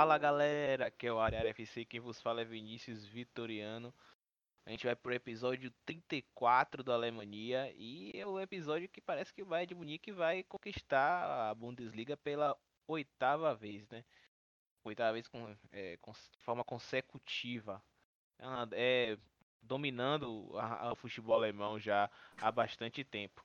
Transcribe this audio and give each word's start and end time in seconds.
Fala 0.00 0.16
galera, 0.16 0.86
aqui 0.86 1.08
é 1.08 1.12
o 1.12 1.20
Ariara 1.20 1.50
FC, 1.50 1.84
quem 1.84 2.00
vos 2.00 2.22
fala 2.22 2.40
é 2.40 2.44
Vinícius 2.46 3.04
Vitoriano. 3.04 3.92
A 4.64 4.70
gente 4.70 4.86
vai 4.86 4.96
pro 4.96 5.12
episódio 5.12 5.70
34 5.84 6.82
do 6.82 6.90
Alemanha 6.90 7.70
e 7.76 8.10
é 8.14 8.26
o 8.26 8.40
episódio 8.40 8.88
que 8.88 8.98
parece 8.98 9.30
que 9.30 9.42
o 9.42 9.44
Bayern 9.44 9.66
de 9.66 9.74
Munique 9.74 10.10
vai 10.10 10.42
conquistar 10.44 11.50
a 11.50 11.54
Bundesliga 11.54 12.16
pela 12.16 12.56
oitava 12.88 13.54
vez, 13.54 13.86
né? 13.90 14.02
Oitava 14.84 15.12
vez 15.12 15.28
com, 15.28 15.54
é, 15.70 15.98
com 15.98 16.12
de 16.12 16.38
forma 16.38 16.64
consecutiva. 16.64 17.82
É, 18.72 19.18
dominando 19.60 20.50
o 20.50 20.94
futebol 20.94 21.34
alemão 21.34 21.78
já 21.78 22.10
há 22.40 22.50
bastante 22.50 23.04
tempo. 23.04 23.44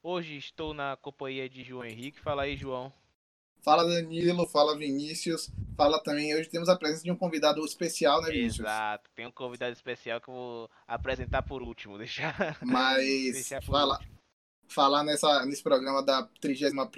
Hoje 0.00 0.36
estou 0.36 0.72
na 0.72 0.96
companhia 0.96 1.48
de 1.48 1.64
João 1.64 1.84
Henrique. 1.84 2.20
Fala 2.20 2.44
aí, 2.44 2.56
João. 2.56 2.92
Fala 3.62 3.84
Danilo, 3.84 4.46
fala 4.46 4.76
Vinícius, 4.76 5.50
fala 5.76 6.02
também. 6.02 6.34
Hoje 6.34 6.48
temos 6.48 6.68
a 6.68 6.76
presença 6.76 7.04
de 7.04 7.10
um 7.10 7.16
convidado 7.16 7.64
especial, 7.64 8.22
né, 8.22 8.30
Vinícius? 8.30 8.60
Exato, 8.66 9.10
tem 9.14 9.26
um 9.26 9.32
convidado 9.32 9.72
especial 9.72 10.20
que 10.20 10.28
eu 10.28 10.34
vou 10.34 10.70
apresentar 10.86 11.42
por 11.42 11.62
último, 11.62 11.98
deixar. 11.98 12.58
Mas 12.62 13.32
deixar 13.32 13.62
fala, 13.62 13.94
último. 13.94 14.18
falar 14.68 15.04
nessa, 15.04 15.44
nesse 15.44 15.62
programa 15.62 16.02
da 16.02 16.22
31 16.40 16.88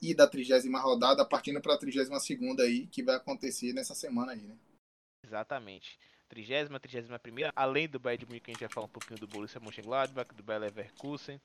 e 0.00 0.14
da 0.14 0.26
30 0.26 0.78
rodada, 0.78 1.24
partindo 1.24 1.60
para 1.60 1.74
a 1.74 1.78
32 1.78 2.58
aí, 2.60 2.86
que 2.86 3.02
vai 3.02 3.16
acontecer 3.16 3.72
nessa 3.72 3.94
semana 3.94 4.32
aí, 4.32 4.42
né? 4.42 4.56
Exatamente. 5.24 5.98
30 6.28 6.78
31 6.80 7.18
além 7.54 7.86
do 7.86 8.00
Bayern 8.00 8.24
de 8.24 8.26
Munique, 8.26 8.50
a 8.50 8.54
gente 8.54 8.60
vai 8.60 8.68
falar 8.70 8.86
um 8.86 8.90
pouquinho 8.90 9.20
do 9.20 9.26
Borussia 9.26 9.60
Mönchengladbach, 9.60 10.34
do 10.34 10.42
Bayer 10.42 10.62
Leverkusen, 10.62 11.40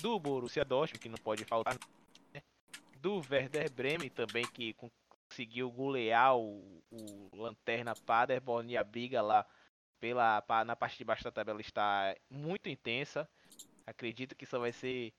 do 0.00 0.18
Borussia 0.18 0.64
Dortmund, 0.64 1.00
que 1.00 1.08
não 1.08 1.18
pode 1.18 1.44
faltar, 1.44 1.76
do 3.02 3.20
Werder 3.28 3.70
Bremen 3.72 4.08
também, 4.08 4.46
que 4.46 4.74
conseguiu 5.28 5.70
golear 5.70 6.36
o, 6.36 6.82
o 6.88 7.36
Lanterna 7.36 7.94
Paderborn 7.96 8.72
e 8.72 8.76
a 8.76 8.84
briga 8.84 9.20
lá 9.20 9.44
pela, 9.98 10.42
na 10.64 10.76
parte 10.76 10.98
de 10.98 11.04
baixo 11.04 11.24
da 11.24 11.32
tabela 11.32 11.60
está 11.60 12.14
muito 12.30 12.68
intensa. 12.68 13.28
Acredito 13.84 14.36
que 14.36 14.46
só 14.46 14.60
vai 14.60 14.72
ser 14.72 15.12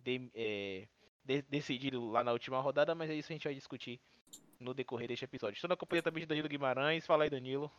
de, 0.00 0.28
é, 0.34 0.88
de, 1.24 1.42
decidido 1.42 2.10
lá 2.10 2.24
na 2.24 2.32
última 2.32 2.60
rodada, 2.60 2.94
mas 2.94 3.08
é 3.08 3.14
isso 3.14 3.28
que 3.28 3.34
a 3.34 3.36
gente 3.36 3.46
vai 3.46 3.54
discutir 3.54 4.00
no 4.58 4.74
decorrer 4.74 5.06
deste 5.06 5.24
episódio. 5.24 5.54
Estou 5.54 5.68
na 5.68 5.76
companhia 5.76 6.02
também 6.02 6.22
de 6.22 6.26
Danilo 6.26 6.48
Guimarães. 6.48 7.06
Fala 7.06 7.22
aí, 7.22 7.30
Danilo. 7.30 7.70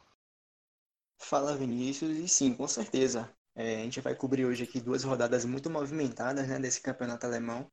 Fala, 1.17 1.57
Vinícius. 1.57 2.17
E 2.17 2.29
sim, 2.29 2.53
com 2.53 2.67
certeza. 2.67 3.29
É, 3.53 3.81
a 3.81 3.83
gente 3.83 3.99
vai 3.99 4.15
cobrir 4.15 4.45
hoje 4.45 4.63
aqui 4.63 4.79
duas 4.79 5.03
rodadas 5.03 5.43
muito 5.43 5.69
movimentadas 5.69 6.47
né, 6.47 6.57
desse 6.59 6.81
campeonato 6.81 7.25
alemão 7.25 7.69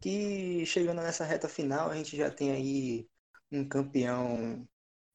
que 0.00 0.64
chegando 0.66 1.02
nessa 1.02 1.24
reta 1.24 1.48
final 1.48 1.90
a 1.90 1.96
gente 1.96 2.16
já 2.16 2.30
tem 2.30 2.52
aí 2.52 3.08
um 3.50 3.68
campeão 3.68 4.66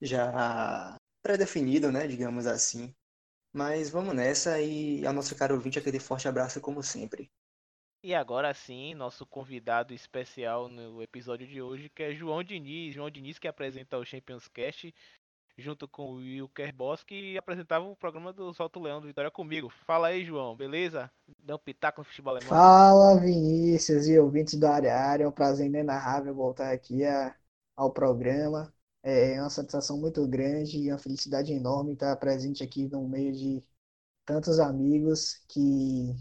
já 0.01 0.97
pré-definido, 1.21 1.91
né, 1.91 2.07
digamos 2.07 2.45
assim. 2.47 2.93
Mas 3.53 3.89
vamos 3.89 4.15
nessa 4.15 4.61
e 4.61 5.05
a 5.05 5.13
nossa 5.13 5.35
cara 5.35 5.53
ouvinte 5.53 5.79
aquele 5.79 5.99
forte 5.99 6.27
abraço 6.27 6.61
como 6.61 6.83
sempre. 6.83 7.31
E 8.03 8.13
agora 8.13 8.53
sim, 8.53 8.93
nosso 8.93 9.25
convidado 9.25 9.93
especial 9.93 10.67
no 10.67 11.01
episódio 11.01 11.47
de 11.47 11.61
hoje, 11.61 11.89
que 11.89 12.03
é 12.03 12.13
João 12.13 12.43
Diniz. 12.43 12.93
João 12.93 13.09
Diniz 13.09 13.39
que 13.39 13.47
apresenta 13.47 13.97
o 13.97 14.05
Champions 14.05 14.47
Cast 14.49 14.93
junto 15.57 15.87
com 15.87 16.13
o 16.13 16.15
Wilker 16.15 16.73
Boss, 16.75 17.03
que 17.03 17.37
apresentava 17.37 17.85
o 17.85 17.95
programa 17.95 18.33
do 18.33 18.53
Salto 18.53 18.79
Leão 18.79 18.99
do 18.99 19.07
Vitória 19.07 19.29
comigo. 19.29 19.69
Fala 19.85 20.07
aí, 20.07 20.25
João, 20.25 20.55
beleza? 20.55 21.11
Dá 21.39 21.55
um 21.55 21.59
pitaco 21.59 22.01
no 22.01 22.05
futebol 22.05 22.35
alemão. 22.35 22.49
Fala, 22.49 23.19
Vinícius 23.19 24.07
e 24.07 24.17
ouvintes 24.17 24.55
da 24.59 24.73
área. 24.73 25.23
É 25.23 25.27
um 25.27 25.31
prazer 25.31 25.67
inenarrável 25.67 26.33
voltar 26.33 26.71
aqui 26.71 27.05
a, 27.05 27.35
ao 27.75 27.91
programa. 27.91 28.73
É 29.03 29.39
uma 29.39 29.49
satisfação 29.49 29.97
muito 29.97 30.25
grande 30.27 30.77
e 30.77 30.89
uma 30.89 30.97
felicidade 30.97 31.51
enorme 31.51 31.93
estar 31.93 32.15
presente 32.15 32.63
aqui 32.63 32.87
no 32.87 33.07
meio 33.07 33.33
de 33.33 33.61
tantos 34.25 34.59
amigos 34.59 35.43
que 35.49 36.15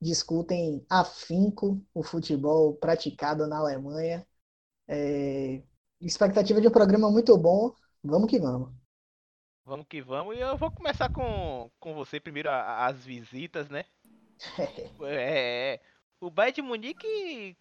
discutem 0.00 0.84
afinco 0.88 1.84
o 1.92 2.02
futebol 2.02 2.74
praticado 2.74 3.46
na 3.46 3.58
Alemanha. 3.58 4.26
É, 4.88 5.62
expectativa 6.00 6.60
de 6.60 6.68
um 6.68 6.70
programa 6.70 7.10
muito 7.10 7.36
bom 7.36 7.74
Vamos 8.02 8.30
que 8.30 8.38
vamos. 8.38 8.72
Vamos 9.64 9.86
que 9.86 10.00
vamos. 10.00 10.36
E 10.36 10.40
eu 10.40 10.56
vou 10.56 10.70
começar 10.70 11.12
com, 11.12 11.70
com 11.78 11.94
você 11.94 12.18
primeiro 12.18 12.48
a, 12.48 12.86
as 12.86 13.04
visitas, 13.04 13.68
né? 13.68 13.84
é, 15.02 15.74
é, 15.74 15.80
o 16.18 16.30
Bayern 16.30 16.54
de 16.54 16.62
Munique 16.62 17.56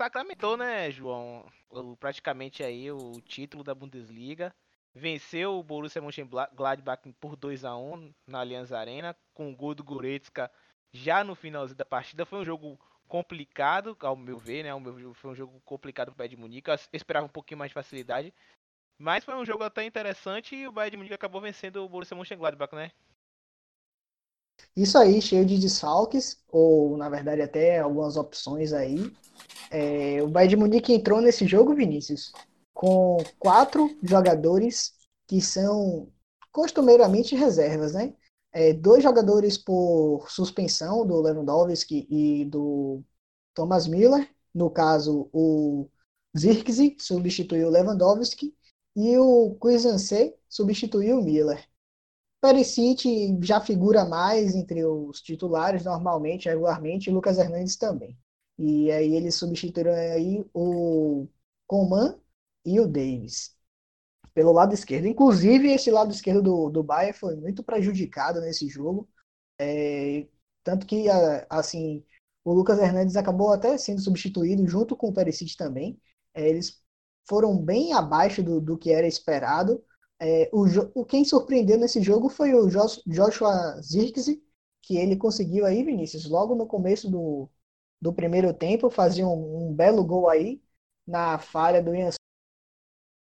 sacramentou, 0.00 0.56
né, 0.56 0.90
João? 0.90 1.46
O, 1.68 1.96
praticamente 1.96 2.62
aí 2.62 2.90
o 2.90 3.20
título 3.20 3.62
da 3.62 3.74
Bundesliga. 3.74 4.54
Venceu 4.94 5.58
o 5.58 5.62
Borussia 5.62 6.00
Mönchengladbach 6.00 7.02
por 7.20 7.36
2 7.36 7.66
a 7.66 7.76
1 7.76 8.14
na 8.26 8.40
Allianz 8.40 8.72
Arena, 8.72 9.14
com 9.34 9.52
o 9.52 9.54
gol 9.54 9.74
do 9.74 9.84
Goretzka 9.84 10.50
já 10.90 11.22
no 11.22 11.34
finalzinho 11.34 11.76
da 11.76 11.84
partida. 11.84 12.24
Foi 12.24 12.38
um 12.38 12.44
jogo 12.46 12.80
complicado, 13.06 13.94
ao 14.00 14.16
meu 14.16 14.38
ver, 14.38 14.64
né? 14.64 14.70
Foi 15.14 15.30
um 15.30 15.34
jogo 15.34 15.60
complicado 15.66 16.06
para 16.06 16.14
o 16.14 16.16
Bayern 16.16 16.36
de 16.36 16.40
Munique. 16.40 16.70
Eu 16.70 16.78
esperava 16.94 17.26
um 17.26 17.30
pouquinho 17.30 17.58
mais 17.58 17.68
de 17.68 17.74
facilidade. 17.74 18.32
Mas 18.98 19.24
foi 19.24 19.34
um 19.34 19.44
jogo 19.44 19.62
até 19.62 19.84
interessante 19.84 20.56
e 20.56 20.66
o 20.66 20.72
Bayern 20.72 20.92
de 20.92 20.96
Munique 20.96 21.14
acabou 21.14 21.40
vencendo 21.40 21.84
o 21.84 21.88
Borussia 21.88 22.16
Mönchengladbach, 22.16 22.74
né? 22.74 22.90
Isso 24.74 24.96
aí, 24.96 25.20
cheio 25.20 25.44
de 25.44 25.58
desfalques, 25.58 26.42
ou 26.48 26.96
na 26.96 27.08
verdade 27.08 27.42
até 27.42 27.78
algumas 27.78 28.16
opções 28.16 28.72
aí. 28.72 29.12
É, 29.70 30.22
o 30.22 30.28
Bayern 30.28 30.50
de 30.50 30.56
Munique 30.56 30.92
entrou 30.92 31.20
nesse 31.20 31.46
jogo, 31.46 31.74
Vinícius, 31.74 32.32
com 32.72 33.18
quatro 33.38 33.94
jogadores 34.02 34.94
que 35.26 35.40
são 35.40 36.10
costumeiramente 36.50 37.34
reservas, 37.34 37.92
né? 37.92 38.14
É, 38.52 38.72
dois 38.72 39.02
jogadores 39.02 39.58
por 39.58 40.26
suspensão 40.30 41.06
do 41.06 41.20
Lewandowski 41.20 42.06
e 42.10 42.46
do 42.46 43.02
Thomas 43.52 43.86
Miller. 43.86 44.30
No 44.54 44.70
caso, 44.70 45.28
o 45.34 45.90
Zirkzee 46.36 46.96
substituiu 46.98 47.68
o 47.68 47.70
Lewandowski 47.70 48.55
e 48.96 49.18
o 49.18 49.54
Cuisince 49.60 50.34
substituiu 50.48 51.20
o 51.20 51.22
Miller. 51.22 51.68
Perisic 52.40 53.38
já 53.42 53.60
figura 53.60 54.04
mais 54.04 54.54
entre 54.54 54.84
os 54.84 55.20
titulares 55.20 55.84
normalmente, 55.84 56.48
regularmente, 56.48 57.10
e 57.10 57.12
Lucas 57.12 57.38
Hernandes 57.38 57.76
também. 57.76 58.18
E 58.58 58.90
aí 58.90 59.14
eles 59.14 59.34
substituíram 59.34 59.92
aí 59.92 60.44
o 60.54 61.28
Coman 61.66 62.18
e 62.64 62.80
o 62.80 62.86
Davis 62.86 63.56
pelo 64.34 64.52
lado 64.52 64.74
esquerdo. 64.74 65.06
Inclusive, 65.06 65.72
esse 65.72 65.90
lado 65.90 66.12
esquerdo 66.12 66.42
do, 66.42 66.70
do 66.70 66.82
Bayern 66.82 67.18
foi 67.18 67.36
muito 67.36 67.62
prejudicado 67.64 68.40
nesse 68.40 68.68
jogo. 68.68 69.08
É, 69.58 70.26
tanto 70.62 70.86
que, 70.86 71.06
assim, 71.48 72.04
o 72.44 72.52
Lucas 72.52 72.78
Hernandes 72.78 73.16
acabou 73.16 73.52
até 73.52 73.78
sendo 73.78 74.00
substituído 74.00 74.66
junto 74.68 74.96
com 74.96 75.08
o 75.08 75.14
Perisic 75.14 75.56
também. 75.56 76.00
É, 76.34 76.48
eles 76.48 76.82
foram 77.28 77.56
bem 77.56 77.92
abaixo 77.92 78.42
do, 78.42 78.60
do 78.60 78.78
que 78.78 78.92
era 78.92 79.06
esperado. 79.06 79.82
É, 80.20 80.48
o, 80.52 80.64
o, 80.94 81.04
quem 81.04 81.24
surpreendeu 81.24 81.78
nesse 81.78 82.00
jogo 82.02 82.28
foi 82.28 82.54
o 82.54 82.68
Joshua 83.06 83.80
Zirkzee, 83.82 84.42
que 84.82 84.96
ele 84.96 85.16
conseguiu 85.16 85.66
aí, 85.66 85.82
Vinícius, 85.84 86.28
logo 86.28 86.54
no 86.54 86.66
começo 86.66 87.10
do, 87.10 87.50
do 88.00 88.12
primeiro 88.12 88.52
tempo, 88.54 88.90
fazer 88.90 89.24
um, 89.24 89.68
um 89.70 89.74
belo 89.74 90.04
gol 90.04 90.28
aí 90.28 90.62
na 91.06 91.38
falha 91.38 91.82
do 91.82 91.94
Ian 91.94 92.10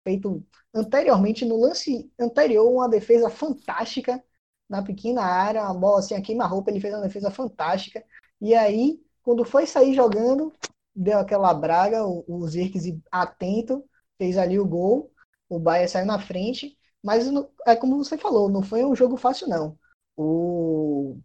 feito 0.05 0.45
anteriormente 0.73 1.43
no 1.45 1.59
lance 1.59 2.11
anterior 2.19 2.71
uma 2.71 2.87
defesa 2.87 3.29
fantástica 3.29 4.23
na 4.69 4.83
pequena 4.83 5.23
área, 5.23 5.63
uma 5.63 5.73
bola 5.73 5.99
assim 5.99 6.15
a 6.15 6.21
queima-roupa, 6.21 6.71
ele 6.71 6.79
fez 6.79 6.93
uma 6.93 7.03
defesa 7.03 7.29
fantástica. 7.31 8.03
E 8.41 8.53
aí, 8.55 8.99
quando 9.23 9.45
foi 9.45 9.65
sair 9.67 9.93
jogando, 9.93 10.51
deu 10.95 11.19
aquela 11.19 11.53
braga, 11.53 12.05
o, 12.05 12.23
o 12.27 12.47
Zirkzee 12.47 13.01
atento, 13.11 13.83
fez 14.17 14.37
ali 14.37 14.59
o 14.59 14.65
gol, 14.65 15.11
o 15.49 15.59
Bayern 15.59 15.89
saiu 15.89 16.05
na 16.05 16.19
frente, 16.19 16.77
mas 17.03 17.27
é 17.67 17.75
como 17.75 17.97
você 17.97 18.17
falou, 18.17 18.49
não 18.49 18.63
foi 18.63 18.83
um 18.85 18.95
jogo 18.95 19.17
fácil 19.17 19.47
não. 19.47 19.77
O, 20.17 21.17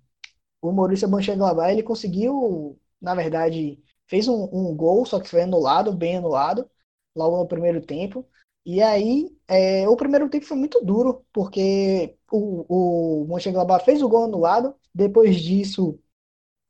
o 0.62 0.72
Maurício 0.72 1.08
Mönchengladbach, 1.08 1.70
ele 1.72 1.82
conseguiu, 1.82 2.78
na 3.00 3.14
verdade, 3.14 3.82
fez 4.06 4.28
um, 4.28 4.44
um, 4.52 4.76
gol, 4.76 5.06
só 5.06 5.20
que 5.20 5.28
foi 5.28 5.42
anulado, 5.42 5.92
bem 5.92 6.16
anulado, 6.18 6.68
logo 7.14 7.38
no 7.38 7.48
primeiro 7.48 7.80
tempo. 7.80 8.26
E 8.64 8.82
aí, 8.82 9.30
é, 9.48 9.88
o 9.88 9.96
primeiro 9.96 10.28
tempo 10.28 10.46
foi 10.46 10.56
muito 10.56 10.84
duro, 10.84 11.24
porque 11.32 12.16
o, 12.30 13.22
o 13.22 13.26
Mönchengladbach 13.26 13.84
fez 13.84 14.02
o 14.02 14.08
gol 14.08 14.24
anulado, 14.24 14.74
depois 14.94 15.36
disso, 15.40 15.98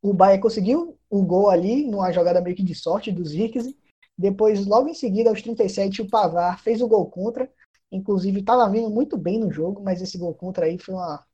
o 0.02 0.12
Bayern 0.14 0.42
conseguiu 0.42 0.98
o 1.08 1.22
gol 1.24 1.50
ali, 1.50 1.86
numa 1.86 2.12
jogada 2.12 2.40
meio 2.40 2.56
que 2.56 2.62
de 2.62 2.74
sorte 2.74 3.10
do 3.12 3.24
Zirkzee, 3.24 3.76
depois, 4.20 4.66
logo 4.66 4.88
em 4.88 4.94
seguida, 4.94 5.30
aos 5.30 5.42
37, 5.42 6.02
o 6.02 6.08
Pavar 6.08 6.60
fez 6.60 6.82
o 6.82 6.88
gol 6.88 7.06
contra. 7.10 7.50
Inclusive, 7.92 8.40
estava 8.40 8.70
vindo 8.70 8.90
muito 8.90 9.16
bem 9.18 9.38
no 9.40 9.50
jogo, 9.50 9.82
mas 9.82 10.02
esse 10.02 10.18
gol 10.18 10.34
contra 10.34 10.66
aí 10.66 10.78
foi 10.78 10.94
uma, 10.94 11.24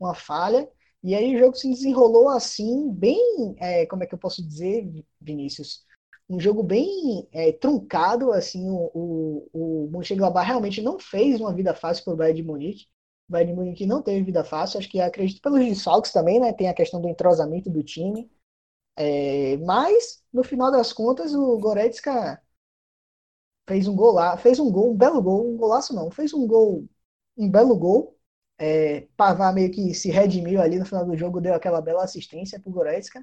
uma 0.00 0.14
falha. 0.14 0.68
E 1.02 1.14
aí 1.14 1.34
o 1.36 1.38
jogo 1.38 1.56
se 1.56 1.68
desenrolou 1.68 2.28
assim, 2.30 2.90
bem, 2.92 3.56
é, 3.58 3.86
como 3.86 4.04
é 4.04 4.06
que 4.06 4.14
eu 4.14 4.18
posso 4.18 4.42
dizer, 4.46 4.90
Vinícius? 5.20 5.84
um 6.28 6.40
jogo 6.40 6.62
bem 6.62 7.28
é, 7.32 7.52
truncado, 7.52 8.32
assim, 8.32 8.68
o, 8.70 8.90
o, 8.94 9.48
o 9.86 9.90
Mönchengladbach 9.90 10.46
realmente 10.46 10.80
não 10.80 10.98
fez 10.98 11.40
uma 11.40 11.52
vida 11.52 11.74
fácil 11.74 12.04
para 12.04 12.14
o 12.14 12.16
Bayern 12.16 12.40
de 12.40 12.46
Munique. 12.46 12.86
O 13.28 13.32
Bayern 13.32 13.52
de 13.52 13.58
Munique 13.58 13.86
não 13.86 14.02
teve 14.02 14.22
vida 14.24 14.42
fácil, 14.42 14.78
acho 14.78 14.88
que 14.88 15.00
acredito 15.00 15.42
pelos 15.42 15.60
desfalques 15.60 16.12
também, 16.12 16.40
né? 16.40 16.52
Tem 16.52 16.68
a 16.68 16.74
questão 16.74 17.00
do 17.00 17.08
entrosamento 17.08 17.68
do 17.68 17.82
time. 17.82 18.30
É, 18.96 19.56
mas, 19.58 20.22
no 20.32 20.42
final 20.44 20.70
das 20.70 20.92
contas, 20.92 21.34
o 21.34 21.58
Goretzka 21.58 22.40
fez 23.68 23.86
um 23.88 23.94
gol 23.96 24.12
lá, 24.12 24.36
fez 24.36 24.58
um 24.58 24.70
gol, 24.70 24.92
um 24.92 24.96
belo 24.96 25.22
gol, 25.22 25.52
um 25.54 25.56
golaço 25.56 25.94
não, 25.94 26.10
fez 26.10 26.32
um 26.34 26.46
gol, 26.46 26.86
um 27.36 27.50
belo 27.50 27.76
gol. 27.76 28.16
É, 28.58 29.08
Pavar 29.16 29.52
meio 29.54 29.70
que 29.72 29.92
se 29.94 30.10
redimiu 30.10 30.60
ali 30.62 30.78
no 30.78 30.86
final 30.86 31.04
do 31.04 31.16
jogo, 31.16 31.40
deu 31.40 31.54
aquela 31.54 31.80
bela 31.80 32.04
assistência 32.04 32.60
para 32.60 32.70
o 32.70 32.72
Goretzka. 32.72 33.20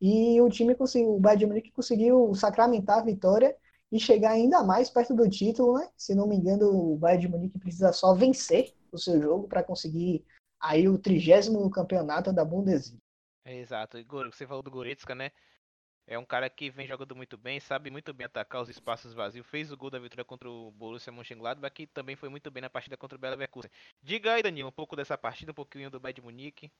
E 0.00 0.40
o 0.42 0.50
time 0.50 0.74
conseguiu, 0.76 1.16
o 1.16 1.20
Bayern 1.20 1.40
de 1.40 1.46
Munique 1.46 1.72
conseguiu 1.72 2.34
sacramentar 2.34 3.00
a 3.00 3.04
vitória 3.04 3.56
e 3.92 4.00
chegar 4.00 4.32
ainda 4.32 4.64
mais 4.64 4.90
perto 4.90 5.14
do 5.14 5.28
título, 5.30 5.78
né? 5.78 5.88
Se 5.96 6.14
não 6.14 6.28
me 6.28 6.36
engano, 6.36 6.70
o 6.94 6.96
Bayern 6.98 7.22
de 7.26 7.28
Munique 7.32 7.58
precisa 7.60 7.92
só 7.92 8.14
vencer 8.14 8.74
o 8.92 8.98
seu 8.98 9.20
jogo 9.22 9.48
para 9.48 9.62
conseguir 9.64 10.24
aí 10.60 10.88
o 10.88 10.98
trigésimo 10.98 11.70
campeonato 11.70 12.32
da 12.32 12.44
Bundesliga. 12.44 13.03
É, 13.44 13.56
exato. 13.56 13.98
Igor, 13.98 14.26
você 14.32 14.46
falou 14.46 14.62
do 14.62 14.70
Goretzka, 14.70 15.14
né? 15.14 15.30
É 16.06 16.18
um 16.18 16.24
cara 16.24 16.50
que 16.50 16.70
vem 16.70 16.86
jogando 16.86 17.16
muito 17.16 17.38
bem, 17.38 17.60
sabe 17.60 17.90
muito 17.90 18.12
bem 18.12 18.26
atacar 18.26 18.62
os 18.62 18.68
espaços 18.68 19.14
vazios. 19.14 19.46
Fez 19.46 19.72
o 19.72 19.76
gol 19.76 19.90
da 19.90 19.98
vitória 19.98 20.24
contra 20.24 20.50
o 20.50 20.70
Borussia 20.72 21.12
Mönchengladbach, 21.12 21.74
que 21.74 21.86
também 21.86 22.16
foi 22.16 22.28
muito 22.28 22.50
bem 22.50 22.60
na 22.62 22.70
partida 22.70 22.96
contra 22.96 23.16
o 23.16 23.18
Bela 23.20 23.32
Leverkusen. 23.32 23.70
Diga 24.02 24.34
aí, 24.34 24.42
Danilo, 24.42 24.68
um 24.68 24.72
pouco 24.72 24.96
dessa 24.96 25.16
partida, 25.16 25.52
um 25.52 25.54
pouquinho 25.54 25.90
do 25.90 26.00
Bayern 26.00 26.22
Munique. 26.22 26.70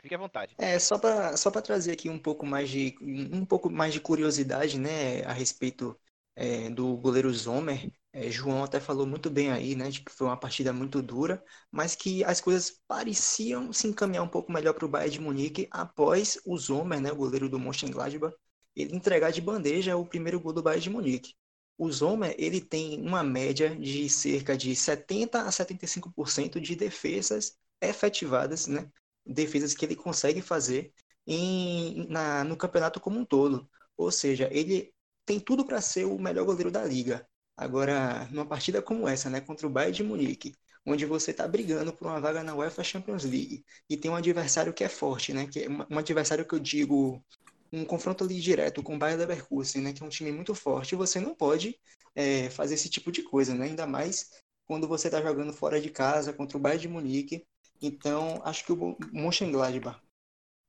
Fique 0.00 0.14
à 0.14 0.18
vontade. 0.18 0.54
É, 0.58 0.78
só 0.78 0.98
para 0.98 1.36
só 1.36 1.50
trazer 1.50 1.92
aqui 1.92 2.08
um 2.08 2.18
pouco 2.18 2.46
mais 2.46 2.68
de 2.68 2.96
um 3.02 3.44
pouco 3.44 3.70
mais 3.70 3.92
de 3.92 4.00
curiosidade, 4.00 4.78
né, 4.78 5.24
a 5.24 5.32
respeito 5.32 5.98
é, 6.36 6.70
do 6.70 6.96
goleiro 6.96 7.32
Zomer. 7.32 7.90
É, 8.16 8.30
João 8.30 8.62
até 8.62 8.78
falou 8.78 9.04
muito 9.06 9.28
bem 9.28 9.50
aí, 9.50 9.74
né, 9.74 9.90
de 9.90 10.00
que 10.00 10.12
foi 10.12 10.28
uma 10.28 10.36
partida 10.38 10.72
muito 10.72 11.02
dura, 11.02 11.44
mas 11.70 11.96
que 11.96 12.22
as 12.22 12.40
coisas 12.40 12.70
pareciam 12.86 13.72
se 13.72 13.88
encaminhar 13.88 14.22
um 14.22 14.28
pouco 14.28 14.52
melhor 14.52 14.72
para 14.72 14.84
o 14.86 14.88
Bayern 14.88 15.14
de 15.14 15.20
Munique 15.20 15.66
após 15.70 16.38
o 16.46 16.56
Zomer, 16.56 17.00
né, 17.00 17.10
o 17.10 17.16
goleiro 17.16 17.48
do 17.48 17.58
Mönchengladbach, 17.58 18.32
ele 18.76 18.94
entregar 18.94 19.32
de 19.32 19.40
bandeja 19.40 19.96
o 19.96 20.06
primeiro 20.06 20.38
gol 20.40 20.52
do 20.52 20.62
Bayern 20.62 20.82
de 20.84 20.90
Munique. 20.90 21.34
O 21.76 21.90
Zomer, 21.90 22.36
ele 22.38 22.60
tem 22.60 23.00
uma 23.04 23.24
média 23.24 23.74
de 23.76 24.08
cerca 24.08 24.56
de 24.56 24.76
70 24.76 25.42
a 25.42 25.50
75% 25.50 26.60
de 26.60 26.76
defesas 26.76 27.56
efetivadas, 27.80 28.68
né, 28.68 28.88
defesas 29.26 29.74
que 29.74 29.84
ele 29.84 29.96
consegue 29.96 30.40
fazer 30.40 30.92
em, 31.26 32.06
na, 32.08 32.44
no 32.44 32.56
campeonato 32.56 33.00
como 33.00 33.18
um 33.18 33.24
todo. 33.24 33.68
Ou 33.96 34.12
seja, 34.12 34.48
ele 34.52 34.94
tem 35.26 35.40
tudo 35.40 35.64
para 35.66 35.80
ser 35.80 36.04
o 36.04 36.16
melhor 36.18 36.44
goleiro 36.44 36.70
da 36.70 36.84
liga. 36.84 37.26
Agora, 37.56 38.28
numa 38.30 38.46
partida 38.46 38.82
como 38.82 39.08
essa, 39.08 39.30
né, 39.30 39.40
contra 39.40 39.66
o 39.66 39.70
Bayern 39.70 39.96
de 39.96 40.02
Munique, 40.02 40.54
onde 40.84 41.06
você 41.06 41.30
está 41.30 41.46
brigando 41.46 41.92
por 41.92 42.06
uma 42.06 42.20
vaga 42.20 42.42
na 42.42 42.54
UEFA 42.54 42.82
Champions 42.82 43.24
League 43.24 43.64
e 43.88 43.96
tem 43.96 44.10
um 44.10 44.16
adversário 44.16 44.72
que 44.72 44.84
é 44.84 44.88
forte, 44.88 45.32
né, 45.32 45.46
que 45.46 45.60
é 45.60 45.68
um 45.68 45.98
adversário 45.98 46.44
que 46.46 46.54
eu 46.54 46.58
digo 46.58 47.24
um 47.72 47.84
confronto 47.84 48.24
ali 48.24 48.40
direto 48.40 48.82
com 48.82 48.96
o 48.96 48.98
Bayern 48.98 49.20
Leverkusen, 49.20 49.82
né, 49.82 49.92
que 49.92 50.02
é 50.02 50.06
um 50.06 50.10
time 50.10 50.30
muito 50.32 50.54
forte, 50.54 50.94
você 50.94 51.20
não 51.20 51.34
pode 51.34 51.78
é, 52.14 52.50
fazer 52.50 52.74
esse 52.74 52.88
tipo 52.88 53.10
de 53.10 53.22
coisa, 53.22 53.54
né, 53.54 53.66
ainda 53.66 53.86
mais 53.86 54.30
quando 54.66 54.88
você 54.88 55.08
está 55.08 55.22
jogando 55.22 55.52
fora 55.52 55.80
de 55.80 55.90
casa 55.90 56.32
contra 56.32 56.56
o 56.58 56.60
Bayern 56.60 56.82
de 56.82 56.88
Munique, 56.88 57.46
então, 57.80 58.40
acho 58.44 58.64
que 58.64 58.72
o 58.72 58.96
Mönchengladbach 59.12 60.03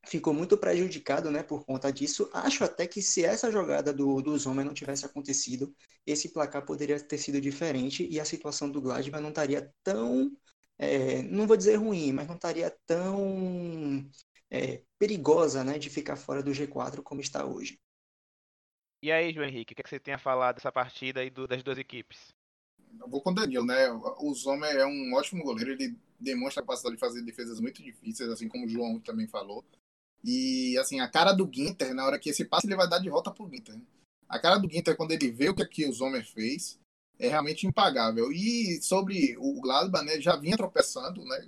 ficou 0.05 0.33
muito 0.33 0.57
prejudicado 0.57 1.31
né, 1.31 1.43
por 1.43 1.65
conta 1.65 1.91
disso. 1.91 2.29
Acho 2.33 2.63
até 2.63 2.87
que 2.87 3.01
se 3.01 3.23
essa 3.23 3.51
jogada 3.51 3.93
do, 3.93 4.21
do 4.21 4.37
Zomer 4.37 4.65
não 4.65 4.73
tivesse 4.73 5.05
acontecido, 5.05 5.75
esse 6.05 6.29
placar 6.29 6.65
poderia 6.65 6.99
ter 6.99 7.17
sido 7.17 7.41
diferente 7.41 8.07
e 8.09 8.19
a 8.19 8.25
situação 8.25 8.69
do 8.69 8.81
Gladbach 8.81 9.21
não 9.21 9.29
estaria 9.29 9.73
tão, 9.83 10.31
é, 10.77 11.21
não 11.23 11.47
vou 11.47 11.57
dizer 11.57 11.75
ruim, 11.75 12.11
mas 12.11 12.27
não 12.27 12.35
estaria 12.35 12.75
tão 12.85 14.09
é, 14.49 14.83
perigosa 14.97 15.63
né, 15.63 15.77
de 15.79 15.89
ficar 15.89 16.15
fora 16.15 16.41
do 16.43 16.51
G4 16.51 17.01
como 17.01 17.21
está 17.21 17.45
hoje. 17.45 17.79
E 19.01 19.11
aí, 19.11 19.31
João 19.31 19.47
Henrique, 19.47 19.73
o 19.73 19.75
que, 19.75 19.81
é 19.81 19.83
que 19.83 19.89
você 19.89 19.99
tem 19.99 20.13
a 20.13 20.19
falar 20.19 20.53
dessa 20.53 20.71
partida 20.71 21.23
e 21.23 21.29
do, 21.29 21.47
das 21.47 21.61
duas 21.61 21.77
equipes? 21.77 22.33
Eu 22.99 23.07
vou 23.07 23.21
com 23.21 23.31
o 23.31 23.35
Danilo, 23.35 23.65
né? 23.65 23.91
O 23.91 24.33
Zomer 24.33 24.75
é 24.75 24.85
um 24.85 25.13
ótimo 25.13 25.43
goleiro, 25.43 25.71
ele 25.73 25.95
demonstra 26.19 26.61
a 26.63 26.65
capacidade 26.65 26.95
de 26.95 26.99
fazer 26.99 27.21
defesas 27.21 27.59
muito 27.59 27.83
difíceis, 27.83 28.29
assim 28.29 28.47
como 28.47 28.65
o 28.65 28.69
João 28.69 28.99
também 28.99 29.27
falou. 29.27 29.63
E, 30.25 30.75
assim, 30.79 30.99
a 30.99 31.07
cara 31.07 31.31
do 31.31 31.47
Ginter, 31.53 31.93
na 31.93 32.03
hora 32.03 32.17
que 32.17 32.31
esse 32.31 32.43
passe 32.43 32.65
ele 32.65 32.75
vai 32.75 32.89
dar 32.89 32.97
de 32.97 33.09
volta 33.09 33.29
pro 33.29 33.47
Ginter. 33.47 33.75
Né? 33.75 33.81
A 34.27 34.39
cara 34.39 34.57
do 34.57 34.67
Ginter, 34.67 34.97
quando 34.97 35.11
ele 35.11 35.29
vê 35.29 35.49
o 35.49 35.55
que, 35.55 35.61
aqui 35.61 35.87
o 35.87 35.93
Zomer 35.93 36.25
fez, 36.25 36.79
é 37.19 37.27
realmente 37.27 37.67
impagável. 37.67 38.31
E 38.31 38.81
sobre 38.81 39.37
o 39.37 39.61
Gladbach, 39.61 40.03
né, 40.03 40.19
já 40.19 40.35
vinha 40.35 40.57
tropeçando, 40.57 41.23
né? 41.23 41.47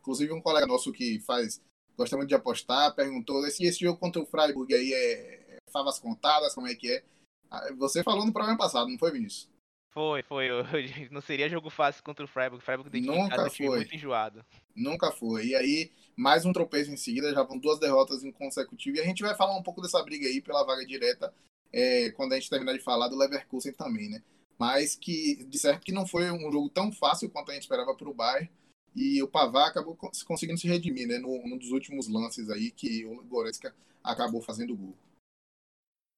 Inclusive 0.00 0.32
um 0.32 0.40
colega 0.40 0.66
nosso 0.66 0.92
que 0.92 1.18
faz, 1.20 1.62
gosta 1.96 2.16
muito 2.16 2.28
de 2.28 2.34
apostar, 2.34 2.94
perguntou 2.94 3.42
se 3.50 3.64
esse 3.64 3.80
jogo 3.80 3.98
contra 3.98 4.20
o 4.20 4.26
Freiburg 4.26 4.72
aí 4.74 4.92
é 4.92 5.58
favas 5.70 5.98
contadas, 5.98 6.54
como 6.54 6.66
é 6.66 6.74
que 6.74 6.90
é. 6.90 7.04
Ah, 7.50 7.72
você 7.76 8.02
falou 8.02 8.26
no 8.26 8.32
programa 8.32 8.58
passado, 8.58 8.88
não 8.88 8.98
foi, 8.98 9.12
Vinícius? 9.12 9.48
Foi, 9.90 10.22
foi. 10.22 10.48
Não 11.10 11.20
seria 11.20 11.48
jogo 11.48 11.68
fácil 11.68 12.02
contra 12.02 12.24
o 12.24 12.28
Freiburg. 12.28 12.62
O 12.62 12.64
Freiburg 12.64 12.90
tem 12.90 13.02
Nunca 13.02 13.50
foi. 13.50 13.68
muito 13.68 13.94
enjoado. 13.94 14.44
Nunca 14.74 15.10
foi. 15.10 15.46
E 15.46 15.54
aí, 15.54 15.90
mais 16.16 16.44
um 16.44 16.52
tropeço 16.52 16.90
em 16.90 16.96
seguida, 16.96 17.32
já 17.32 17.42
vão 17.42 17.58
duas 17.58 17.78
derrotas 17.78 18.22
em 18.22 18.30
consecutivo. 18.30 18.96
E 18.96 19.00
a 19.00 19.04
gente 19.04 19.22
vai 19.22 19.34
falar 19.34 19.56
um 19.56 19.62
pouco 19.62 19.80
dessa 19.80 20.02
briga 20.02 20.26
aí 20.26 20.40
pela 20.40 20.64
vaga 20.64 20.86
direta 20.86 21.34
é, 21.72 22.10
quando 22.10 22.32
a 22.32 22.36
gente 22.36 22.50
terminar 22.50 22.72
de 22.72 22.80
falar 22.80 23.08
do 23.08 23.16
Leverkusen 23.16 23.72
também, 23.72 24.08
né? 24.08 24.22
Mas 24.58 24.94
que, 24.94 25.44
de 25.44 25.58
certo, 25.58 25.84
que 25.84 25.92
não 25.92 26.06
foi 26.06 26.30
um 26.30 26.52
jogo 26.52 26.68
tão 26.68 26.92
fácil 26.92 27.30
quanto 27.30 27.50
a 27.50 27.54
gente 27.54 27.62
esperava 27.62 27.94
para 27.94 28.08
o 28.08 28.14
Bayern. 28.14 28.50
E 28.94 29.22
o 29.22 29.28
Pavar 29.28 29.68
acabou 29.68 29.96
conseguindo 30.26 30.58
se 30.58 30.66
redimir, 30.68 31.06
né? 31.06 31.18
No, 31.18 31.46
num 31.48 31.56
dos 31.56 31.70
últimos 31.70 32.08
lances 32.08 32.50
aí 32.50 32.70
que 32.70 33.04
o 33.06 33.22
Goretzka 33.24 33.74
acabou 34.02 34.42
fazendo 34.42 34.74
o 34.74 34.76
gol. 34.76 34.96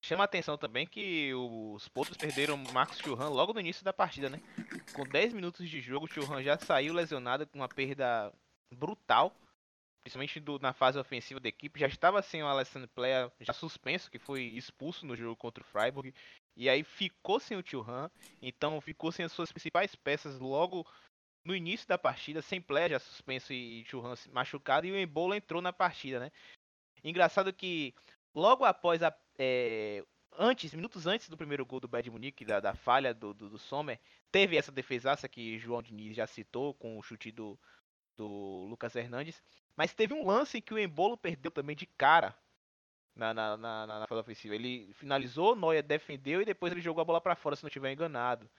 Chama 0.05 0.25
a 0.25 0.27
atenção 0.27 0.59
também 0.59 0.85
que 0.85 1.33
os 1.33 1.87
Potros 1.89 2.17
perderam 2.17 2.57
Marcos 2.57 2.99
Churran 2.99 3.29
logo 3.29 3.53
no 3.53 3.61
início 3.61 3.85
da 3.85 3.93
partida, 3.93 4.29
né? 4.29 4.41
Com 4.95 5.05
10 5.05 5.33
minutos 5.33 5.69
de 5.69 5.81
jogo, 5.81 6.09
Churran 6.09 6.43
já 6.43 6.59
saiu 6.59 6.93
lesionado 6.93 7.47
com 7.47 7.61
uma 7.61 7.69
perda 7.69 8.33
brutal, 8.75 9.33
principalmente 10.03 10.41
do, 10.41 10.59
na 10.59 10.73
fase 10.73 10.99
ofensiva 10.99 11.39
da 11.39 11.49
equipe. 11.49 11.79
Já 11.79 11.87
estava 11.87 12.21
sem 12.21 12.43
o 12.43 12.49
Alessandro 12.49 12.89
Plea 12.89 13.33
já 13.41 13.53
suspenso, 13.53 14.11
que 14.11 14.19
foi 14.19 14.43
expulso 14.43 15.07
no 15.07 15.15
jogo 15.15 15.37
contra 15.37 15.63
o 15.63 15.67
Freiburg. 15.67 16.13
E 16.57 16.69
aí 16.69 16.83
ficou 16.83 17.39
sem 17.39 17.57
o 17.57 17.65
Churran, 17.65 18.11
então 18.43 18.81
ficou 18.81 19.13
sem 19.13 19.25
as 19.25 19.31
suas 19.31 19.53
principais 19.53 19.95
peças 19.95 20.41
logo 20.41 20.85
no 21.45 21.55
início 21.55 21.87
da 21.87 21.97
partida, 21.97 22.43
sem 22.43 22.61
Plea 22.61 22.89
já 22.89 22.99
suspenso 22.99 23.53
e 23.53 23.85
Churran 23.85 24.15
machucado, 24.33 24.85
e 24.85 24.91
o 24.91 24.99
Embolo 24.99 25.33
entrou 25.33 25.63
na 25.63 25.73
partida, 25.73 26.19
né? 26.19 26.33
Engraçado 27.05 27.53
que 27.53 27.95
logo 28.35 28.65
após 28.65 29.03
a 29.03 29.15
é, 29.39 30.05
antes, 30.39 30.75
minutos 30.75 31.07
antes 31.07 31.29
do 31.29 31.37
primeiro 31.37 31.65
gol 31.65 31.81
do 31.81 31.89
Bayern 31.89 32.11
Munique, 32.11 32.45
da, 32.45 32.61
da 32.61 32.75
falha 32.75 33.13
do, 33.13 33.35
do, 33.35 33.49
do, 33.51 33.59
Sommer, 33.59 33.99
teve 34.31 34.57
essa 34.57 34.73
defesaça 34.73 35.29
que 35.29 35.59
João 35.59 35.83
Diniz 35.83 36.17
já 36.17 36.27
citou 36.27 36.75
com 36.75 36.99
o 36.99 37.03
chute 37.03 37.31
do, 37.31 37.59
do 38.17 38.67
Lucas 38.69 38.95
Hernandes. 38.95 39.43
Mas 39.77 39.95
teve 39.95 40.15
um 40.15 40.27
lance 40.27 40.59
em 40.59 40.61
que 40.61 40.75
o 40.75 40.79
Embolo 40.79 41.17
perdeu 41.17 41.51
também 41.51 41.75
de 41.75 41.87
cara 41.87 42.37
na, 43.15 43.33
na, 43.33 43.57
na, 43.57 43.87
na 43.87 44.07
fase 44.07 44.21
ofensiva. 44.21 44.55
Ele 44.55 44.93
finalizou, 44.95 45.57
Noia 45.57 45.83
defendeu 45.83 46.43
e 46.43 46.45
depois 46.45 46.73
ele 46.73 46.81
jogou 46.81 47.03
a 47.03 47.05
bola 47.05 47.21
para 47.21 47.37
fora, 47.37 47.57
se 47.57 47.63
não 47.63 47.69
estiver 47.69 47.93
enganado. 47.93 48.51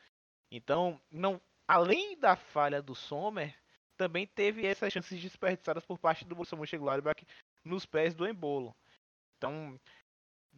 Então, 0.52 1.00
não, 1.12 1.42
além 1.68 2.18
da 2.20 2.36
falha 2.36 2.82
do 2.82 2.96
Sommer, 2.96 3.56
também 3.96 4.26
teve 4.26 4.66
essas 4.66 4.92
chances 4.92 5.22
desperdiçadas 5.22 5.86
por 5.86 6.00
parte 6.00 6.26
do 6.26 6.36
Borussia 6.36 6.58
Mönchengladbach 6.58 7.26
nos 7.64 7.86
pés 7.86 8.14
do 8.14 8.28
Embolo. 8.28 8.76
Então, 9.44 9.78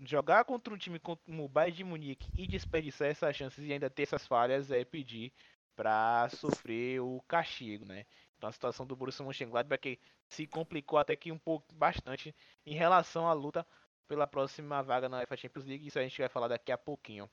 jogar 0.01 0.45
contra 0.45 0.71
um 0.71 0.77
time 0.77 0.99
como 0.99 1.19
o 1.27 1.49
Bayern 1.49 1.77
de 1.77 1.83
Munique 1.83 2.31
e 2.37 2.47
desperdiçar 2.47 3.07
essas 3.07 3.35
chances 3.35 3.65
e 3.65 3.73
ainda 3.73 3.89
ter 3.89 4.03
essas 4.03 4.27
falhas 4.27 4.69
é 4.69 4.85
pedir 4.85 5.33
para 5.75 6.29
sofrer 6.29 7.01
o 7.01 7.19
castigo, 7.27 7.83
né? 7.83 8.05
Então 8.37 8.47
a 8.47 8.51
situação 8.51 8.85
do 8.85 8.95
Borussia 8.95 9.25
Mönchengladbach 9.25 9.81
que 9.81 9.99
se 10.29 10.45
complicou 10.45 10.99
até 10.99 11.15
que 11.15 11.31
um 11.31 11.39
pouco 11.39 11.73
bastante 11.73 12.35
em 12.63 12.75
relação 12.75 13.27
à 13.27 13.33
luta 13.33 13.65
pela 14.07 14.27
próxima 14.27 14.83
vaga 14.83 15.09
na 15.09 15.17
UEFA 15.17 15.35
Champions 15.35 15.65
League, 15.65 15.87
isso 15.87 15.97
a 15.97 16.03
gente 16.03 16.19
vai 16.19 16.29
falar 16.29 16.47
daqui 16.47 16.71
a 16.71 16.77
pouquinho. 16.77 17.27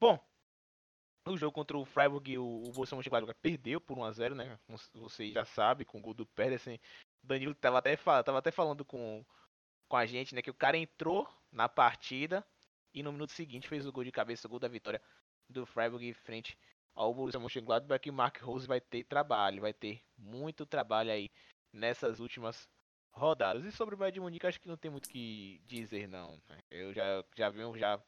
Bom, 0.00 0.18
o 1.26 1.36
jogo 1.36 1.52
contra 1.52 1.76
o 1.76 1.84
Freiburg, 1.84 2.38
o, 2.38 2.62
o 2.68 2.72
Borussia 2.72 2.96
Mönchengladbach 2.96 3.38
perdeu 3.42 3.80
por 3.82 3.98
1 3.98 4.04
a 4.04 4.12
0, 4.12 4.34
né? 4.34 4.58
Você 4.94 5.30
já 5.30 5.44
sabe, 5.44 5.84
com 5.84 5.98
o 5.98 6.00
gol 6.00 6.14
do 6.14 6.26
Pedersen. 6.26 6.80
Danilo 7.22 7.54
tava 7.54 7.78
até, 7.78 7.94
tava 7.96 8.38
até 8.38 8.50
falando 8.50 8.84
com, 8.84 9.24
com 9.90 9.96
a 9.96 10.06
gente, 10.06 10.34
né, 10.36 10.40
que 10.40 10.50
o 10.50 10.54
cara 10.54 10.78
entrou 10.78 11.28
na 11.50 11.68
partida 11.68 12.46
e 12.94 13.02
no 13.02 13.12
minuto 13.12 13.32
seguinte 13.32 13.68
fez 13.68 13.84
o 13.84 13.92
gol 13.92 14.04
de 14.04 14.12
cabeça, 14.12 14.46
o 14.46 14.50
gol 14.50 14.60
da 14.60 14.68
vitória 14.68 15.02
do 15.48 15.66
Freiburg 15.66 16.14
frente 16.14 16.56
ao 16.94 17.12
Borussia 17.12 17.40
Mönchengladbach 17.40 18.06
e 18.06 18.10
o 18.10 18.14
Mark 18.14 18.40
Rose 18.40 18.68
vai 18.68 18.80
ter 18.80 19.02
trabalho, 19.02 19.60
vai 19.60 19.72
ter 19.72 20.00
muito 20.16 20.64
trabalho 20.64 21.10
aí 21.10 21.28
nessas 21.72 22.20
últimas 22.20 22.68
rodadas. 23.12 23.64
E 23.64 23.72
sobre 23.72 23.96
o 23.96 23.98
Bayern 23.98 24.14
de 24.14 24.20
Munique 24.20 24.46
acho 24.46 24.60
que 24.60 24.68
não 24.68 24.76
tem 24.76 24.92
muito 24.92 25.08
que 25.08 25.60
dizer 25.66 26.06
não. 26.06 26.40
Né? 26.48 26.58
Eu 26.70 26.94
já 26.94 27.24
já 27.36 27.50
vi 27.50 27.60
já 27.76 28.00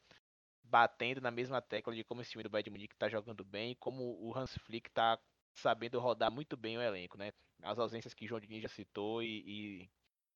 batendo 0.63 1.19
na 1.19 1.31
mesma 1.31 1.61
tecla 1.61 1.93
de 1.93 2.05
como 2.05 2.21
esse 2.21 2.31
time 2.31 2.43
do 2.43 2.49
Bayern 2.49 2.63
de 2.63 2.71
Munique 2.71 2.95
tá 2.95 3.09
jogando 3.09 3.43
bem 3.43 3.75
como 3.75 4.17
o 4.21 4.33
Hans 4.33 4.57
Flick 4.59 4.89
tá 4.89 5.19
sabendo 5.53 5.99
rodar 5.99 6.31
muito 6.31 6.55
bem 6.55 6.77
o 6.77 6.81
elenco, 6.81 7.17
né? 7.17 7.33
As 7.61 7.77
ausências 7.77 8.13
que 8.13 8.23
o 8.23 8.27
João 8.27 8.39
Diniz 8.39 8.61
já 8.61 8.69
citou 8.69 9.21
e, 9.21 9.43
e 9.45 9.89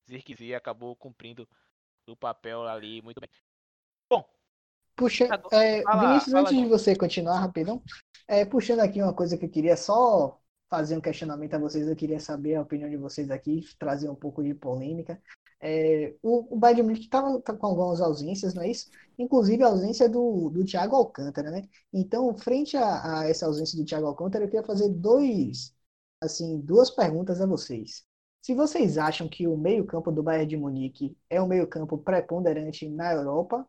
Zirkzee 0.10 0.56
acabou 0.56 0.96
cumprindo 0.96 1.48
o 2.08 2.16
papel 2.16 2.64
ali 2.64 3.02
muito 3.02 3.20
bem. 3.20 3.30
Bom. 4.10 4.24
Puxa, 4.96 5.26
é, 5.52 5.84
fala, 5.84 6.08
Vinícius, 6.08 6.32
fala, 6.32 6.50
antes 6.50 6.58
de 6.58 6.66
você 6.66 6.96
continuar 6.96 7.40
rapidão, 7.40 7.84
é, 8.28 8.44
puxando 8.46 8.80
aqui 8.80 9.02
uma 9.02 9.14
coisa 9.14 9.38
que 9.38 9.46
eu 9.46 9.50
queria 9.50 9.78
só 9.78 10.40
fazer 10.70 10.98
um 10.98 11.02
questionamento 11.02 11.54
a 11.54 11.60
vocês, 11.60 11.88
eu 11.88 11.96
queria 11.96 12.20
saber 12.20 12.56
a 12.56 12.62
opinião 12.62 12.90
de 12.90 12.98
vocês 12.98 13.30
aqui, 13.30 13.64
trazer 13.78 14.10
um 14.10 14.16
pouco 14.16 14.44
de 14.44 14.54
polêmica. 14.54 15.22
É, 15.60 16.16
o, 16.22 16.56
o 16.56 16.58
Bayern 16.58 16.84
Munique 16.84 17.06
estava 17.06 17.40
tá 17.42 17.54
com 17.54 17.66
algumas 17.66 18.02
ausências, 18.02 18.54
não 18.54 18.64
é 18.64 18.70
isso? 18.70 18.90
Inclusive 19.18 19.64
a 19.64 19.68
ausência 19.68 20.08
do, 20.08 20.50
do 20.50 20.66
Thiago 20.66 20.96
Alcântara, 20.96 21.50
né? 21.50 21.68
Então, 21.92 22.36
frente 22.38 22.78
a, 22.78 23.22
a, 23.22 23.30
essa 23.30 23.46
ausência 23.46 23.78
do 23.78 23.86
Thiago 23.86 24.08
Alcântara, 24.08 24.44
eu 24.46 24.50
queria 24.50 24.66
fazer 24.66 24.90
dois, 24.90 25.74
assim, 26.22 26.60
duas 26.62 26.90
perguntas 26.90 27.42
a 27.42 27.46
vocês. 27.46 28.06
Se 28.42 28.54
vocês 28.56 28.98
acham 28.98 29.28
que 29.28 29.48
o 29.48 29.58
meio-campo 29.58 30.12
do 30.12 30.24
Bayern 30.24 30.48
de 30.48 30.58
Munique 30.58 31.18
é 31.30 31.42
um 31.42 31.48
meio-campo 31.48 31.98
preponderante 31.98 32.88
na 32.88 33.14
Europa, 33.14 33.68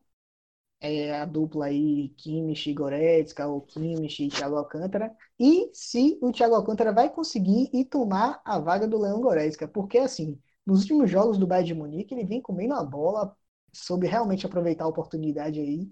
é 0.80 1.12
a 1.20 1.24
dupla 1.24 1.66
aí 1.66 2.10
Kimmich 2.10 2.70
e 2.70 2.74
Goretzka, 2.74 3.46
ou 3.48 3.60
Kimmich 3.62 4.24
e 4.24 4.28
Thiago 4.28 4.56
Alcântara, 4.56 5.14
e 5.38 5.70
se 5.72 6.18
o 6.22 6.32
Thiago 6.32 6.54
Alcântara 6.54 6.92
vai 6.92 7.10
conseguir 7.10 7.68
ir 7.72 7.86
tomar 7.86 8.40
a 8.44 8.58
vaga 8.58 8.86
do 8.86 8.98
Leão 8.98 9.20
Goretzka, 9.20 9.66
porque 9.66 9.98
assim, 9.98 10.40
nos 10.64 10.82
últimos 10.82 11.10
jogos 11.10 11.38
do 11.38 11.46
Bayern 11.46 11.68
de 11.68 11.74
Munique, 11.74 12.14
ele 12.14 12.24
vem 12.26 12.40
comendo 12.40 12.74
a 12.74 12.84
bola, 12.84 13.36
soube 13.72 14.06
realmente 14.06 14.46
aproveitar 14.46 14.84
a 14.84 14.88
oportunidade 14.88 15.60
aí. 15.60 15.90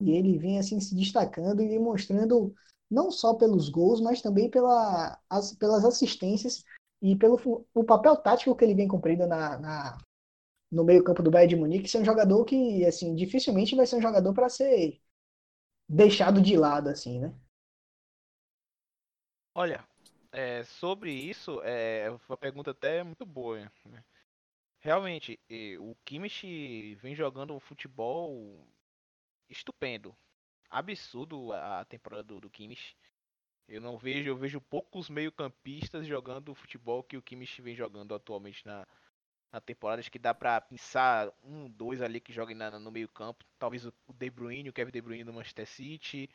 E 0.00 0.10
ele 0.10 0.38
vem 0.38 0.58
assim 0.58 0.80
se 0.80 0.94
destacando 0.94 1.62
e 1.62 1.68
demonstrando 1.68 2.54
não 2.90 3.10
só 3.10 3.34
pelos 3.34 3.68
gols, 3.68 4.00
mas 4.00 4.20
também 4.20 4.50
pela, 4.50 5.18
as, 5.28 5.54
pelas 5.54 5.84
assistências 5.84 6.64
e 7.00 7.16
pelo 7.16 7.38
o 7.74 7.84
papel 7.84 8.16
tático 8.16 8.54
que 8.56 8.64
ele 8.64 8.74
vem 8.74 8.88
cumprindo 8.88 9.26
na, 9.26 9.58
na 9.58 9.98
no 10.70 10.84
meio-campo 10.84 11.22
do 11.22 11.30
Bayern 11.30 11.54
de 11.54 11.60
Munique, 11.60 11.88
ser 11.88 11.98
um 11.98 12.04
jogador 12.04 12.44
que 12.44 12.84
assim 12.84 13.14
dificilmente 13.14 13.76
vai 13.76 13.86
ser 13.86 13.96
um 13.96 14.02
jogador 14.02 14.34
para 14.34 14.48
ser 14.48 15.00
deixado 15.88 16.40
de 16.40 16.56
lado 16.56 16.88
assim, 16.88 17.20
né? 17.20 17.34
Olha, 19.54 19.82
é, 20.32 20.64
sobre 20.64 21.12
isso, 21.12 21.62
é 21.62 22.10
uma 22.28 22.36
pergunta 22.36 22.72
até 22.72 23.02
muito 23.02 23.24
boa. 23.24 23.58
Né? 23.86 24.04
realmente, 24.80 25.40
o 25.80 25.96
Kimmich 26.04 26.94
vem 26.96 27.14
jogando 27.14 27.54
um 27.54 27.60
futebol 27.60 28.64
estupendo. 29.48 30.16
Absurdo 30.70 31.52
a 31.52 31.84
temporada 31.84 32.22
do, 32.22 32.40
do 32.40 32.50
Kimmich. 32.50 32.96
Eu 33.68 33.80
não 33.80 33.98
vejo, 33.98 34.28
eu 34.28 34.36
vejo 34.36 34.60
poucos 34.60 35.10
meio-campistas 35.10 36.06
jogando 36.06 36.50
o 36.50 36.54
futebol 36.54 37.02
que 37.02 37.16
o 37.16 37.22
Kimmich 37.22 37.60
vem 37.60 37.74
jogando 37.74 38.14
atualmente 38.14 38.64
na, 38.64 38.86
na 39.52 39.60
temporada. 39.60 40.00
Acho 40.00 40.10
que 40.10 40.18
dá 40.18 40.32
pra 40.32 40.60
pensar 40.60 41.32
um, 41.42 41.68
dois 41.68 42.00
ali 42.00 42.20
que 42.20 42.32
joguem 42.32 42.54
na, 42.54 42.78
no 42.78 42.90
meio-campo. 42.92 43.44
Talvez 43.58 43.84
o 43.84 43.92
De 44.14 44.30
Bruyne, 44.30 44.70
o 44.70 44.72
Kevin 44.72 44.92
De 44.92 45.00
Bruyne 45.00 45.24
no 45.24 45.32
Manchester 45.32 45.66
City. 45.66 46.30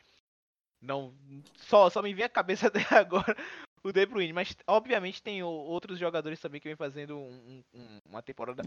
Não, 0.80 1.14
só, 1.56 1.88
só 1.88 2.02
me 2.02 2.12
vem 2.12 2.24
a 2.24 2.28
cabeça 2.28 2.66
até 2.68 2.84
agora 2.94 3.36
o 3.84 3.92
De 3.92 4.06
Bruyne, 4.06 4.32
mas 4.32 4.56
obviamente 4.66 5.22
tem 5.22 5.42
outros 5.42 5.98
jogadores 5.98 6.40
também 6.40 6.60
que 6.60 6.68
vem 6.68 6.76
fazendo 6.76 7.18
um, 7.18 7.64
um, 7.74 8.00
uma 8.06 8.22
temporada 8.22 8.62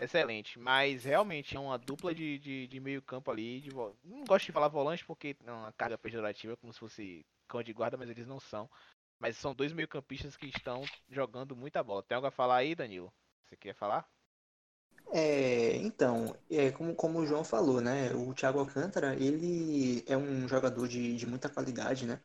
excelente. 0.00 0.58
Mas 0.58 1.04
realmente 1.04 1.56
é 1.56 1.60
uma 1.60 1.78
dupla 1.78 2.14
de, 2.14 2.38
de, 2.38 2.66
de 2.66 2.80
meio 2.80 3.02
campo 3.02 3.30
ali. 3.30 3.60
De, 3.60 3.70
não 3.70 4.24
gosto 4.26 4.46
de 4.46 4.52
falar 4.52 4.68
volante 4.68 5.04
porque 5.04 5.36
é 5.44 5.52
uma 5.52 5.72
carga 5.72 5.98
pejorativa, 5.98 6.56
como 6.56 6.72
se 6.72 6.78
fosse 6.78 7.24
cão 7.50 7.62
de 7.62 7.72
guarda, 7.72 7.96
mas 7.96 8.08
eles 8.08 8.26
não 8.26 8.40
são. 8.40 8.70
Mas 9.18 9.36
são 9.36 9.54
dois 9.54 9.72
meio 9.72 9.88
campistas 9.88 10.36
que 10.36 10.46
estão 10.46 10.82
jogando 11.10 11.56
muita 11.56 11.82
bola. 11.82 12.02
Tem 12.02 12.14
algo 12.16 12.28
a 12.28 12.30
falar 12.30 12.56
aí, 12.58 12.74
Danilo? 12.74 13.12
Você 13.44 13.56
quer 13.56 13.74
falar? 13.74 14.08
É, 15.12 15.76
então, 15.76 16.36
é, 16.48 16.70
como, 16.70 16.94
como 16.94 17.18
o 17.18 17.26
João 17.26 17.42
falou, 17.44 17.80
né? 17.80 18.12
O 18.14 18.32
Thiago 18.32 18.60
Alcântara, 18.60 19.14
ele 19.16 20.04
é 20.06 20.16
um 20.16 20.46
jogador 20.48 20.86
de, 20.88 21.16
de 21.16 21.26
muita 21.26 21.48
qualidade, 21.48 22.06
né? 22.06 22.20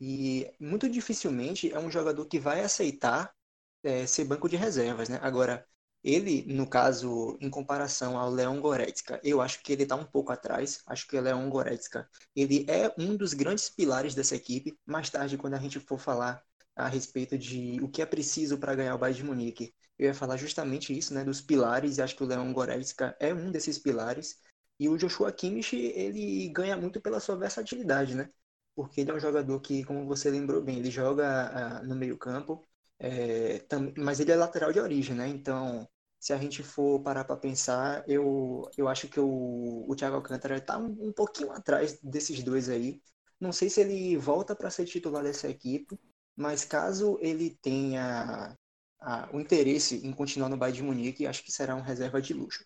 E 0.00 0.50
muito 0.60 0.88
dificilmente 0.88 1.72
é 1.72 1.78
um 1.78 1.90
jogador 1.90 2.26
que 2.26 2.40
vai 2.40 2.62
aceitar 2.62 3.34
é, 3.82 4.06
ser 4.06 4.24
banco 4.24 4.48
de 4.48 4.56
reservas, 4.56 5.08
né? 5.08 5.18
Agora, 5.22 5.66
ele, 6.02 6.44
no 6.52 6.66
caso, 6.68 7.36
em 7.40 7.50
comparação 7.50 8.18
ao 8.18 8.30
Leon 8.30 8.60
Goretzka, 8.60 9.20
eu 9.22 9.40
acho 9.40 9.62
que 9.62 9.72
ele 9.72 9.82
está 9.84 9.96
um 9.96 10.04
pouco 10.04 10.32
atrás. 10.32 10.82
Acho 10.86 11.06
que 11.06 11.16
o 11.16 11.20
Leon 11.20 11.48
Goretzka, 11.50 12.08
ele 12.34 12.64
é 12.68 12.92
um 12.98 13.16
dos 13.16 13.34
grandes 13.34 13.68
pilares 13.70 14.14
dessa 14.14 14.34
equipe. 14.36 14.78
Mais 14.86 15.10
tarde, 15.10 15.36
quando 15.36 15.54
a 15.54 15.58
gente 15.58 15.78
for 15.80 15.98
falar 15.98 16.42
a 16.74 16.88
respeito 16.88 17.36
de 17.36 17.78
o 17.82 17.88
que 17.88 18.02
é 18.02 18.06
preciso 18.06 18.58
para 18.58 18.74
ganhar 18.74 18.94
o 18.94 18.98
Bayern 18.98 19.22
de 19.22 19.26
Munique, 19.26 19.74
eu 19.98 20.06
ia 20.06 20.14
falar 20.14 20.36
justamente 20.36 20.96
isso, 20.96 21.12
né, 21.12 21.24
dos 21.24 21.40
pilares. 21.40 21.98
Acho 21.98 22.16
que 22.16 22.22
o 22.24 22.26
Leon 22.26 22.52
Goretzka 22.52 23.16
é 23.20 23.34
um 23.34 23.50
desses 23.50 23.78
pilares. 23.78 24.38
E 24.78 24.88
o 24.88 24.96
Joshua 24.96 25.30
Kimmich, 25.32 25.76
ele 25.76 26.48
ganha 26.48 26.76
muito 26.76 27.00
pela 27.00 27.20
sua 27.20 27.36
versatilidade, 27.36 28.14
né? 28.14 28.30
porque 28.74 29.00
ele 29.02 29.10
é 29.10 29.14
um 29.14 29.20
jogador 29.20 29.60
que, 29.60 29.84
como 29.84 30.06
você 30.06 30.30
lembrou 30.30 30.62
bem, 30.62 30.78
ele 30.78 30.90
joga 30.90 31.82
uh, 31.82 31.86
no 31.86 31.94
meio 31.94 32.16
campo, 32.16 32.66
é, 33.00 33.64
mas 33.98 34.20
ele 34.20 34.30
é 34.30 34.36
lateral 34.36 34.72
de 34.72 34.78
origem, 34.80 35.14
né? 35.16 35.26
Então, 35.28 35.88
se 36.18 36.32
a 36.34 36.38
gente 36.38 36.62
for 36.62 37.00
parar 37.02 37.24
para 37.24 37.36
pensar, 37.36 38.04
eu, 38.06 38.70
eu 38.76 38.88
acho 38.88 39.08
que 39.08 39.18
o, 39.18 39.86
o 39.88 39.96
Thiago 39.96 40.16
Alcântara 40.16 40.58
está 40.58 40.76
um, 40.78 41.08
um 41.08 41.12
pouquinho 41.12 41.50
atrás 41.52 41.98
desses 42.02 42.42
dois 42.42 42.68
aí. 42.68 43.00
Não 43.40 43.52
sei 43.52 43.70
se 43.70 43.80
ele 43.80 44.16
volta 44.18 44.54
para 44.54 44.70
ser 44.70 44.84
titular 44.84 45.22
dessa 45.22 45.48
equipe, 45.48 45.98
mas 46.36 46.64
caso 46.64 47.18
ele 47.22 47.56
tenha 47.62 48.54
a, 49.00 49.30
o 49.32 49.40
interesse 49.40 50.06
em 50.06 50.12
continuar 50.12 50.50
no 50.50 50.58
Bayern 50.58 50.76
de 50.76 50.82
Munique, 50.84 51.26
acho 51.26 51.42
que 51.42 51.50
será 51.50 51.74
um 51.74 51.80
reserva 51.80 52.20
de 52.20 52.34
luxo. 52.34 52.64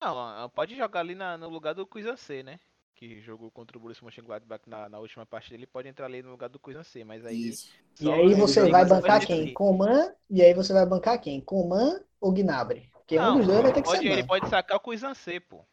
Não, 0.00 0.48
pode 0.50 0.76
jogar 0.76 1.00
ali 1.00 1.16
na, 1.16 1.36
no 1.36 1.48
lugar 1.48 1.74
do 1.74 1.86
Cuisancê, 1.86 2.44
né? 2.44 2.60
Que 3.08 3.20
jogou 3.20 3.50
contra 3.50 3.76
o 3.76 3.80
Borussia 3.80 4.04
Mönchengladbach 4.04 4.62
na, 4.68 4.88
na 4.88 4.98
última 4.98 5.24
partida, 5.26 5.54
ele 5.54 5.66
pode 5.66 5.88
entrar 5.88 6.06
ali 6.06 6.22
no 6.22 6.30
lugar 6.30 6.48
do 6.48 6.60
C, 6.84 7.04
mas 7.04 7.24
aí... 7.24 7.52
E 8.00 8.10
aí 8.10 8.34
você 8.34 8.68
vai 8.68 8.84
bancar 8.84 9.26
quem? 9.26 9.52
Coman, 9.52 10.12
e 10.30 10.42
aí 10.42 10.54
você 10.54 10.72
vai 10.72 10.86
bancar 10.86 11.20
quem? 11.20 11.40
Coman 11.40 12.00
ou 12.20 12.32
Gnabry? 12.32 12.90
Porque 12.92 13.16
não, 13.16 13.34
um 13.34 13.38
dos 13.38 13.46
dois 13.46 13.62
vai 13.62 13.72
ter 13.72 13.82
que 13.82 13.88
pode, 13.88 14.02
ser 14.02 14.12
Ele 14.12 14.26
pode 14.26 14.48
sacar 14.48 14.80
o 14.82 15.14
C, 15.14 15.40
pô. 15.40 15.64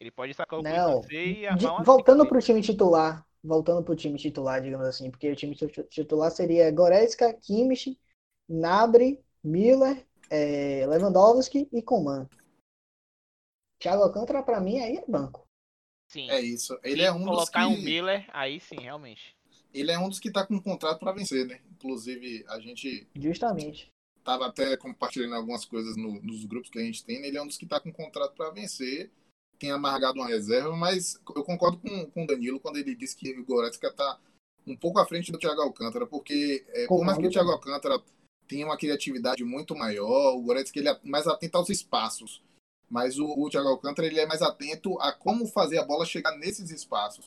Ele 0.00 0.10
pode 0.10 0.34
sacar 0.34 0.58
o 0.58 0.62
não, 0.62 1.02
e 1.10 1.46
armar 1.46 1.74
uma 1.74 1.84
Voltando 1.84 2.26
pro 2.26 2.40
time 2.40 2.60
titular, 2.60 3.24
voltando 3.42 3.82
pro 3.82 3.94
time 3.94 4.18
titular, 4.18 4.60
digamos 4.60 4.86
assim, 4.86 5.10
porque 5.10 5.30
o 5.30 5.36
time 5.36 5.54
titular 5.54 6.30
seria 6.30 6.70
Goretzka, 6.70 7.32
Kimmich, 7.34 7.98
Gnabry, 8.48 9.22
Miller, 9.42 10.04
é, 10.30 10.86
Lewandowski 10.86 11.68
e 11.72 11.82
Coman. 11.82 12.28
Thiago 13.78 14.02
Alcântara, 14.02 14.42
pra 14.42 14.60
mim, 14.60 14.80
aí 14.80 14.96
é 14.96 15.04
banco. 15.06 15.43
Sim. 16.14 16.30
É 16.30 16.40
isso. 16.40 16.78
Ele 16.84 17.02
é 17.02 17.10
um 17.10 17.24
colocar 17.24 17.66
dos 17.66 17.74
que... 17.74 17.80
um 17.80 17.84
Miller, 17.84 18.24
aí 18.32 18.60
sim, 18.60 18.76
realmente. 18.76 19.34
Ele 19.74 19.90
é 19.90 19.98
um 19.98 20.08
dos 20.08 20.20
que 20.20 20.30
tá 20.30 20.46
com 20.46 20.54
um 20.54 20.60
contrato 20.60 21.00
para 21.00 21.10
vencer, 21.10 21.44
né? 21.44 21.60
Inclusive, 21.72 22.44
a 22.46 22.60
gente. 22.60 23.08
Justamente. 23.16 23.88
Tava 24.22 24.46
até 24.46 24.76
compartilhando 24.76 25.34
algumas 25.34 25.64
coisas 25.64 25.96
no, 25.96 26.22
nos 26.22 26.44
grupos 26.44 26.70
que 26.70 26.78
a 26.78 26.82
gente 26.82 27.04
tem. 27.04 27.20
Né? 27.20 27.26
Ele 27.26 27.36
é 27.36 27.42
um 27.42 27.48
dos 27.48 27.56
que 27.56 27.66
tá 27.66 27.80
com 27.80 27.88
um 27.88 27.92
contrato 27.92 28.36
para 28.36 28.50
vencer. 28.50 29.10
Tem 29.58 29.72
amargado 29.72 30.20
uma 30.20 30.28
reserva, 30.28 30.76
mas 30.76 31.20
eu 31.34 31.42
concordo 31.42 31.78
com, 31.78 32.06
com 32.06 32.22
o 32.22 32.26
Danilo 32.28 32.60
quando 32.60 32.76
ele 32.76 32.94
disse 32.94 33.16
que 33.16 33.36
o 33.36 33.44
Goretzka 33.44 33.92
tá 33.92 34.20
um 34.64 34.76
pouco 34.76 35.00
à 35.00 35.06
frente 35.06 35.32
do 35.32 35.38
Thiago 35.38 35.62
Alcântara, 35.62 36.06
porque 36.06 36.64
é, 36.68 36.86
por 36.86 37.04
mais 37.04 37.18
que 37.18 37.26
o 37.26 37.30
Thiago 37.30 37.50
Alcântara 37.50 38.00
tenha 38.46 38.66
uma 38.66 38.76
criatividade 38.76 39.42
muito 39.42 39.74
maior, 39.74 40.36
o 40.36 40.42
Goretzka 40.42 40.78
ele 40.78 40.88
é 40.88 41.00
mais 41.02 41.26
atento 41.26 41.58
aos 41.58 41.70
espaços. 41.70 42.40
Mas 42.88 43.18
o, 43.18 43.26
o 43.26 43.48
Thiago 43.48 43.68
Alcântara 43.68 44.06
ele 44.06 44.20
é 44.20 44.26
mais 44.26 44.42
atento 44.42 44.98
a 45.00 45.12
como 45.12 45.46
fazer 45.46 45.78
a 45.78 45.84
bola 45.84 46.04
chegar 46.04 46.36
nesses 46.36 46.70
espaços. 46.70 47.24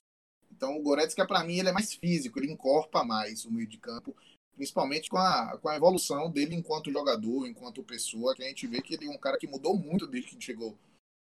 Então 0.51 0.77
o 0.77 0.81
Goretzka, 0.81 1.25
para 1.25 1.43
mim, 1.43 1.59
ele 1.59 1.69
é 1.69 1.71
mais 1.71 1.93
físico, 1.93 2.39
ele 2.39 2.51
encorpa 2.51 3.03
mais 3.03 3.45
o 3.45 3.51
meio 3.51 3.67
de 3.67 3.77
campo, 3.77 4.15
principalmente 4.55 5.09
com 5.09 5.17
a, 5.17 5.57
com 5.61 5.69
a 5.69 5.75
evolução 5.75 6.31
dele 6.31 6.55
enquanto 6.55 6.91
jogador, 6.91 7.45
enquanto 7.45 7.83
pessoa, 7.83 8.35
que 8.35 8.43
a 8.43 8.47
gente 8.47 8.65
vê 8.65 8.81
que 8.81 8.95
ele 8.95 9.05
é 9.05 9.09
um 9.09 9.17
cara 9.17 9.37
que 9.37 9.47
mudou 9.47 9.77
muito 9.77 10.07
desde 10.07 10.35
que 10.35 10.43
chegou 10.43 10.75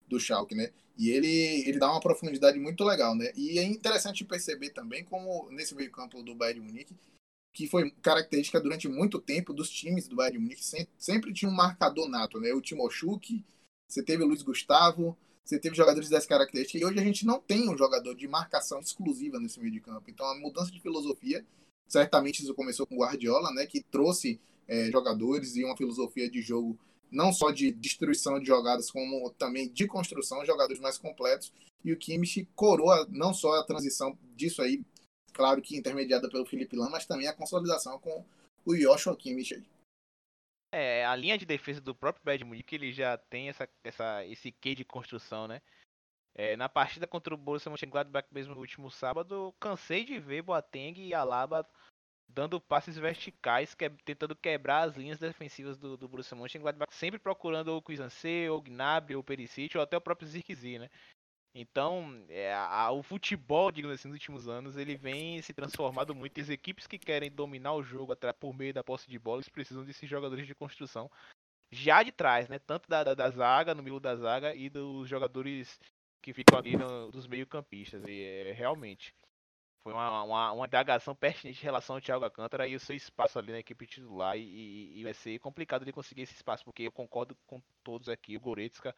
do 0.07 0.19
Schalke, 0.19 0.55
né? 0.55 0.71
E 0.97 1.09
ele, 1.09 1.67
ele 1.67 1.77
dá 1.77 1.91
uma 1.91 1.99
profundidade 1.99 2.57
muito 2.57 2.83
legal, 2.83 3.15
né? 3.15 3.31
E 3.35 3.59
é 3.59 3.63
interessante 3.63 4.23
perceber 4.23 4.69
também 4.69 5.03
como 5.03 5.49
nesse 5.51 5.75
meio 5.75 5.91
campo 5.91 6.23
do 6.23 6.33
Bayern 6.33 6.61
Munique, 6.61 6.95
que 7.53 7.67
foi 7.67 7.91
característica 8.01 8.59
durante 8.59 8.87
muito 8.87 9.19
tempo 9.19 9.53
dos 9.53 9.69
times 9.69 10.07
do 10.07 10.15
Bayern 10.15 10.39
Munique, 10.39 10.63
sempre, 10.63 10.93
sempre 10.97 11.33
tinha 11.33 11.49
um 11.49 11.55
marcador 11.55 12.07
nato, 12.07 12.39
né? 12.39 12.53
O 12.53 12.61
Timoshuk, 12.61 13.43
você 13.87 14.03
teve 14.03 14.23
o 14.23 14.27
Luiz 14.27 14.41
Gustavo, 14.41 15.17
você 15.43 15.59
teve 15.59 15.75
jogadores 15.75 16.09
dessa 16.09 16.27
característica, 16.27 16.77
e 16.77 16.85
hoje 16.85 16.99
a 16.99 17.03
gente 17.03 17.25
não 17.25 17.39
tem 17.39 17.69
um 17.69 17.77
jogador 17.77 18.15
de 18.15 18.27
marcação 18.27 18.79
exclusiva 18.79 19.39
nesse 19.39 19.59
meio 19.59 19.71
de 19.71 19.79
campo. 19.79 20.09
Então 20.09 20.25
a 20.25 20.35
mudança 20.35 20.71
de 20.71 20.81
filosofia, 20.81 21.45
certamente 21.87 22.41
isso 22.41 22.53
começou 22.53 22.87
com 22.87 22.95
o 22.95 22.99
Guardiola, 22.99 23.51
né, 23.51 23.65
que 23.65 23.81
trouxe 23.81 24.39
é, 24.67 24.89
jogadores 24.91 25.55
e 25.55 25.63
uma 25.63 25.77
filosofia 25.77 26.29
de 26.29 26.41
jogo 26.41 26.77
não 27.11 27.31
só 27.31 27.51
de 27.51 27.71
destruição 27.71 28.39
de 28.39 28.47
jogadas, 28.47 28.89
como 28.91 29.29
também 29.31 29.69
de 29.69 29.87
construção, 29.87 30.45
jogadores 30.45 30.81
mais 30.81 30.97
completos. 30.97 31.53
E 31.83 31.93
o 31.93 31.97
Kimmich 31.97 32.47
coroa 32.55 33.07
não 33.09 33.33
só 33.33 33.59
a 33.59 33.63
transição 33.63 34.17
disso 34.35 34.61
aí, 34.61 34.81
claro 35.31 35.61
que 35.61 35.77
intermediada 35.77 36.27
pelo 36.27 36.45
Felipe 36.45 36.75
Lam, 36.75 36.89
mas 36.89 37.05
também 37.05 37.27
a 37.27 37.33
consolidação 37.33 37.99
com 37.99 38.25
o 38.65 38.75
Joshua 38.75 39.15
Kimmich 39.15 39.53
aí. 39.53 39.63
É, 40.77 41.05
a 41.05 41.15
linha 41.15 41.37
de 41.37 41.45
defesa 41.45 41.79
do 41.79 41.95
próprio 41.95 42.21
Bayern 42.25 42.43
Munique, 42.43 42.75
ele 42.75 42.91
já 42.91 43.17
tem 43.17 43.47
essa, 43.47 43.65
essa, 43.81 44.25
esse 44.25 44.51
quê 44.51 44.75
de 44.75 44.83
construção, 44.83 45.47
né? 45.47 45.61
É, 46.35 46.57
na 46.57 46.67
partida 46.67 47.07
contra 47.07 47.33
o 47.33 47.37
Borussia 47.37 47.69
Mönchengladbach 47.69 48.27
mesmo 48.29 48.53
no 48.53 48.59
último 48.59 48.91
sábado, 48.91 49.55
cansei 49.57 50.03
de 50.03 50.19
ver 50.19 50.41
Boateng 50.41 50.99
e 50.99 51.13
Alaba 51.13 51.65
dando 52.27 52.59
passes 52.59 52.97
verticais, 52.97 53.73
que, 53.73 53.89
tentando 54.03 54.35
quebrar 54.35 54.89
as 54.89 54.97
linhas 54.97 55.17
defensivas 55.17 55.77
do, 55.77 55.95
do 55.95 56.09
Borussia 56.09 56.35
Mönchengladbach, 56.35 56.93
sempre 56.93 57.19
procurando 57.19 57.69
o 57.69 57.81
Cuisancê, 57.81 58.49
ou 58.49 58.57
o 58.57 58.61
Gnabry, 58.61 59.15
ou 59.15 59.21
o 59.21 59.23
Perisic, 59.23 59.77
ou 59.77 59.83
até 59.83 59.95
o 59.95 60.01
próprio 60.01 60.27
Zirkzee, 60.27 60.77
né? 60.77 60.89
Então, 61.57 62.25
é, 62.27 62.53
a, 62.53 62.91
o 62.91 63.01
futebol, 63.01 63.71
digamos 63.71 63.95
assim, 63.95 64.09
nos 64.09 64.15
últimos 64.15 64.45
anos, 64.49 64.75
ele 64.75 64.97
vem 64.97 65.41
se 65.41 65.53
transformando 65.53 66.13
muito. 66.13 66.41
As 66.41 66.49
equipes 66.49 66.85
que 66.85 66.99
querem 66.99 67.31
dominar 67.31 67.73
o 67.73 67.81
jogo 67.81 68.13
por 68.37 68.53
meio 68.53 68.73
da 68.73 68.83
posse 68.83 69.09
de 69.09 69.17
bola, 69.17 69.37
eles 69.37 69.47
precisam 69.47 69.85
desses 69.85 70.09
jogadores 70.09 70.45
de 70.45 70.53
construção 70.53 71.09
já 71.71 72.03
de 72.03 72.11
trás, 72.11 72.49
né? 72.49 72.59
Tanto 72.59 72.89
da, 72.89 73.05
da, 73.05 73.13
da 73.13 73.29
zaga, 73.29 73.73
no 73.73 73.81
meio 73.81 74.01
da 74.01 74.17
zaga, 74.17 74.53
e 74.53 74.69
dos 74.69 75.07
jogadores 75.07 75.79
que 76.21 76.33
ficam 76.33 76.59
ali 76.59 76.75
no, 76.75 77.09
dos 77.09 77.25
meio-campistas. 77.25 78.03
E 78.05 78.21
é, 78.21 78.51
realmente 78.51 79.15
foi 79.81 79.93
uma, 79.93 80.23
uma, 80.23 80.51
uma 80.51 80.65
indagação 80.65 81.15
pertinente 81.15 81.61
em 81.61 81.63
relação 81.63 81.95
ao 81.95 82.01
Thiago 82.01 82.25
Alcântara 82.25 82.67
e 82.67 82.75
o 82.75 82.79
seu 82.81 82.97
espaço 82.97 83.39
ali 83.39 83.53
na 83.53 83.59
equipe 83.59 83.87
titular. 83.87 84.37
E, 84.37 84.99
e, 84.99 85.03
vai 85.03 85.13
ser 85.13 85.39
complicado 85.39 85.85
de 85.85 85.93
conseguir 85.93 86.23
esse 86.23 86.33
espaço, 86.33 86.65
porque 86.65 86.83
eu 86.83 86.91
concordo 86.91 87.37
com 87.47 87.61
todos 87.81 88.09
aqui. 88.09 88.35
O 88.35 88.41
Goretzka 88.41 88.93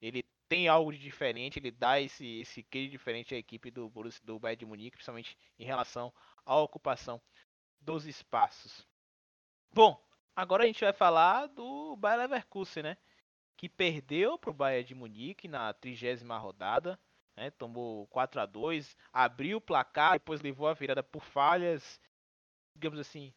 ele 0.00 0.24
tem 0.52 0.68
algo 0.68 0.92
de 0.92 0.98
diferente, 0.98 1.58
ele 1.58 1.70
dá 1.70 1.98
esse, 1.98 2.40
esse 2.40 2.62
quê 2.62 2.86
diferente 2.86 3.34
à 3.34 3.38
equipe 3.38 3.70
do 3.70 3.88
Borussia, 3.88 4.20
do 4.22 4.38
Bayern 4.38 4.58
de 4.58 4.66
Munique, 4.66 4.98
principalmente 4.98 5.34
em 5.58 5.64
relação 5.64 6.12
à 6.44 6.60
ocupação 6.60 7.22
dos 7.80 8.04
espaços. 8.04 8.86
Bom, 9.72 9.98
agora 10.36 10.64
a 10.64 10.66
gente 10.66 10.84
vai 10.84 10.92
falar 10.92 11.46
do 11.46 11.96
Bayer 11.96 12.18
Leverkusen, 12.18 12.82
né? 12.82 12.98
Que 13.56 13.66
perdeu 13.66 14.36
para 14.38 14.50
o 14.50 14.52
Bayern 14.52 14.86
de 14.86 14.94
Munique 14.94 15.48
na 15.48 15.72
trigésima 15.72 16.36
rodada, 16.36 17.00
né? 17.34 17.50
Tomou 17.52 18.06
4 18.08 18.42
a 18.42 18.44
2 18.44 18.94
abriu 19.10 19.56
o 19.56 19.62
placar, 19.62 20.18
depois 20.18 20.42
levou 20.42 20.68
a 20.68 20.74
virada 20.74 21.02
por 21.02 21.24
falhas, 21.24 21.98
digamos 22.76 22.98
assim, 22.98 23.32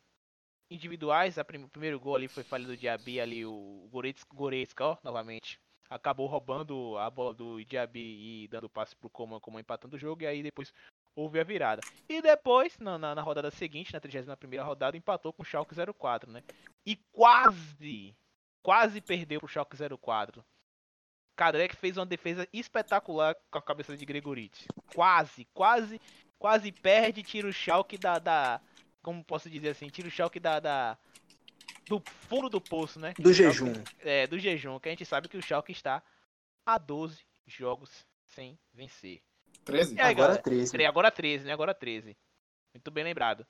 individuais. 0.70 1.38
O 1.38 1.70
primeiro 1.70 1.98
gol 1.98 2.18
ali 2.18 2.28
foi 2.28 2.44
falha 2.44 2.68
do 2.68 2.76
Diaby 2.76 3.22
ali, 3.22 3.46
o 3.46 3.88
Goretzka, 3.90 4.36
Goretzka 4.36 4.86
ó, 4.86 4.98
novamente 5.02 5.64
acabou 5.90 6.28
roubando 6.28 6.98
a 6.98 7.10
bola 7.10 7.34
do 7.34 7.64
Diaby 7.64 8.44
e 8.44 8.48
dando 8.48 8.70
passe 8.70 8.96
pro 8.96 9.10
Coman, 9.10 9.40
como 9.40 9.60
empatando 9.60 9.96
o 9.96 10.00
jogo, 10.00 10.24
e 10.24 10.28
aí 10.28 10.44
depois 10.44 10.74
houve 11.16 11.40
a 11.40 11.44
virada. 11.44 11.82
E 12.10 12.22
depois, 12.22 12.78
na, 12.80 12.98
na, 12.98 13.16
na 13.16 13.22
rodada 13.22 13.52
seguinte, 13.52 13.94
na 13.94 14.00
31 14.00 14.64
rodada, 14.64 14.98
empatou 14.98 15.32
com 15.32 15.44
o 15.44 15.46
Schalke 15.46 15.76
04, 15.76 16.32
né? 16.32 16.44
E 16.86 16.98
quase, 17.12 18.16
quase 18.62 19.02
perdeu 19.02 19.40
pro 19.40 19.50
Schalke 19.50 19.78
04. 19.78 20.44
Kadrek 21.36 21.76
fez 21.76 21.98
uma 21.98 22.06
defesa 22.06 22.48
espetacular 22.54 23.36
com 23.52 23.58
a 23.58 23.62
cabeça 23.62 23.96
de 23.96 24.06
Gregoriti. 24.06 24.68
Quase, 24.94 25.46
quase, 25.54 26.00
quase 26.40 26.72
perde, 26.72 27.24
tira 27.24 27.48
o 27.48 27.54
Schalke 27.54 27.98
da, 27.98 28.20
da 28.20 28.62
como 29.04 29.24
posso 29.24 29.50
dizer 29.50 29.70
assim, 29.70 29.88
tira 29.88 30.08
o 30.08 30.12
Schalke 30.12 30.40
da, 30.40 30.60
da 30.60 30.98
do 31.88 32.02
fundo 32.28 32.50
do 32.50 32.60
poço, 32.60 33.00
né? 33.00 33.14
Do 33.20 33.32
jejum. 33.32 33.74
é, 34.00 34.28
do 34.28 34.40
jejum, 34.40 34.80
que 34.80 34.90
a 34.90 34.92
gente 34.92 35.06
sabe 35.06 35.28
que 35.28 35.38
o 35.38 35.42
Schalke 35.42 35.72
está 35.72 36.04
a 36.66 36.78
12 36.78 37.24
jogos 37.46 38.06
sem 38.28 38.58
vencer. 38.74 39.22
13? 39.64 40.00
É, 40.00 40.04
agora 40.04 40.38
13. 40.38 40.86
Agora 40.86 41.12
13, 41.12 41.46
né? 41.46 41.54
Agora 41.54 41.74
13. 41.74 42.18
Muito 42.74 42.92
bem 42.92 43.04
lembrado. 43.04 43.46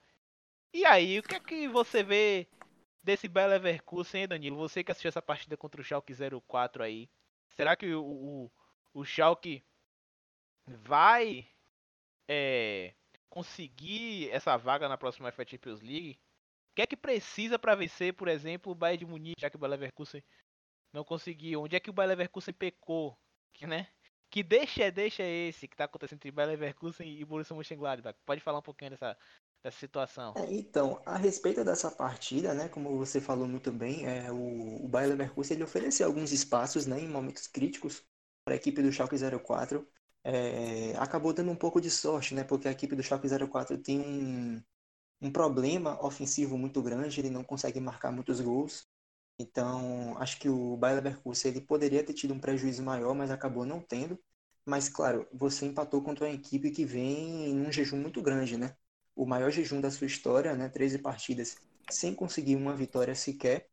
E 0.74 0.86
aí, 0.86 1.20
o 1.20 1.24
que 1.24 1.36
é 1.36 1.40
que 1.40 1.68
você 1.68 2.04
vê 2.04 2.48
desse 3.02 3.28
Bayer 3.28 3.50
Leverkusen, 3.52 4.22
hein, 4.22 4.28
Danilo? 4.28 4.58
Você 4.58 4.84
que 4.84 4.92
assistiu 4.92 5.10
essa 5.10 5.22
partida 5.22 5.56
contra 5.56 5.80
o 5.80 5.84
Schalke 5.84 6.14
04 6.48 6.84
aí. 6.84 7.10
Será 7.56 7.76
que 7.76 7.94
o, 7.94 8.04
o, 8.04 8.52
o 8.94 9.06
Schalke 9.06 9.64
vai 10.68 11.48
é, 12.28 12.94
conseguir 13.30 14.30
essa 14.32 14.58
vaga 14.58 14.90
na 14.90 14.98
próxima 14.98 15.32
FA 15.32 15.46
Champions 15.48 15.82
League? 15.82 16.20
Que 16.76 16.82
é 16.82 16.86
que 16.86 16.98
precisa 16.98 17.58
para 17.58 17.74
vencer, 17.74 18.14
por 18.14 18.28
exemplo, 18.28 18.72
o 18.72 18.76
Bayern 18.76 19.06
de 19.06 19.06
Munique, 19.06 19.40
já 19.42 19.50
que 19.50 19.56
o 19.56 19.60
Bayer 19.60 19.72
Leverkusen 19.72 20.22
não 20.94 21.06
conseguiu? 21.06 21.64
Onde 21.64 21.76
é 21.76 21.80
que 21.80 21.90
o 21.90 21.94
Bayer 21.94 22.10
Leverkusen 22.10 22.54
pecou? 22.54 23.18
Que, 23.54 23.66
né? 23.68 23.88
Que 24.30 24.44
deixa 24.44 24.84
é 24.84 24.92
deixa 24.92 25.24
é 25.24 25.48
esse 25.48 25.68
que 25.68 25.74
está 25.74 25.86
acontecendo 25.86 26.18
entre 26.18 26.32
Bayer 26.32 26.52
Leverkusen 26.52 27.08
e 27.08 27.24
Borussia 27.24 27.56
Mönchengladbach? 27.56 28.20
Pode 28.26 28.42
falar 28.42 28.60
um 28.60 28.64
pouquinho 28.64 28.92
dessa, 28.92 29.18
dessa 29.64 29.80
situação? 29.80 30.34
É, 30.36 30.54
então, 30.54 31.02
a 31.06 31.16
respeito 31.16 31.64
dessa 31.64 31.90
partida, 31.90 32.54
né, 32.54 32.68
como 32.68 32.98
você 32.98 33.22
falou 33.22 33.48
muito 33.48 33.72
bem, 33.72 34.06
é, 34.06 34.30
o, 34.30 34.84
o 34.84 34.88
Bayer 34.90 35.12
Leverkusen 35.12 35.56
ele 35.56 35.64
ofereceu 35.64 36.08
alguns 36.08 36.34
espaços 36.34 36.86
né, 36.86 37.00
em 37.00 37.08
momentos 37.08 37.48
críticos 37.48 38.04
para 38.44 38.54
a 38.54 38.58
equipe 38.58 38.82
do 38.82 38.92
Schalke 38.92 39.16
04. 39.16 39.88
É, 40.26 40.94
acabou 40.98 41.32
dando 41.32 41.52
um 41.52 41.56
pouco 41.56 41.80
de 41.80 41.90
sorte, 41.90 42.34
né, 42.34 42.44
porque 42.44 42.68
a 42.68 42.72
equipe 42.72 42.96
do 42.96 43.04
Schalke 43.04 43.30
04 43.30 43.78
tem 43.78 44.02
um, 44.02 44.62
um 45.26 45.32
problema 45.32 46.00
ofensivo 46.06 46.58
muito 46.58 46.82
grande, 46.84 47.20
ele 47.20 47.30
não 47.32 47.44
consegue 47.44 47.80
marcar 47.80 48.12
muitos 48.12 48.40
gols. 48.40 48.88
Então, 49.40 50.16
acho 50.20 50.40
que 50.40 50.48
o 50.50 50.78
Bayer 50.78 50.98
Leverkusen 50.98 51.52
ele 51.52 51.62
poderia 51.62 52.04
ter 52.04 52.14
tido 52.14 52.34
um 52.34 52.40
prejuízo 52.40 52.84
maior, 52.84 53.16
mas 53.16 53.32
acabou 53.32 53.66
não 53.66 53.82
tendo. 53.82 54.20
Mas, 54.66 54.88
claro, 54.88 55.28
você 55.34 55.66
empatou 55.66 56.02
contra 56.04 56.26
uma 56.26 56.34
equipe 56.34 56.72
que 56.72 56.86
vem 56.86 57.54
num 57.56 57.72
jejum 57.72 57.98
muito 57.98 58.22
grande, 58.22 58.58
né? 58.58 58.76
O 59.16 59.26
maior 59.26 59.52
jejum 59.52 59.82
da 59.82 59.92
sua 59.92 60.08
história, 60.08 60.56
né? 60.56 60.70
13 60.70 61.00
partidas 61.00 61.56
sem 61.90 62.14
conseguir 62.14 62.56
uma 62.56 62.76
vitória 62.76 63.16
sequer. 63.16 63.68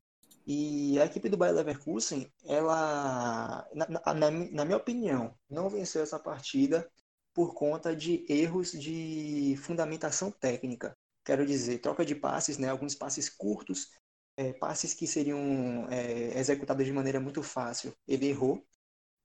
E 0.47 0.99
a 1.01 1.05
equipe 1.07 1.29
do 1.29 1.37
Bayer 1.37 1.55
Leverkusen, 1.55 2.33
ela, 2.47 3.67
na, 3.75 3.89
na, 4.15 4.31
na 4.31 4.65
minha 4.65 4.77
opinião, 4.77 5.35
não 5.51 5.69
venceu 5.71 6.03
essa 6.03 6.19
partida 6.19 6.91
por 7.35 7.55
conta 7.55 7.95
de 7.95 8.25
erros 8.29 8.73
de 8.73 9.57
fundamentação 9.63 10.31
técnica 10.31 10.97
quero 11.25 11.47
dizer, 11.47 11.79
troca 11.79 12.05
de 12.05 12.15
passes, 12.15 12.59
né? 12.59 12.69
Alguns 12.69 12.95
passes 12.95 13.29
curtos, 13.29 13.91
é, 14.37 14.53
passes 14.53 14.95
que 14.95 15.07
seriam 15.07 15.89
é, 15.91 16.39
executados 16.39 16.85
de 16.85 16.93
maneira 16.93 17.21
muito 17.21 17.43
fácil. 17.43 17.95
Ele 18.07 18.27
errou, 18.29 18.65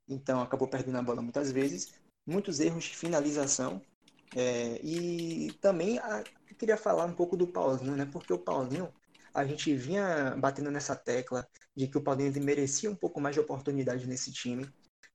então 0.07 0.41
acabou 0.41 0.67
perdendo 0.67 0.97
a 0.97 1.01
bola 1.01 1.21
muitas 1.21 1.51
vezes. 1.51 1.93
Muitos 2.25 2.59
erros 2.59 2.85
de 2.85 2.95
finalização. 2.95 3.81
É, 4.35 4.79
e 4.83 5.53
também 5.61 5.97
a, 5.99 6.23
queria 6.57 6.77
falar 6.77 7.05
um 7.05 7.13
pouco 7.13 7.37
do 7.37 7.47
Paulinho, 7.47 7.95
né? 7.95 8.05
Porque 8.05 8.33
o 8.33 8.39
Paulinho, 8.39 8.91
a 9.33 9.45
gente 9.45 9.73
vinha 9.75 10.35
batendo 10.37 10.71
nessa 10.71 10.95
tecla 10.95 11.47
de 11.75 11.87
que 11.87 11.97
o 11.97 12.01
Paulinho 12.01 12.29
ele 12.29 12.39
merecia 12.39 12.89
um 12.89 12.95
pouco 12.95 13.21
mais 13.21 13.35
de 13.35 13.39
oportunidade 13.39 14.07
nesse 14.07 14.31
time. 14.31 14.67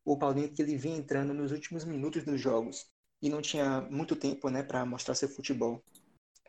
O 0.04 0.16
Paulinho 0.16 0.52
que 0.52 0.62
ele 0.62 0.76
vinha 0.76 0.96
entrando 0.96 1.34
nos 1.34 1.52
últimos 1.52 1.84
minutos 1.84 2.24
dos 2.24 2.40
jogos 2.40 2.86
e 3.20 3.28
não 3.28 3.42
tinha 3.42 3.80
muito 3.82 4.16
tempo, 4.16 4.48
né, 4.48 4.62
para 4.62 4.84
mostrar 4.84 5.14
seu 5.14 5.28
futebol. 5.28 5.82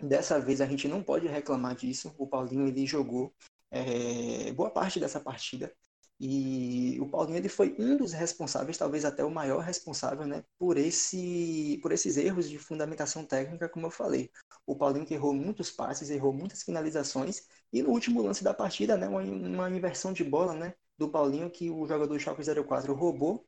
Dessa 0.02 0.40
vez 0.40 0.62
a 0.62 0.66
gente 0.66 0.88
não 0.88 1.04
pode 1.04 1.28
reclamar 1.28 1.76
disso. 1.76 2.14
O 2.18 2.28
Paulinho 2.28 2.68
ele 2.68 2.86
jogou 2.86 3.34
é, 3.72 4.52
boa 4.54 4.70
parte 4.72 5.00
dessa 5.00 5.20
partida 5.20 5.74
e 6.20 6.98
o 7.02 7.10
Paulinho 7.10 7.38
ele 7.38 7.50
foi 7.50 7.76
um 7.78 7.98
dos 7.98 8.14
responsáveis, 8.14 8.78
talvez 8.78 9.04
até 9.04 9.24
o 9.24 9.32
maior 9.32 9.60
responsável, 9.62 10.26
né, 10.26 10.44
por 10.58 10.78
esse, 10.78 11.80
por 11.82 11.92
esses 11.92 12.18
erros 12.18 12.50
de 12.50 12.58
fundamentação 12.58 13.26
técnica, 13.26 13.68
como 13.68 13.88
eu 13.88 13.92
falei. 13.92 14.32
O 14.66 14.76
Paulinho 14.76 15.06
que 15.06 15.14
errou 15.14 15.34
muitos 15.34 15.72
passes, 15.72 16.10
errou 16.10 16.32
muitas 16.32 16.64
finalizações 16.64 17.42
e 17.72 17.82
no 17.82 17.90
último 17.90 18.22
lance 18.22 18.44
da 18.44 18.54
partida, 18.54 18.96
né, 18.96 19.08
uma, 19.08 19.22
uma 19.22 19.70
inversão 19.70 20.14
de 20.14 20.24
bola, 20.24 20.54
né, 20.54 20.74
do 20.98 21.10
Paulinho 21.10 21.50
que 21.50 21.70
o 21.70 21.86
jogador 21.86 22.18
Schalke 22.20 22.44
04 22.64 22.94
roubou 22.94 23.46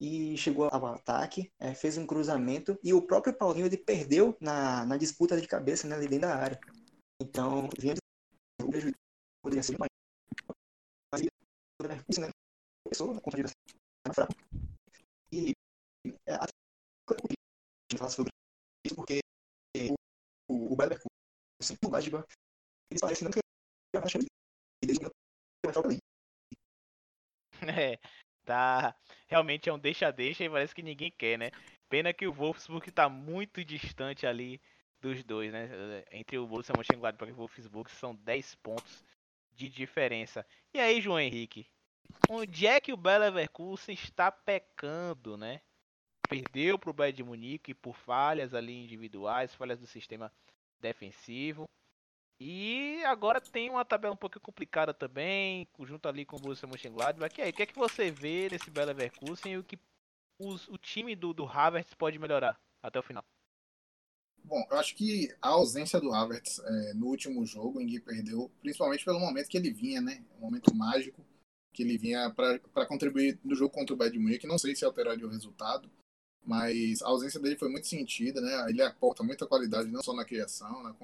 e 0.00 0.36
chegou 0.36 0.68
ao 0.70 0.86
ataque, 0.86 1.52
é, 1.58 1.74
fez 1.74 1.96
um 1.96 2.06
cruzamento 2.06 2.78
e 2.82 2.92
o 2.92 3.02
próprio 3.02 3.36
Paulinho 3.36 3.66
ele 3.66 3.76
perdeu 3.76 4.36
na, 4.40 4.84
na 4.84 4.96
disputa 4.96 5.40
de 5.40 5.46
cabeça 5.46 5.86
né, 5.86 5.96
ali 5.96 6.08
dentro 6.08 6.28
da 6.28 6.36
área. 6.36 6.60
Então, 7.20 7.68
vinha 7.78 7.94
o 8.62 8.68
prejuízo 8.68 8.96
poderia 9.42 9.62
ser 9.62 9.78
mais. 9.78 9.90
Mas 11.12 11.22
isso, 12.08 12.20
né? 12.20 12.28
Começou 12.82 13.20
com 13.20 13.30
a 13.30 14.14
fraca. 14.14 14.34
E 15.32 15.52
é, 16.26 16.34
até 16.34 16.52
falar 17.96 18.10
sobre 18.10 18.30
isso 18.84 18.94
porque 18.96 19.20
o, 20.48 20.72
o 20.72 20.76
Beber, 20.76 21.00
o 21.02 21.88
Gladbach, 21.88 22.26
eles 22.90 23.00
parecem 23.00 23.24
não 23.24 23.32
querer 23.32 24.04
a 24.04 24.08
chance 24.08 24.26
e 24.82 24.86
desde 24.86 25.04
que 25.04 25.10
É, 27.62 27.98
tá 28.44 28.96
realmente 29.28 29.68
é 29.68 29.72
um 29.72 29.78
deixa-deixa 29.78 30.44
e 30.44 30.50
parece 30.50 30.74
que 30.74 30.82
ninguém 30.82 31.10
quer, 31.10 31.38
né? 31.38 31.50
Pena 31.88 32.12
que 32.14 32.26
o 32.26 32.32
Wolfsburg 32.32 32.90
tá 32.92 33.08
muito 33.08 33.64
distante 33.64 34.26
ali 34.26 34.60
dos 35.00 35.24
dois, 35.24 35.52
né? 35.52 36.04
Entre 36.12 36.38
o 36.38 36.46
Borussia 36.46 36.74
Mönchengladbach 36.74 37.28
e 37.30 37.32
o 37.32 37.36
Wolfsburg 37.36 37.90
são 37.90 38.14
10 38.14 38.54
pontos 38.54 39.04
de 39.52 39.68
diferença. 39.68 40.46
E 40.72 40.80
aí, 40.80 41.00
João 41.00 41.20
Henrique, 41.20 41.68
onde 42.28 42.66
é 42.66 42.80
que 42.80 42.92
o 42.92 42.96
Bayer 42.96 43.20
Leverkusen 43.22 43.94
está 43.94 44.32
pecando, 44.32 45.36
né? 45.36 45.62
Perdeu 46.28 46.78
para 46.78 46.90
o 46.90 46.92
Bayern 46.92 47.16
de 47.16 47.24
Munique 47.24 47.74
por 47.74 47.94
falhas 47.96 48.54
ali 48.54 48.72
individuais, 48.84 49.54
falhas 49.54 49.80
do 49.80 49.86
sistema 49.86 50.32
defensivo. 50.80 51.66
E 52.40 53.02
agora 53.04 53.40
tem 53.40 53.70
uma 53.70 53.84
tabela 53.84 54.14
um 54.14 54.16
pouco 54.16 54.40
complicada 54.40 54.92
também, 54.92 55.68
junto 55.80 56.08
ali 56.08 56.24
com 56.24 56.36
o 56.36 56.40
Borussia 56.40 56.68
Mönchengladbach. 56.68 57.38
E 57.38 57.42
aí, 57.42 57.50
o 57.50 57.52
que 57.52 57.62
é 57.62 57.66
que 57.66 57.78
você 57.78 58.10
vê 58.10 58.48
nesse 58.50 58.70
Bayer 58.70 58.88
Leverkusen 58.88 59.52
e 59.52 59.58
o 59.58 59.64
que 59.64 59.78
os, 60.40 60.66
o 60.68 60.76
time 60.76 61.14
do, 61.14 61.32
do 61.32 61.46
Havertz 61.46 61.94
pode 61.94 62.18
melhorar 62.18 62.58
até 62.82 62.98
o 62.98 63.02
final? 63.02 63.24
Bom, 64.42 64.66
eu 64.70 64.76
acho 64.76 64.94
que 64.94 65.34
a 65.40 65.50
ausência 65.50 66.00
do 66.00 66.12
Havertz 66.12 66.58
é, 66.58 66.94
no 66.94 67.06
último 67.06 67.46
jogo, 67.46 67.80
em 67.80 67.86
que 67.86 68.00
perdeu, 68.00 68.50
principalmente 68.60 69.04
pelo 69.04 69.18
momento 69.18 69.48
que 69.48 69.56
ele 69.56 69.70
vinha, 69.70 70.00
né? 70.00 70.22
Um 70.36 70.42
momento 70.42 70.74
mágico 70.74 71.24
que 71.72 71.82
ele 71.82 71.96
vinha 71.96 72.30
para 72.30 72.86
contribuir 72.86 73.38
no 73.42 73.54
jogo 73.54 73.72
contra 73.72 73.94
o 73.94 73.96
Bayern 73.96 74.18
de 74.18 74.22
Munique. 74.22 74.46
Não 74.46 74.58
sei 74.58 74.76
se 74.76 74.84
alteraria 74.84 75.26
o 75.26 75.30
resultado, 75.30 75.90
mas 76.44 77.00
a 77.02 77.08
ausência 77.08 77.40
dele 77.40 77.56
foi 77.56 77.70
muito 77.70 77.86
sentida, 77.86 78.40
né? 78.40 78.68
Ele 78.68 78.82
aporta 78.82 79.22
muita 79.22 79.46
qualidade, 79.46 79.90
não 79.90 80.02
só 80.02 80.12
na 80.12 80.24
criação, 80.24 80.82
na, 80.82 80.94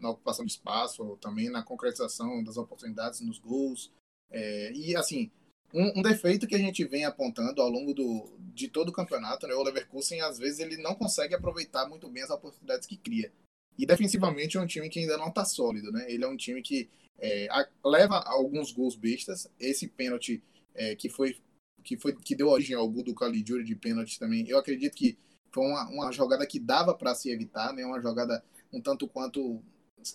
na 0.00 0.10
ocupação 0.10 0.44
de 0.44 0.52
espaço, 0.52 1.16
também 1.20 1.50
na 1.50 1.62
concretização 1.62 2.42
das 2.42 2.56
oportunidades 2.56 3.20
nos 3.20 3.38
gols. 3.38 3.92
É, 4.30 4.72
e, 4.72 4.96
assim, 4.96 5.30
um, 5.72 5.98
um, 5.98 6.02
defeito 6.02 6.46
que 6.46 6.54
a 6.54 6.58
gente 6.58 6.84
vem 6.84 7.04
apontando 7.04 7.60
ao 7.60 7.68
longo 7.68 7.94
do, 7.94 8.36
de 8.52 8.68
todo 8.68 8.88
o 8.88 8.92
campeonato, 8.92 9.46
né? 9.46 9.54
O 9.54 9.62
Leverkusen, 9.62 10.20
às 10.20 10.38
vezes, 10.38 10.60
ele 10.60 10.76
não 10.76 10.94
consegue 10.94 11.34
aproveitar 11.34 11.88
muito 11.88 12.08
bem 12.08 12.22
as 12.22 12.30
oportunidades 12.30 12.86
que 12.86 12.96
cria. 12.96 13.32
E 13.78 13.84
defensivamente 13.84 14.56
é 14.56 14.60
um 14.60 14.66
time 14.66 14.88
que 14.88 15.00
ainda 15.00 15.16
não 15.16 15.28
está 15.28 15.44
sólido, 15.44 15.90
né? 15.90 16.04
Ele 16.08 16.24
é 16.24 16.28
um 16.28 16.36
time 16.36 16.62
que 16.62 16.88
é, 17.18 17.48
a, 17.50 17.66
leva 17.84 18.18
alguns 18.20 18.70
gols 18.72 18.94
bestas. 18.94 19.48
Esse 19.58 19.88
pênalti 19.88 20.42
é, 20.74 20.94
que 20.94 21.08
foi 21.08 21.36
que 21.82 21.98
foi 21.98 22.14
que 22.14 22.34
deu 22.34 22.48
origem 22.48 22.74
ao 22.74 22.88
gol 22.88 23.02
do 23.02 23.14
Caligiuri 23.14 23.62
de 23.62 23.76
pênalti 23.76 24.18
também. 24.18 24.48
Eu 24.48 24.58
acredito 24.58 24.94
que 24.94 25.18
foi 25.52 25.66
uma, 25.66 25.88
uma 25.90 26.12
jogada 26.12 26.46
que 26.46 26.58
dava 26.58 26.94
para 26.94 27.14
se 27.14 27.30
evitar, 27.30 27.72
né? 27.72 27.84
Uma 27.84 28.00
jogada 28.00 28.42
um 28.72 28.80
tanto 28.80 29.06
quanto, 29.06 29.62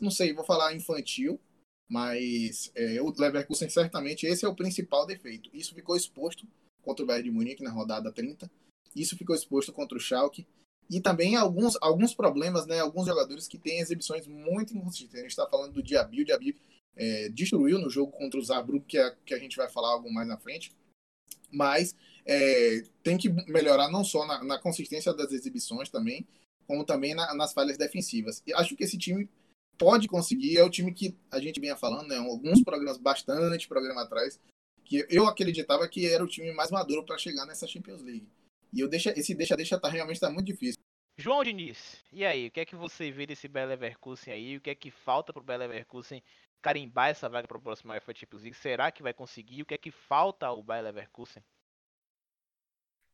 não 0.01 0.11
sei, 0.11 0.33
vou 0.33 0.45
falar 0.45 0.75
infantil, 0.75 1.39
mas 1.89 2.71
é, 2.75 3.01
o 3.01 3.13
Leverkusen, 3.17 3.69
certamente, 3.69 4.25
esse 4.25 4.45
é 4.45 4.47
o 4.47 4.55
principal 4.55 5.05
defeito. 5.05 5.49
Isso 5.51 5.73
ficou 5.73 5.95
exposto 5.95 6.47
contra 6.81 7.03
o 7.03 7.07
Bayern 7.07 7.29
de 7.29 7.35
Munique 7.35 7.63
na 7.63 7.71
rodada 7.71 8.11
30. 8.11 8.49
Isso 8.95 9.17
ficou 9.17 9.35
exposto 9.35 9.73
contra 9.73 9.97
o 9.97 10.01
Schalke. 10.01 10.47
E 10.89 10.99
também 10.99 11.35
alguns, 11.35 11.77
alguns 11.81 12.13
problemas, 12.13 12.65
né? 12.65 12.79
Alguns 12.79 13.07
jogadores 13.07 13.47
que 13.47 13.57
têm 13.57 13.79
exibições 13.79 14.27
muito 14.27 14.75
inconsistentes. 14.75 15.15
A 15.15 15.21
gente 15.21 15.31
está 15.31 15.47
falando 15.47 15.73
do 15.73 15.83
Diaby. 15.83 16.21
O 16.21 16.25
Diaby 16.25 16.55
é, 16.95 17.29
destruiu 17.29 17.79
no 17.79 17.89
jogo 17.89 18.11
contra 18.11 18.39
o 18.39 18.43
Zabrug, 18.43 18.85
que, 18.85 18.97
é, 18.97 19.15
que 19.25 19.33
a 19.33 19.39
gente 19.39 19.55
vai 19.55 19.69
falar 19.69 19.89
algo 19.89 20.11
mais 20.11 20.27
na 20.27 20.37
frente. 20.37 20.71
Mas 21.51 21.95
é, 22.25 22.83
tem 23.03 23.17
que 23.17 23.29
melhorar 23.51 23.89
não 23.89 24.03
só 24.03 24.25
na, 24.25 24.43
na, 24.43 24.59
consistência 24.59 25.13
das 25.13 25.31
exibições 25.31 25.89
também, 25.89 26.27
como 26.67 26.83
também 26.83 27.15
na, 27.15 27.33
nas 27.33 27.53
falhas 27.53 27.77
defensivas. 27.77 28.43
E 28.45 28.53
acho 28.53 28.75
que 28.75 28.83
esse 28.83 28.97
time 28.97 29.29
pode 29.79 30.07
conseguir, 30.09 30.57
é 30.57 30.63
o 30.63 30.69
time 30.69 30.93
que 30.93 31.17
a 31.31 31.39
gente 31.39 31.59
vinha 31.59 31.75
falando, 31.75 32.09
né? 32.09 32.17
Alguns 32.17 32.61
programas, 32.61 32.97
bastante 32.97 33.67
programa 33.67 34.01
atrás, 34.01 34.39
que 34.83 35.07
eu 35.09 35.25
acreditava 35.25 35.87
que 35.87 36.05
era 36.05 36.23
o 36.23 36.27
time 36.27 36.51
mais 36.51 36.69
maduro 36.69 37.05
para 37.05 37.17
chegar 37.17 37.45
nessa 37.45 37.65
Champions 37.65 38.01
League. 38.01 38.27
E 38.73 38.81
eu 38.81 38.89
deixa, 38.89 39.17
esse 39.17 39.33
deixa-deixa 39.33 39.79
tá 39.79 39.87
realmente 39.87 40.19
tá 40.19 40.29
muito 40.29 40.47
difícil. 40.47 40.79
João 41.17 41.43
Diniz, 41.43 41.97
e 42.13 42.23
aí, 42.23 42.47
o 42.47 42.51
que 42.51 42.59
é 42.59 42.65
que 42.65 42.75
você 42.75 43.11
vê 43.11 43.25
desse 43.25 43.47
Bayer 43.47 43.69
Leverkusen 43.69 44.33
aí? 44.33 44.57
O 44.57 44.61
que 44.61 44.69
é 44.69 44.75
que 44.75 44.91
falta 44.91 45.33
pro 45.33 45.43
Bayer 45.43 45.59
Leverkusen 45.61 46.21
carimbar 46.61 47.09
essa 47.09 47.29
vaga 47.29 47.47
para 47.47 47.57
o 47.57 47.61
próximo 47.61 47.91
UEFA 47.91 48.13
Champions 48.13 48.41
League? 48.41 48.57
Será 48.57 48.91
que 48.91 49.03
vai 49.03 49.13
conseguir? 49.13 49.61
O 49.61 49.65
que 49.65 49.73
é 49.73 49.77
que 49.77 49.91
falta 49.91 50.45
ao 50.45 50.61
Bayer 50.61 50.83
Leverkusen? 50.83 51.43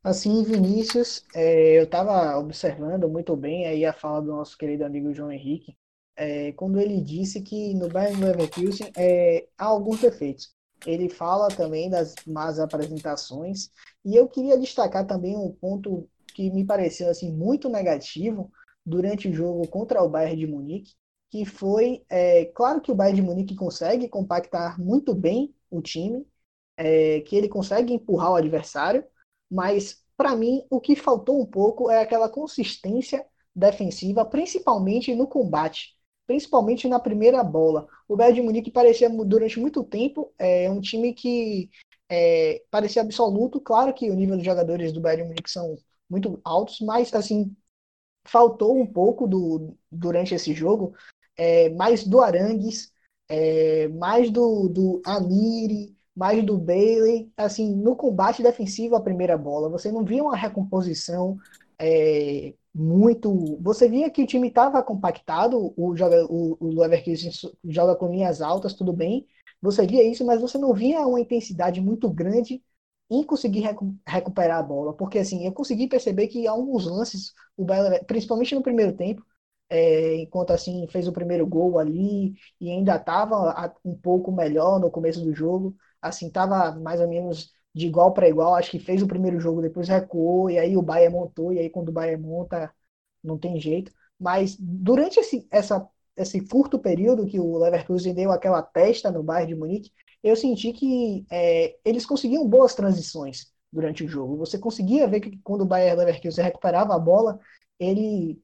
Assim, 0.03 0.43
Vinícius, 0.43 1.25
é, 1.33 1.79
eu 1.79 1.83
estava 1.85 2.37
observando 2.37 3.09
muito 3.09 3.35
bem 3.35 3.65
aí 3.65 3.83
a 3.85 3.91
fala 3.91 4.21
do 4.21 4.27
nosso 4.27 4.55
querido 4.55 4.85
amigo 4.85 5.11
João 5.11 5.31
Henrique, 5.31 5.75
é, 6.15 6.51
quando 6.53 6.79
ele 6.79 7.01
disse 7.01 7.41
que 7.41 7.73
no 7.73 7.89
Bayern 7.89 8.23
Leverkusen 8.23 8.91
é, 8.95 9.47
há 9.57 9.65
alguns 9.65 10.01
defeitos. 10.01 10.53
Ele 10.85 11.09
fala 11.09 11.47
também 11.47 11.89
das 11.89 12.13
más 12.27 12.59
apresentações 12.59 13.71
e 14.03 14.15
eu 14.15 14.27
queria 14.27 14.57
destacar 14.57 15.05
também 15.05 15.35
um 15.35 15.51
ponto 15.51 16.07
que 16.33 16.51
me 16.51 16.65
pareceu 16.65 17.09
assim 17.09 17.31
muito 17.31 17.69
negativo 17.69 18.51
durante 18.85 19.27
o 19.27 19.33
jogo 19.33 19.67
contra 19.67 20.03
o 20.03 20.09
Bayern 20.09 20.37
de 20.37 20.47
Munique, 20.47 20.93
que 21.31 21.43
foi, 21.43 22.03
é, 22.07 22.45
claro 22.45 22.81
que 22.81 22.91
o 22.91 22.95
Bayern 22.95 23.19
de 23.19 23.25
Munique 23.25 23.55
consegue 23.55 24.07
compactar 24.07 24.79
muito 24.79 25.15
bem 25.15 25.55
o 25.71 25.81
time, 25.81 26.25
é, 26.77 27.21
que 27.21 27.35
ele 27.35 27.47
consegue 27.47 27.93
empurrar 27.93 28.31
o 28.31 28.35
adversário, 28.35 29.03
mas 29.49 30.03
para 30.15 30.35
mim 30.35 30.65
o 30.69 30.79
que 30.79 30.95
faltou 30.95 31.41
um 31.41 31.45
pouco 31.45 31.89
é 31.89 32.01
aquela 32.01 32.29
consistência 32.29 33.25
defensiva, 33.55 34.25
principalmente 34.25 35.15
no 35.15 35.27
combate 35.27 35.94
principalmente 36.25 36.87
na 36.87 36.99
primeira 36.99 37.43
bola. 37.43 37.87
O 38.07 38.15
Bayern 38.15 38.41
de 38.41 38.45
Munique 38.45 38.71
parecia 38.71 39.09
durante 39.09 39.59
muito 39.59 39.83
tempo 39.83 40.33
é 40.37 40.69
um 40.69 40.81
time 40.81 41.13
que 41.13 41.69
é, 42.09 42.63
parecia 42.69 43.01
absoluto. 43.01 43.59
Claro 43.59 43.93
que 43.93 44.09
o 44.09 44.15
nível 44.15 44.35
dos 44.35 44.45
jogadores 44.45 44.91
do 44.91 45.01
Bayern 45.01 45.23
de 45.23 45.29
Munique 45.29 45.49
são 45.51 45.77
muito 46.09 46.39
altos, 46.43 46.79
mas 46.81 47.13
assim 47.13 47.55
faltou 48.25 48.77
um 48.77 48.85
pouco 48.85 49.27
do, 49.27 49.77
durante 49.91 50.33
esse 50.33 50.53
jogo 50.53 50.95
é, 51.37 51.69
mais 51.69 52.03
do 52.03 52.21
Arangues, 52.21 52.91
é, 53.29 53.87
mais 53.89 54.31
do, 54.31 54.67
do 54.69 55.01
Amiri, 55.05 55.95
mais 56.15 56.43
do 56.43 56.57
Bailey, 56.57 57.31
assim, 57.35 57.75
no 57.75 57.95
combate 57.95 58.41
defensivo 58.41 58.95
a 58.95 59.01
primeira 59.01 59.37
bola. 59.37 59.69
Você 59.69 59.91
não 59.91 60.03
via 60.03 60.23
uma 60.23 60.35
recomposição 60.35 61.37
é, 61.79 62.53
muito. 62.73 63.57
Você 63.61 63.89
via 63.89 64.09
que 64.09 64.23
o 64.23 64.27
time 64.27 64.47
estava 64.49 64.81
compactado, 64.83 65.73
o, 65.77 65.95
joga, 65.95 66.25
o, 66.25 66.57
o 66.59 66.79
Leverkusen 66.81 67.31
joga 67.65 67.95
com 67.95 68.09
linhas 68.11 68.41
altas, 68.41 68.73
tudo 68.73 68.93
bem. 68.93 69.27
Você 69.61 69.85
via 69.85 70.03
isso, 70.03 70.25
mas 70.25 70.41
você 70.41 70.57
não 70.57 70.73
via 70.73 71.05
uma 71.07 71.19
intensidade 71.19 71.81
muito 71.81 72.09
grande 72.09 72.63
em 73.09 73.23
conseguir 73.23 73.61
recu 73.61 73.95
recuperar 74.07 74.59
a 74.59 74.63
bola. 74.63 74.93
Porque 74.93 75.19
assim, 75.19 75.45
eu 75.45 75.53
consegui 75.53 75.87
perceber 75.87 76.27
que 76.27 76.47
alguns 76.47 76.85
lances, 76.85 77.33
o 77.57 77.65
Bayern, 77.65 78.03
principalmente 78.05 78.55
no 78.55 78.63
primeiro 78.63 78.95
tempo, 78.95 79.23
é, 79.69 80.15
enquanto 80.17 80.51
assim 80.51 80.87
fez 80.87 81.07
o 81.07 81.13
primeiro 81.13 81.45
gol 81.47 81.79
ali 81.79 82.35
e 82.59 82.69
ainda 82.71 82.95
estava 82.95 83.73
um 83.83 83.95
pouco 83.95 84.31
melhor 84.31 84.79
no 84.79 84.91
começo 84.91 85.21
do 85.23 85.33
jogo, 85.33 85.75
assim, 86.01 86.27
estava 86.27 86.71
mais 86.79 87.01
ou 87.01 87.07
menos 87.09 87.51
de 87.75 87.87
igual 87.87 88.13
para 88.13 88.29
igual. 88.29 88.55
Acho 88.55 88.71
que 88.71 88.79
fez 88.79 89.01
o 89.03 89.07
primeiro 89.07 89.39
jogo, 89.39 89.61
depois 89.61 89.89
recuou, 89.89 90.49
e 90.49 90.57
aí 90.57 90.77
o 90.77 90.81
Bayern 90.81 91.13
montou, 91.13 91.51
e 91.53 91.59
aí 91.59 91.69
quando 91.69 91.89
o 91.89 91.91
Bayern 91.91 92.23
monta, 92.23 92.73
não 93.23 93.37
tem 93.37 93.59
jeito. 93.59 93.91
Mas 94.19 94.55
durante 94.59 95.19
esse, 95.19 95.45
essa, 95.51 95.85
esse 96.15 96.39
curto 96.47 96.79
período 96.79 97.27
que 97.27 97.39
o 97.39 97.57
Leverkusen 97.57 98.13
deu 98.13 98.31
aquela 98.31 98.61
testa 98.63 99.11
no 99.11 99.21
Bayern 99.23 99.53
de 99.53 99.59
Munique, 99.59 99.91
eu 100.23 100.35
senti 100.35 100.71
que 100.73 101.25
é, 101.29 101.77
eles 101.85 102.05
conseguiam 102.05 102.47
boas 102.47 102.73
transições 102.73 103.51
durante 103.71 104.03
o 104.03 104.07
jogo. 104.07 104.37
Você 104.37 104.57
conseguia 104.57 105.07
ver 105.07 105.19
que 105.19 105.37
quando 105.43 105.61
o 105.61 105.65
Bayern 105.65 105.97
Leverkusen 105.99 106.43
recuperava 106.45 106.95
a 106.95 106.99
bola, 106.99 107.39
ele, 107.79 108.41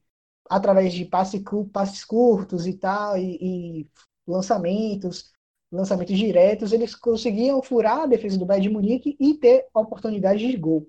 através 0.49 0.93
de 0.93 1.05
passe, 1.05 1.43
passes 1.71 2.03
curtos 2.05 2.67
e 2.67 2.73
tal, 2.73 3.17
e, 3.17 3.81
e 3.83 3.89
lançamentos, 4.27 5.31
lançamentos 5.71 6.17
diretos, 6.17 6.73
eles 6.73 6.95
conseguiam 6.95 7.61
furar 7.63 8.01
a 8.01 8.05
defesa 8.05 8.37
do 8.37 8.45
Bayern 8.45 8.67
de 8.67 8.73
Munique 8.73 9.17
e 9.19 9.33
ter 9.35 9.67
oportunidades 9.73 10.41
de 10.49 10.57
gol. 10.57 10.87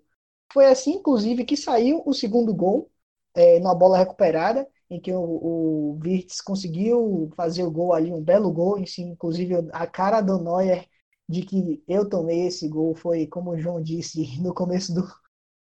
Foi 0.53 0.67
assim, 0.67 0.95
inclusive, 0.95 1.45
que 1.45 1.57
saiu 1.57 2.03
o 2.05 2.13
segundo 2.13 2.55
gol, 2.55 2.91
é, 3.35 3.59
numa 3.61 3.75
bola 3.75 3.99
recuperada, 3.99 4.69
em 4.91 5.01
que 5.01 5.13
o, 5.13 5.21
o 5.21 5.99
Wirtz 6.05 6.41
conseguiu 6.41 7.31
fazer 7.37 7.63
o 7.65 7.71
gol 7.71 7.95
ali, 7.95 8.13
um 8.13 8.23
belo 8.23 8.53
gol, 8.53 8.79
em 8.79 8.87
si, 8.87 9.03
inclusive 9.03 9.55
a 9.73 9.87
cara 9.87 10.21
do 10.21 10.43
Neuer 10.43 10.87
de 11.29 11.43
que 11.43 11.83
eu 11.89 12.09
tomei 12.09 12.47
esse 12.47 12.69
gol 12.69 12.95
foi, 12.95 13.27
como 13.27 13.53
o 13.53 13.59
João 13.59 13.83
disse 13.83 14.39
no 14.41 14.53
começo 14.53 14.93
do 14.95 15.03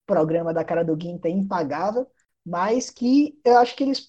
programa 0.06 0.52
da 0.52 0.64
cara 0.64 0.84
do 0.84 0.96
Guinta, 0.96 1.28
impagável, 1.28 2.06
mas 2.44 2.90
que 2.90 3.38
eu 3.44 3.58
acho 3.58 3.76
que 3.76 3.84
eles 3.84 4.08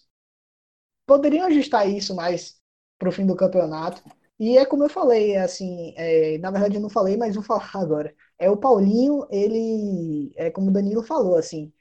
poderiam 1.06 1.46
ajustar 1.48 1.88
isso 1.88 2.16
mais 2.16 2.60
para 2.98 3.10
o 3.10 3.12
fim 3.12 3.26
do 3.26 3.36
campeonato 3.36 4.02
e 4.42 4.58
é 4.58 4.66
como 4.66 4.84
eu 4.86 4.90
falei, 4.90 5.38
assim, 5.38 5.94
é, 5.98 6.38
na 6.40 6.52
verdade 6.52 6.76
eu 6.76 6.82
não 6.82 6.90
falei, 6.90 7.18
mas 7.18 7.36
vou 7.36 7.44
falar 7.44 7.70
agora. 7.76 8.16
É 8.40 8.50
o 8.50 8.58
Paulinho, 8.58 9.28
ele, 9.32 10.34
é 10.36 10.50
como 10.52 10.70
o 10.70 10.74
Danilo 10.74 11.04
falou, 11.04 11.36
assim, 11.38 11.72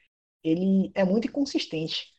ele 0.43 0.91
é 0.95 1.03
muito 1.05 1.27
inconsistente. 1.27 2.13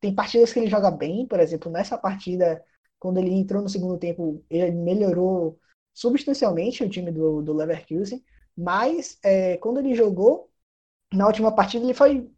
Tem 0.00 0.14
partidas 0.14 0.52
que 0.52 0.58
ele 0.60 0.70
joga 0.70 0.90
bem, 0.90 1.26
por 1.26 1.40
exemplo, 1.40 1.70
nessa 1.72 1.98
partida, 1.98 2.64
quando 2.98 3.18
ele 3.18 3.32
entrou 3.34 3.62
no 3.62 3.68
segundo 3.68 3.98
tempo, 3.98 4.44
ele 4.50 4.70
melhorou 4.72 5.58
substancialmente 5.94 6.84
o 6.84 6.88
time 6.90 7.10
do, 7.12 7.42
do 7.42 7.52
Leverkusen, 7.54 8.24
mas 8.56 9.18
é, 9.24 9.56
quando 9.58 9.80
ele 9.80 9.94
jogou, 9.94 10.50
na 11.12 11.26
última 11.26 11.54
partida 11.54 11.84
ele 11.84 11.94
foi 11.94 12.30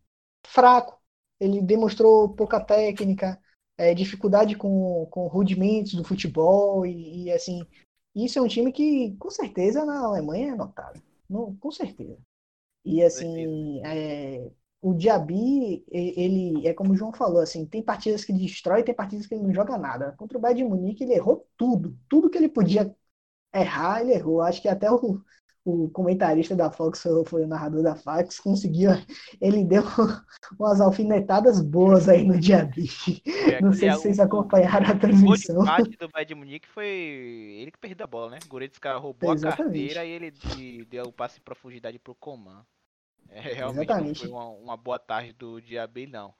fraco. 0.47 1.01
Ele 1.41 1.61
demonstrou 1.63 2.35
pouca 2.35 2.61
técnica, 2.61 3.41
é, 3.77 3.95
dificuldade 3.95 4.57
com, 4.57 5.07
com 5.11 5.27
rudimentos 5.27 5.95
do 5.95 6.05
futebol 6.05 6.87
e, 6.87 7.25
e, 7.25 7.33
assim 7.33 7.67
isso 8.15 8.39
é 8.39 8.43
um 8.43 8.49
time 8.49 8.73
que 8.73 9.17
com 9.17 9.31
certeza 9.31 9.85
na 9.85 10.05
Alemanha 10.05 10.53
é 10.53 10.57
notado 10.57 11.03
Não, 11.29 11.57
com 11.57 11.71
certeza. 11.71 12.19
E 12.85 13.03
assim, 13.03 13.81
é, 13.87 14.51
o 14.81 14.93
Diaby, 14.93 15.85
ele 15.89 16.67
é 16.67 16.75
como 16.75 16.93
o 16.93 16.97
João 16.97 17.13
falou, 17.13 17.41
assim, 17.41 17.65
tem 17.65 17.83
partidas 17.83 18.25
que 18.25 18.33
destrói, 18.33 18.83
tem 18.83 18.95
partidas 18.95 19.27
que 19.27 19.35
ele 19.35 19.45
não 19.45 19.55
joga 19.55 19.79
nada. 19.79 20.13
Contra 20.19 20.37
o 20.37 20.41
Bayern 20.41 20.65
de 20.65 20.69
Munique, 20.69 21.05
ele 21.05 21.15
errou 21.15 21.47
tudo. 21.57 21.97
Tudo 22.09 22.29
que 22.29 22.37
ele 22.37 22.49
podia 22.49 22.95
errar, 23.55 24.01
ele 24.01 24.13
errou. 24.13 24.43
Acho 24.43 24.61
que 24.61 24.69
até 24.69 24.91
o, 24.91 25.23
o 25.65 25.89
comentarista 25.91 26.57
da 26.57 26.71
Fox 26.71 27.05
foi 27.27 27.45
o 27.45 27.47
narrador 27.47 27.83
da 27.83 27.95
Fox, 27.95 28.41
conseguiu. 28.41 28.91
Ele 29.41 29.65
deu 29.65 29.83
umas 30.59 30.81
alfinetadas 30.81 31.61
boas 31.61 32.09
aí 32.09 32.25
no 32.25 32.39
Diaby. 32.39 32.89
É, 33.51 33.61
não 33.61 33.73
sei 33.73 33.91
se 33.93 33.99
vocês 33.99 34.21
acompanharam 34.21 34.89
a 34.89 34.97
transmissão. 34.97 35.59
O 35.59 35.63
empate 35.63 35.97
do 35.97 36.09
Bayern 36.09 36.29
de 36.29 36.35
Munique 36.35 36.69
foi 36.69 36.87
ele 36.87 37.71
que 37.71 37.79
perdeu 37.79 38.05
a 38.05 38.09
bola, 38.09 38.31
né? 38.33 38.39
O 38.45 38.49
Goretzka 38.49 38.97
roubou 38.97 39.33
Exatamente. 39.33 39.61
a 39.61 39.65
carteira 39.65 40.05
e 40.05 40.11
ele 40.11 40.85
deu 40.85 41.05
o 41.05 41.13
passe 41.13 41.39
em 41.39 41.43
profundidade 41.43 41.99
pro 41.99 42.15
Coman. 42.15 42.65
É, 43.35 43.55
realmente 43.55 43.91
Exatamente. 43.91 44.21
foi 44.21 44.29
uma, 44.29 44.47
uma, 44.49 44.77
boa 44.77 44.99
tarde 44.99 45.33
do 45.33 45.59
Diaby, 45.61 46.07
não. 46.07 46.35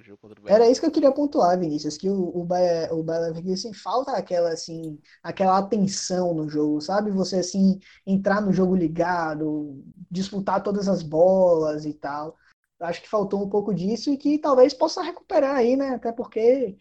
jogo 0.00 0.18
contra 0.18 0.42
o 0.42 0.48
Era 0.48 0.68
isso 0.68 0.80
que 0.80 0.86
eu 0.86 0.90
queria 0.90 1.12
pontuar, 1.12 1.56
Vinícius, 1.58 1.96
que 1.96 2.10
o, 2.10 2.36
o 2.36 2.44
Bayer, 2.44 2.92
o 2.92 3.00
Bayer 3.00 3.28
Leverkusen 3.28 3.72
falta 3.72 4.12
aquela, 4.12 4.50
assim, 4.50 4.98
aquela 5.22 5.56
atenção 5.56 6.34
no 6.34 6.48
jogo, 6.48 6.80
sabe? 6.80 7.12
Você, 7.12 7.36
assim, 7.36 7.78
entrar 8.04 8.40
no 8.40 8.52
jogo 8.52 8.74
ligado, 8.74 9.84
disputar 10.10 10.62
todas 10.64 10.88
as 10.88 11.00
bolas 11.02 11.84
e 11.84 11.94
tal. 11.94 12.36
Acho 12.80 13.00
que 13.00 13.08
faltou 13.08 13.44
um 13.44 13.48
pouco 13.48 13.72
disso 13.72 14.10
e 14.10 14.16
que 14.16 14.36
talvez 14.36 14.74
possa 14.74 15.00
recuperar 15.00 15.54
aí, 15.54 15.76
né? 15.76 15.90
Até 15.90 16.10
porque, 16.10 16.76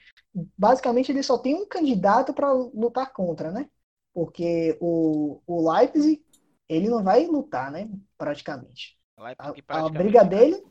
basicamente, 0.58 1.12
ele 1.12 1.22
só 1.22 1.38
tem 1.38 1.54
um 1.54 1.68
candidato 1.68 2.34
para 2.34 2.52
lutar 2.52 3.14
contra, 3.14 3.52
né? 3.52 3.70
Porque 4.12 4.76
o, 4.82 5.40
o 5.46 5.72
Leipzig, 5.72 6.26
ele 6.68 6.90
não 6.90 7.04
vai 7.04 7.28
lutar, 7.28 7.72
né? 7.72 7.88
Praticamente. 8.18 9.00
A, 9.22 9.86
a, 9.86 9.90
briga 9.90 10.24
dele, 10.24 10.64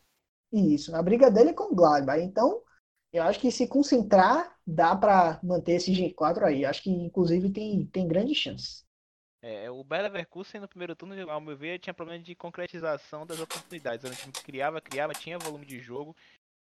isso, 0.53 0.95
a 0.95 1.03
briga 1.03 1.31
dele 1.31 1.51
é 1.51 1.53
com 1.55 1.73
o 1.73 1.75
Gladbach. 1.75 2.21
Então, 2.21 2.63
eu 3.13 3.23
acho 3.23 3.41
que 3.41 3.51
se 3.51 3.67
concentrar, 3.69 4.57
dá 4.67 4.95
para 4.97 5.41
manter 5.43 5.73
esse 5.73 5.93
G4 5.93 6.45
aí. 6.45 6.65
Acho 6.65 6.83
que, 6.83 6.91
inclusive, 6.91 7.51
tem, 7.51 7.87
tem 7.87 8.09
grande 8.09 8.35
chance. 8.35 8.85
É, 9.43 9.71
o 9.71 9.83
Bayer 9.83 10.05
Leverkusen 10.05 10.61
no 10.61 10.69
primeiro 10.69 10.95
turno, 10.95 11.31
ao 11.31 11.41
meu 11.41 11.57
ver, 11.57 11.79
tinha 11.79 11.95
problema 11.95 12.23
de 12.23 12.35
concretização 12.35 13.27
das 13.27 13.41
oportunidades. 13.41 14.05
Era 14.05 14.13
um 14.13 14.17
time 14.17 14.33
que 14.33 14.43
criava, 14.43 14.81
criava, 14.81 15.15
tinha 15.15 15.39
volume 15.39 15.65
de 15.65 15.79
jogo 15.81 16.15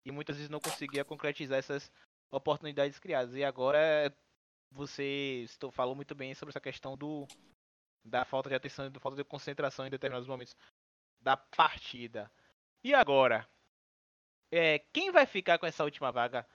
e 0.06 0.12
muitas 0.12 0.38
vezes 0.38 0.50
não 0.50 0.60
conseguia 0.60 1.04
concretizar 1.04 1.60
essas 1.60 1.92
oportunidades 2.32 2.98
criadas. 3.00 3.36
E 3.36 3.44
agora 3.44 4.14
você 4.72 5.46
falou 5.72 5.96
muito 5.96 6.16
bem 6.16 6.34
sobre 6.34 6.52
essa 6.52 6.62
questão 6.62 6.98
do 6.98 7.28
da 8.06 8.26
falta 8.26 8.50
de 8.50 8.56
atenção 8.56 8.86
e 8.86 8.90
da 8.90 9.00
falta 9.00 9.16
de 9.16 9.24
concentração 9.24 9.88
em 9.88 9.90
determinados 9.90 10.28
momentos 10.28 10.56
da 11.24 11.38
partida. 11.38 12.30
E 12.84 12.94
agora? 12.94 13.48
É, 14.52 14.80
quem 14.94 15.12
vai 15.12 15.26
ficar 15.26 15.58
com 15.58 15.66
essa 15.66 15.84
última 15.84 16.12
vaga 16.12 16.46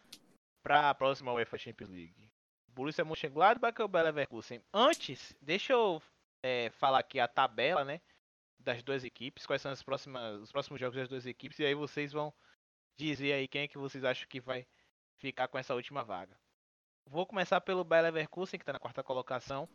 para 0.62 0.90
a 0.90 0.94
próxima 0.94 1.32
UEFA 1.32 1.58
Champions 1.58 1.90
League? 1.90 2.30
Borussia 2.68 3.04
Mönchengladbach 3.04 3.80
ou 3.80 3.88
Bayer 3.88 4.06
Leverkusen? 4.06 4.62
Antes, 4.72 5.34
deixa 5.40 5.72
eu 5.72 6.00
é, 6.42 6.70
falar 6.70 7.00
aqui 7.00 7.18
a 7.18 7.26
tabela, 7.26 7.84
né, 7.84 8.00
das 8.58 8.82
duas 8.82 9.02
equipes, 9.02 9.46
quais 9.46 9.62
são 9.62 9.72
as 9.72 9.82
próximas, 9.82 10.40
os 10.42 10.52
próximos 10.52 10.78
jogos 10.78 10.96
das 10.96 11.08
duas 11.08 11.26
equipes 11.26 11.58
e 11.58 11.64
aí 11.64 11.74
vocês 11.74 12.12
vão 12.12 12.32
dizer 12.96 13.32
aí 13.32 13.48
quem 13.48 13.62
é 13.62 13.68
que 13.68 13.78
vocês 13.78 14.04
acham 14.04 14.28
que 14.28 14.40
vai 14.40 14.66
ficar 15.16 15.48
com 15.48 15.58
essa 15.58 15.74
última 15.74 16.04
vaga. 16.04 16.38
Vou 17.06 17.26
começar 17.26 17.60
pelo 17.60 17.82
Bayer 17.82 18.04
Leverkusen, 18.04 18.58
que 18.58 18.62
está 18.62 18.72
na 18.72 18.78
quarta 18.78 19.02
colocação. 19.02 19.68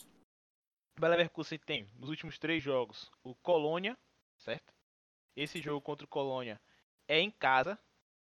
O 0.95 1.01
Bayer 1.01 1.17
Leverkusen 1.17 1.59
tem, 1.59 1.89
nos 1.95 2.09
últimos 2.09 2.37
três 2.37 2.63
jogos, 2.63 3.11
o 3.23 3.35
Colônia, 3.35 3.97
certo? 4.37 4.72
Esse 5.35 5.61
jogo 5.61 5.81
contra 5.81 6.05
o 6.05 6.09
Colônia 6.09 6.61
é 7.07 7.19
em 7.19 7.31
casa, 7.31 7.79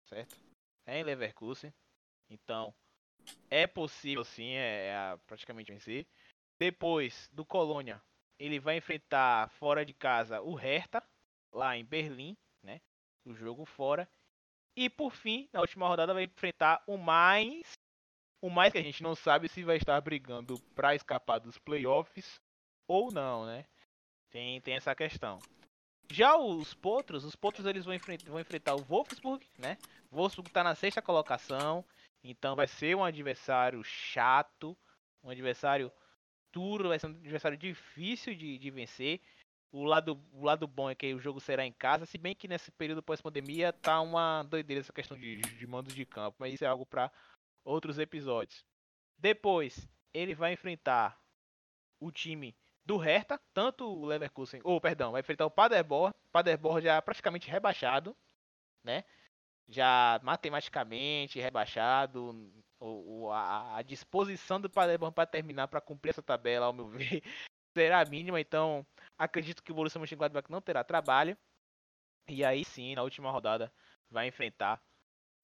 certo? 0.06 0.38
É 0.86 1.00
em 1.00 1.04
Leverkusen. 1.04 1.74
Então, 2.30 2.74
é 3.50 3.66
possível 3.66 4.24
sim, 4.24 4.54
é, 4.54 4.88
é 4.88 5.18
praticamente 5.26 5.72
vencer. 5.72 6.06
Depois 6.60 7.30
do 7.32 7.46
Colônia, 7.46 8.02
ele 8.40 8.60
vai 8.60 8.78
enfrentar 8.78 9.50
fora 9.52 9.86
de 9.86 9.94
casa 9.94 10.42
o 10.42 10.54
Hertha, 10.54 11.04
lá 11.52 11.78
em 11.78 11.86
Berlim, 11.86 12.38
né? 12.64 12.82
O 13.26 13.34
jogo 13.34 13.66
fora. 13.66 14.10
E 14.76 14.90
por 14.90 15.12
fim, 15.12 15.50
na 15.52 15.62
última 15.62 15.88
rodada, 15.88 16.14
vai 16.14 16.24
enfrentar 16.24 16.84
o 16.86 16.98
mais. 16.98 17.74
O 18.42 18.50
mais 18.50 18.72
que 18.72 18.78
a 18.78 18.84
gente 18.84 19.02
não 19.02 19.16
sabe 19.16 19.50
se 19.50 19.64
vai 19.64 19.78
estar 19.78 20.00
brigando 20.02 20.60
para 20.76 20.94
escapar 20.94 21.40
dos 21.40 21.58
playoffs 21.58 22.40
ou 22.88 23.12
não, 23.12 23.46
né? 23.46 23.66
Tem, 24.30 24.62
tem 24.62 24.76
essa 24.76 24.94
questão. 24.94 25.40
Já 26.10 26.38
os 26.38 26.74
Potros, 26.74 27.24
os 27.26 27.36
Potros 27.36 27.66
eles 27.66 27.86
vão, 27.86 27.94
enfrentar, 27.94 28.30
vão 28.30 28.40
enfrentar 28.40 28.76
o 28.76 28.84
Wolfsburg, 28.84 29.46
né? 29.58 29.78
O 30.10 30.16
Wolfsburg 30.16 30.50
está 30.50 30.64
na 30.64 30.74
sexta 30.74 31.02
colocação, 31.02 31.84
então 32.24 32.56
vai 32.56 32.68
ser 32.68 32.96
um 32.96 33.04
adversário 33.04 33.84
chato, 33.84 34.78
um 35.24 35.30
adversário 35.30 35.92
duro, 36.52 36.90
vai 36.90 37.00
ser 37.00 37.08
um 37.08 37.12
adversário 37.12 37.58
difícil 37.58 38.34
de, 38.36 38.58
de 38.58 38.72
vencer. 38.72 39.22
O 39.70 39.84
lado, 39.84 40.20
o 40.32 40.46
lado 40.46 40.66
bom 40.66 40.90
é 40.90 40.96
que 40.96 41.14
o 41.14 41.20
jogo 41.20 41.42
será 41.42 41.66
em 41.66 41.74
casa, 41.74 42.06
se 42.06 42.18
bem 42.18 42.34
que 42.34 42.48
nesse 42.48 42.72
período 42.72 43.04
pós-pandemia 43.04 43.74
tá 43.74 44.00
uma 44.00 44.44
doideira 44.44 44.80
essa 44.80 44.94
questão 44.94 45.18
de, 45.18 45.36
de 45.42 45.68
mando 45.68 45.94
de 45.94 46.06
campo, 46.06 46.38
mas 46.40 46.54
isso 46.54 46.64
é 46.64 46.68
algo 46.68 46.86
para 46.86 47.12
outros 47.66 48.00
episódios. 48.00 48.66
Depois, 49.18 49.90
ele 50.14 50.34
vai 50.34 50.54
enfrentar 50.54 51.20
o 52.00 52.12
time 52.12 52.56
do 52.88 52.96
Hertha, 52.96 53.38
tanto 53.54 53.84
o 53.86 54.06
Leverkusen, 54.06 54.62
ou 54.64 54.80
perdão, 54.80 55.12
vai 55.12 55.20
enfrentar 55.20 55.46
o 55.46 55.52
Paderborn, 55.52 56.16
Paderborn 56.32 56.82
já 56.82 57.02
praticamente 57.02 57.50
rebaixado, 57.50 58.16
né? 58.82 59.04
Já 59.68 60.22
matematicamente 60.24 61.38
rebaixado, 61.38 62.50
o, 62.80 63.30
a, 63.30 63.78
a, 63.78 63.82
disposição 63.82 64.62
do 64.62 64.70
Paderborn 64.70 65.14
para 65.14 65.28
terminar, 65.28 65.68
para 65.68 65.82
cumprir 65.82 66.12
essa 66.12 66.24
tabela, 66.24 66.68
ao 66.68 66.74
meu 66.74 66.88
ver, 66.88 67.22
será 67.74 68.06
mínima, 68.06 68.40
então 68.40 68.88
acredito 69.18 69.62
que 69.62 69.72
o 69.74 69.76
Borussia 69.76 70.00
Mönchengladbach 70.00 70.50
não 70.50 70.62
terá 70.62 70.82
trabalho. 70.82 71.38
E 72.30 72.44
aí 72.44 72.64
sim, 72.64 72.96
na 72.96 73.04
última 73.04 73.32
rodada, 73.32 73.72
vai 74.10 74.28
enfrentar 74.28 74.82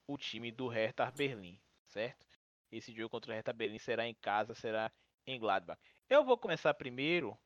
o 0.07 0.17
time 0.17 0.49
do 0.49 0.69
Hertha 0.69 1.11
Berlim, 1.11 1.59
certo? 1.87 2.25
Esse 2.71 2.93
jogo 2.93 3.09
contra 3.09 3.31
o 3.31 3.35
Hertha 3.35 3.51
Berlim 3.51 3.79
será 3.79 4.07
em 4.07 4.13
casa, 4.13 4.55
será 4.55 4.89
em 5.27 5.37
Gladbach. 5.37 5.79
Eu 6.09 6.23
vou 6.23 6.37
começar 6.37 6.73
primeiro 6.73 7.37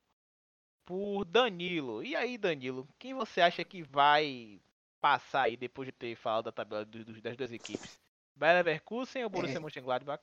por 0.86 1.26
Danilo. 1.26 2.04
E 2.04 2.16
aí, 2.16 2.38
Danilo, 2.38 2.88
quem 2.98 3.14
você 3.14 3.42
acha 3.42 3.64
que 3.64 3.84
vai 3.84 4.62
passar 5.00 5.44
aí 5.44 5.58
depois 5.58 5.88
de 5.88 5.92
ter 5.92 6.16
falado 6.16 6.46
da 6.46 6.52
tabela 6.52 6.86
das 6.86 7.38
duas 7.38 7.52
equipes? 7.52 8.00
Bayer 8.36 8.58
Leverkusen 8.58 9.24
ou 9.24 9.30
Borussia 9.30 9.58
é. 9.58 9.60
Mönchengladbach? 9.60 10.22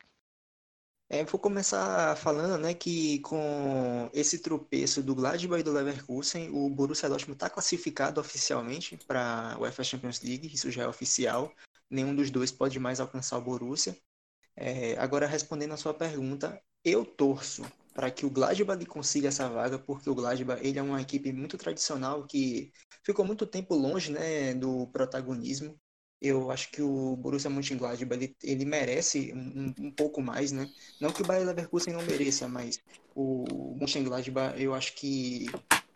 É, 1.08 1.22
vou 1.24 1.38
começar 1.38 2.16
falando, 2.16 2.58
né, 2.58 2.72
que 2.72 3.18
com 3.20 4.08
esse 4.12 4.38
tropeço 4.38 5.02
do 5.02 5.14
Gladbach 5.14 5.60
e 5.60 5.62
do 5.62 5.72
Leverkusen, 5.72 6.48
o 6.50 6.70
Borussia 6.70 7.08
Dortmund 7.08 7.36
está 7.36 7.50
classificado 7.50 8.20
oficialmente 8.20 8.96
para 8.96 9.52
a 9.52 9.58
UEFA 9.58 9.84
Champions 9.84 10.22
League, 10.22 10.46
isso 10.52 10.70
já 10.70 10.84
é 10.84 10.88
oficial. 10.88 11.52
Nenhum 11.90 12.14
dos 12.14 12.30
dois 12.30 12.50
pode 12.50 12.78
mais 12.80 13.00
alcançar 13.00 13.36
o 13.36 13.42
Borussia. 13.42 13.96
É, 14.56 14.96
agora, 14.98 15.26
respondendo 15.26 15.74
a 15.74 15.76
sua 15.76 15.92
pergunta, 15.92 16.60
eu 16.82 17.04
torço 17.04 17.62
para 17.94 18.10
que 18.10 18.26
o 18.26 18.30
Gladbach 18.30 18.84
consiga 18.86 19.28
essa 19.28 19.48
vaga, 19.48 19.78
porque 19.78 20.10
o 20.10 20.14
Gladbach 20.14 20.60
ele 20.66 20.78
é 20.78 20.82
uma 20.82 21.00
equipe 21.00 21.32
muito 21.32 21.56
tradicional 21.56 22.26
que 22.26 22.72
ficou 23.04 23.24
muito 23.24 23.46
tempo 23.46 23.74
longe 23.74 24.10
né, 24.10 24.52
do 24.52 24.88
protagonismo. 24.88 25.78
Eu 26.20 26.50
acho 26.50 26.70
que 26.70 26.82
o 26.82 27.16
Borussia 27.16 27.50
Mönchengladbach 27.50 28.20
ele, 28.22 28.36
ele 28.42 28.64
merece 28.64 29.32
um, 29.34 29.74
um, 29.78 29.90
pouco 29.90 30.22
mais, 30.22 30.52
né? 30.52 30.68
Não 31.00 31.12
que 31.12 31.22
o 31.22 31.26
Bayer 31.26 31.46
Leverkusen 31.46 31.92
não 31.92 32.02
mereça, 32.02 32.48
mas 32.48 32.80
o 33.14 33.76
Mönchengladbach 33.78 34.60
eu 34.60 34.74
acho 34.74 34.94
que 34.94 35.46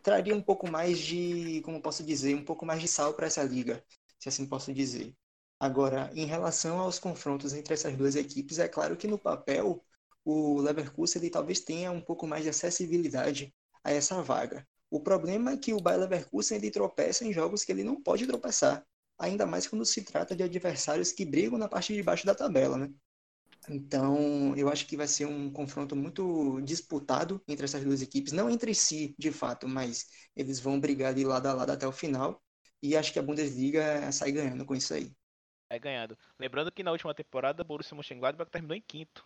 traria 0.02 0.34
um 0.34 0.42
pouco 0.42 0.70
mais 0.70 0.98
de, 0.98 1.60
como 1.64 1.80
posso 1.82 2.04
dizer, 2.04 2.34
um 2.34 2.44
pouco 2.44 2.64
mais 2.64 2.80
de 2.80 2.88
sal 2.88 3.14
para 3.14 3.26
essa 3.26 3.42
liga, 3.42 3.82
se 4.18 4.28
assim 4.28 4.46
posso 4.46 4.72
dizer. 4.72 5.14
Agora, 5.60 6.10
em 6.14 6.26
relação 6.26 6.78
aos 6.78 6.98
confrontos 6.98 7.52
entre 7.52 7.74
essas 7.74 7.96
duas 7.96 8.14
equipes, 8.14 8.58
é 8.58 8.68
claro 8.68 8.96
que 8.96 9.08
no 9.08 9.18
papel 9.18 9.82
o 10.30 10.60
Leverkusen 10.60 11.22
ele 11.22 11.30
talvez 11.30 11.60
tenha 11.60 11.90
um 11.90 12.00
pouco 12.02 12.26
mais 12.26 12.42
de 12.42 12.50
acessibilidade 12.50 13.54
a 13.82 13.90
essa 13.92 14.22
vaga. 14.22 14.66
O 14.90 15.00
problema 15.00 15.52
é 15.52 15.56
que 15.56 15.72
o 15.72 15.80
Bayer 15.80 16.00
Leverkusen 16.00 16.58
ele 16.58 16.70
tropeça 16.70 17.24
em 17.24 17.32
jogos 17.32 17.64
que 17.64 17.72
ele 17.72 17.82
não 17.84 18.02
pode 18.02 18.26
tropeçar, 18.26 18.84
ainda 19.18 19.46
mais 19.46 19.66
quando 19.66 19.84
se 19.86 20.02
trata 20.04 20.36
de 20.36 20.42
adversários 20.42 21.12
que 21.12 21.24
brigam 21.24 21.58
na 21.58 21.68
parte 21.68 21.94
de 21.94 22.02
baixo 22.02 22.26
da 22.26 22.34
tabela, 22.34 22.76
né? 22.76 22.90
Então, 23.70 24.54
eu 24.56 24.68
acho 24.68 24.86
que 24.86 24.96
vai 24.96 25.06
ser 25.06 25.26
um 25.26 25.50
confronto 25.50 25.96
muito 25.96 26.60
disputado 26.62 27.42
entre 27.48 27.64
essas 27.64 27.82
duas 27.82 28.02
equipes, 28.02 28.32
não 28.32 28.50
entre 28.50 28.74
si, 28.74 29.14
de 29.18 29.32
fato, 29.32 29.66
mas 29.66 30.06
eles 30.36 30.60
vão 30.60 30.78
brigar 30.80 31.14
de 31.14 31.24
lado 31.24 31.46
a 31.46 31.52
lado 31.54 31.70
até 31.72 31.86
o 31.86 31.92
final. 31.92 32.42
E 32.82 32.96
acho 32.96 33.12
que 33.12 33.18
a 33.18 33.22
Bundesliga 33.22 34.10
sai 34.12 34.32
ganhando 34.32 34.64
com 34.64 34.74
isso 34.74 34.94
aí. 34.94 35.10
Vai 35.68 35.78
ganhando. 35.78 36.16
Lembrando 36.38 36.72
que 36.72 36.82
na 36.82 36.92
última 36.92 37.14
temporada, 37.14 37.62
o 37.62 37.64
Borussia 37.64 37.94
Mönchengladbach 37.94 38.50
terminou 38.50 38.76
em 38.76 38.80
quinto. 38.80 39.24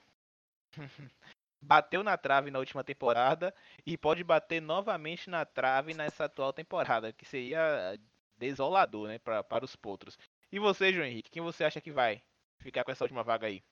Bateu 1.62 2.02
na 2.02 2.16
trave 2.16 2.50
na 2.50 2.58
última 2.58 2.82
temporada 2.82 3.54
e 3.86 3.96
pode 3.96 4.24
bater 4.24 4.60
novamente 4.60 5.30
na 5.30 5.44
trave 5.44 5.94
nessa 5.94 6.24
atual 6.24 6.52
temporada, 6.52 7.12
que 7.12 7.24
seria 7.24 7.98
desolador, 8.36 9.06
né, 9.06 9.18
pra, 9.18 9.44
para 9.44 9.64
os 9.64 9.76
potros. 9.76 10.18
E 10.50 10.58
você, 10.58 10.92
João 10.92 11.06
Henrique, 11.06 11.30
quem 11.30 11.42
você 11.42 11.64
acha 11.64 11.80
que 11.80 11.92
vai 11.92 12.22
ficar 12.58 12.84
com 12.84 12.90
essa 12.90 13.04
última 13.04 13.22
vaga 13.22 13.46
aí? 13.46 13.62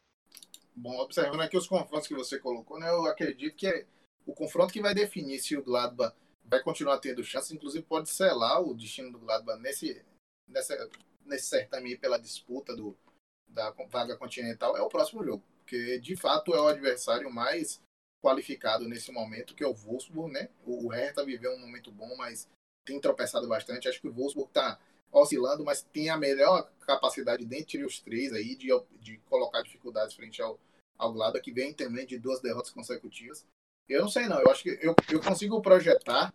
Bom, 0.74 0.96
observando 0.98 1.40
aqui 1.40 1.56
os 1.56 1.66
confrontos 1.66 2.06
que 2.06 2.14
você 2.14 2.38
colocou, 2.38 2.78
né, 2.78 2.88
eu 2.88 3.06
acredito 3.06 3.56
que 3.56 3.66
é 3.66 3.84
o 4.24 4.32
confronto 4.32 4.72
que 4.72 4.80
vai 4.80 4.94
definir 4.94 5.40
se 5.40 5.56
o 5.56 5.64
Gladbach 5.64 6.14
vai 6.44 6.62
continuar 6.62 6.98
tendo 6.98 7.24
chance, 7.24 7.54
inclusive 7.54 7.84
pode 7.84 8.08
selar 8.08 8.62
o 8.62 8.74
destino 8.74 9.10
do 9.10 9.18
Gladbach 9.18 9.60
nesse, 9.60 10.04
nessa, 10.46 10.88
nesse 11.24 11.46
certame 11.46 11.96
pela 11.96 12.18
disputa 12.18 12.74
do, 12.74 12.96
da 13.48 13.70
vaga 13.88 14.16
continental, 14.16 14.76
é 14.76 14.80
o 14.80 14.88
próximo 14.88 15.24
jogo. 15.24 15.42
Porque, 15.70 16.00
de 16.00 16.16
fato, 16.16 16.52
é 16.52 16.60
o 16.60 16.66
adversário 16.66 17.32
mais 17.32 17.80
qualificado 18.20 18.88
nesse 18.88 19.12
momento, 19.12 19.54
que 19.54 19.62
é 19.62 19.66
o 19.68 19.72
Wolfsburg, 19.72 20.32
né? 20.32 20.48
O 20.66 20.88
Hertha 20.88 21.24
viveu 21.24 21.52
um 21.52 21.60
momento 21.60 21.92
bom, 21.92 22.12
mas 22.16 22.48
tem 22.84 23.00
tropeçado 23.00 23.46
bastante. 23.46 23.88
Acho 23.88 24.00
que 24.00 24.08
o 24.08 24.12
Wolfsburg 24.12 24.50
está 24.50 24.80
oscilando, 25.12 25.64
mas 25.64 25.82
tem 25.82 26.10
a 26.10 26.16
melhor 26.16 26.68
capacidade 26.80 27.44
dentre 27.46 27.84
os 27.84 28.00
três 28.00 28.32
aí 28.32 28.56
de, 28.56 28.68
de 28.98 29.18
colocar 29.28 29.62
dificuldades 29.62 30.16
frente 30.16 30.42
ao, 30.42 30.58
ao 30.98 31.12
Gladbach, 31.12 31.40
que 31.40 31.52
vem 31.52 31.72
também 31.72 32.04
de 32.04 32.18
duas 32.18 32.40
derrotas 32.40 32.72
consecutivas. 32.72 33.46
Eu 33.88 34.00
não 34.02 34.08
sei 34.08 34.26
não, 34.26 34.40
eu 34.40 34.50
acho 34.50 34.64
que 34.64 34.76
eu, 34.82 34.94
eu 35.08 35.20
consigo 35.20 35.62
projetar 35.62 36.34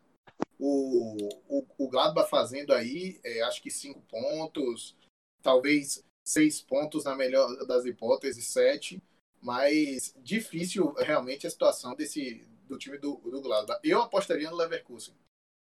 o, 0.58 1.18
o, 1.50 1.66
o 1.78 1.90
Gladbach 1.90 2.30
fazendo 2.30 2.74
aí, 2.74 3.20
é, 3.22 3.42
acho 3.42 3.62
que 3.62 3.70
cinco 3.70 4.02
pontos, 4.04 4.96
talvez 5.42 6.02
seis 6.26 6.62
pontos 6.62 7.04
na 7.04 7.16
melhor 7.16 7.54
das 7.66 7.86
hipóteses, 7.86 8.48
sete, 8.48 9.02
mas 9.42 10.14
difícil 10.18 10.94
realmente 10.94 11.46
a 11.46 11.50
situação 11.50 11.96
desse 11.96 12.46
do 12.68 12.78
time 12.78 12.98
do, 12.98 13.18
do 13.18 13.42
Gladbach. 13.42 13.80
Eu 13.84 14.02
apostaria 14.02 14.50
no 14.50 14.58
Leverkusen, 14.58 15.14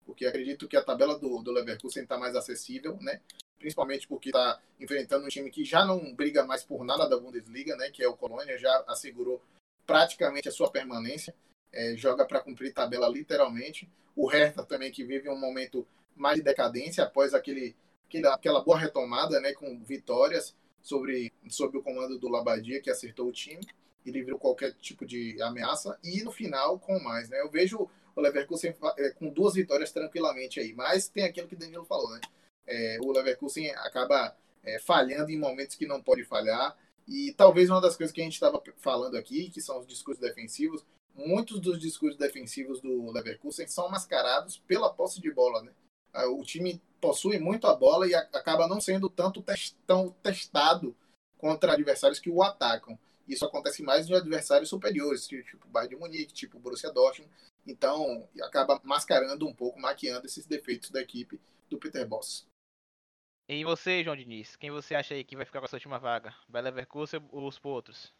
porque 0.05 0.25
acredito 0.25 0.67
que 0.67 0.75
a 0.75 0.83
tabela 0.83 1.17
do, 1.17 1.41
do 1.41 1.51
Leverkusen 1.51 2.03
está 2.03 2.17
mais 2.17 2.35
acessível, 2.35 2.97
né? 3.01 3.21
Principalmente 3.59 4.07
porque 4.07 4.29
está 4.29 4.59
enfrentando 4.79 5.25
um 5.25 5.29
time 5.29 5.49
que 5.49 5.63
já 5.63 5.85
não 5.85 6.13
briga 6.13 6.45
mais 6.45 6.63
por 6.63 6.83
nada 6.83 7.07
da 7.07 7.17
Bundesliga, 7.17 7.75
né? 7.75 7.89
Que 7.91 8.03
é 8.03 8.07
o 8.07 8.17
Colônia, 8.17 8.57
já 8.57 8.83
assegurou 8.87 9.41
praticamente 9.85 10.49
a 10.49 10.51
sua 10.51 10.71
permanência, 10.71 11.33
é, 11.71 11.95
joga 11.95 12.25
para 12.25 12.39
cumprir 12.39 12.73
tabela 12.73 13.07
literalmente. 13.07 13.89
O 14.15 14.27
Hertha 14.27 14.63
também 14.63 14.91
que 14.91 15.03
vive 15.03 15.29
um 15.29 15.39
momento 15.39 15.87
mais 16.15 16.37
de 16.37 16.41
decadência 16.41 17.03
após 17.03 17.33
aquele 17.33 17.75
aquela, 18.07 18.33
aquela 18.33 18.61
boa 18.61 18.77
retomada, 18.77 19.39
né, 19.39 19.53
com 19.53 19.83
vitórias 19.83 20.55
sobre, 20.87 21.33
sobre 21.49 21.77
o 21.77 21.83
comando 21.83 22.17
do 22.17 22.29
Labadia, 22.29 22.81
que 22.81 22.89
acertou 22.89 23.27
o 23.27 23.31
time 23.31 23.61
e 24.05 24.11
livrou 24.11 24.39
qualquer 24.39 24.73
tipo 24.75 25.05
de 25.05 25.39
ameaça, 25.41 25.99
e 26.01 26.23
no 26.23 26.31
final 26.31 26.79
com 26.79 26.97
mais, 26.99 27.27
né? 27.27 27.41
Eu 27.41 27.49
vejo 27.49 27.89
o 28.15 28.21
Leverkusen 28.21 28.73
é, 28.97 29.09
com 29.09 29.29
duas 29.29 29.55
vitórias 29.55 29.91
tranquilamente 29.91 30.61
aí, 30.61 30.73
mas 30.73 31.09
tem 31.09 31.25
aquilo 31.25 31.47
que 31.47 31.55
o 31.55 31.59
Danilo 31.59 31.83
falou, 31.83 32.09
né? 32.11 32.21
É, 32.65 32.97
o 33.01 33.11
Leverkusen 33.11 33.69
acaba 33.71 34.33
é, 34.63 34.79
falhando 34.79 35.29
em 35.29 35.37
momentos 35.37 35.75
que 35.75 35.85
não 35.85 36.01
pode 36.01 36.23
falhar, 36.23 36.77
e 37.05 37.33
talvez 37.33 37.69
uma 37.69 37.81
das 37.81 37.97
coisas 37.97 38.13
que 38.13 38.21
a 38.21 38.23
gente 38.23 38.33
estava 38.33 38.61
falando 38.77 39.17
aqui, 39.17 39.49
que 39.49 39.61
são 39.61 39.79
os 39.79 39.87
discursos 39.87 40.21
defensivos, 40.21 40.85
muitos 41.13 41.59
dos 41.59 41.79
discursos 41.81 42.17
defensivos 42.17 42.79
do 42.79 43.11
Leverkusen 43.11 43.67
são 43.67 43.89
mascarados 43.89 44.57
pela 44.57 44.93
posse 44.93 45.19
de 45.19 45.31
bola, 45.31 45.61
né? 45.63 45.71
O 46.25 46.43
time 46.43 46.81
possui 46.99 47.39
muito 47.39 47.67
a 47.67 47.75
bola 47.75 48.07
e 48.07 48.15
acaba 48.15 48.67
não 48.67 48.81
sendo 48.81 49.09
tanto 49.09 49.43
tão 49.85 50.09
testado 50.23 50.95
contra 51.37 51.73
adversários 51.73 52.19
que 52.19 52.29
o 52.29 52.41
atacam. 52.41 52.97
Isso 53.27 53.45
acontece 53.45 53.83
mais 53.83 54.09
em 54.09 54.15
adversários 54.15 54.69
superiores, 54.69 55.27
tipo 55.27 55.67
Bayern 55.67 55.95
de 55.95 56.01
Munique, 56.01 56.33
tipo 56.33 56.59
Borussia 56.59 56.91
Dortmund. 56.91 57.31
Então, 57.65 58.27
acaba 58.41 58.79
mascarando 58.83 59.45
um 59.45 59.53
pouco, 59.53 59.79
maquiando 59.79 60.25
esses 60.25 60.45
defeitos 60.45 60.89
da 60.89 61.01
equipe 61.01 61.39
do 61.69 61.77
Peter 61.77 62.07
Boss. 62.07 62.47
E 63.49 63.63
você, 63.63 64.03
João 64.03 64.15
Diniz, 64.15 64.55
quem 64.55 64.71
você 64.71 64.95
acha 64.95 65.13
aí 65.13 65.23
que 65.23 65.35
vai 65.35 65.45
ficar 65.45 65.59
com 65.59 65.65
essa 65.65 65.75
última 65.75 65.99
vaga? 65.99 66.33
Vai 66.49 66.61
Leverkusen 66.61 67.21
ou 67.31 67.47
os 67.47 67.59
outros? 67.63 68.13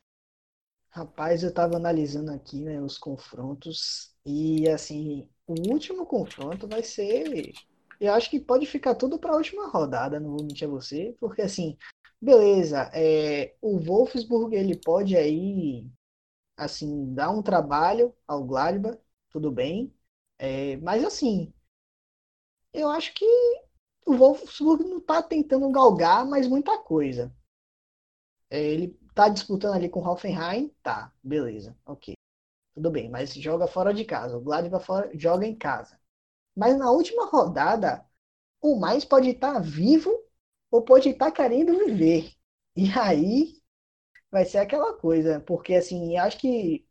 Rapaz, 0.89 1.43
eu 1.43 1.53
tava 1.53 1.75
analisando 1.75 2.31
aqui, 2.31 2.61
né, 2.61 2.81
os 2.81 2.97
confrontos 2.97 4.15
e 4.25 4.67
assim, 4.69 5.29
o 5.45 5.53
último 5.69 6.05
confronto 6.05 6.67
vai 6.67 6.81
ser 6.81 7.53
eu 7.99 8.13
acho 8.13 8.29
que 8.29 8.39
pode 8.39 8.65
ficar 8.65 8.95
tudo 8.95 9.19
para 9.19 9.33
a 9.33 9.35
última 9.37 9.67
rodada, 9.69 10.19
não 10.19 10.31
vou 10.31 10.43
mentir 10.45 10.67
a 10.67 10.71
você, 10.71 11.15
porque 11.19 11.41
assim, 11.41 11.77
beleza, 12.21 12.89
é, 12.93 13.55
o 13.61 13.79
Wolfsburg 13.79 14.55
ele 14.55 14.77
pode 14.79 15.15
aí, 15.17 15.87
assim, 16.57 17.13
dar 17.13 17.31
um 17.31 17.43
trabalho 17.43 18.13
ao 18.27 18.43
Gladbach, 18.45 18.99
tudo 19.31 19.51
bem, 19.51 19.93
é, 20.39 20.77
mas 20.77 21.03
assim, 21.05 21.53
eu 22.73 22.89
acho 22.89 23.13
que 23.13 23.25
o 24.05 24.15
Wolfsburg 24.15 24.83
não 24.85 24.99
está 24.99 25.21
tentando 25.21 25.69
galgar 25.71 26.25
mais 26.25 26.47
muita 26.47 26.77
coisa. 26.79 27.33
É, 28.49 28.59
ele 28.61 28.97
está 29.09 29.29
disputando 29.29 29.75
ali 29.75 29.89
com 29.89 29.99
o 30.01 30.07
Hoffenheim, 30.07 30.69
tá, 30.83 31.11
beleza, 31.23 31.77
ok. 31.85 32.13
Tudo 32.75 32.91
bem, 32.91 33.09
mas 33.09 33.33
joga 33.35 33.67
fora 33.67 33.93
de 33.93 34.05
casa. 34.05 34.37
O 34.37 34.41
Gladbach 34.41 34.85
fora, 34.85 35.11
joga 35.17 35.47
em 35.47 35.55
casa. 35.55 35.99
Mas 36.57 36.75
na 36.77 36.89
última 36.91 37.27
rodada, 37.27 38.03
o 38.61 38.77
mais 38.79 39.05
pode 39.05 39.29
estar 39.29 39.59
vivo 39.59 40.11
ou 40.71 40.81
pode 40.83 41.09
estar 41.09 41.31
querendo 41.31 41.77
viver. 41.85 42.33
E 42.75 42.89
aí 42.97 43.61
vai 44.31 44.45
ser 44.45 44.59
aquela 44.59 44.93
coisa, 44.95 45.39
porque 45.41 45.75
assim, 45.75 46.17
acho 46.17 46.39
que 46.39 46.87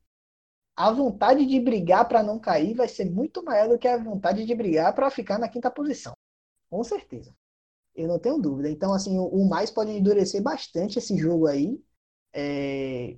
a 0.76 0.92
vontade 0.92 1.46
de 1.46 1.60
brigar 1.60 2.06
para 2.08 2.22
não 2.22 2.38
cair 2.38 2.74
vai 2.74 2.88
ser 2.88 3.10
muito 3.10 3.42
maior 3.44 3.68
do 3.68 3.78
que 3.78 3.88
a 3.88 3.96
vontade 3.98 4.44
de 4.46 4.54
brigar 4.54 4.94
para 4.94 5.10
ficar 5.10 5.38
na 5.38 5.48
quinta 5.48 5.70
posição. 5.70 6.14
Com 6.70 6.84
certeza. 6.84 7.34
Eu 7.94 8.08
não 8.08 8.18
tenho 8.18 8.38
dúvida. 8.38 8.70
Então, 8.70 8.92
assim, 8.94 9.18
o 9.18 9.48
mais 9.48 9.70
pode 9.70 9.90
endurecer 9.90 10.42
bastante 10.42 10.98
esse 10.98 11.16
jogo 11.18 11.46
aí 11.48 11.82
é, 12.34 13.16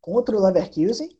contra 0.00 0.36
o 0.36 0.40
Leverkusen. 0.40 1.18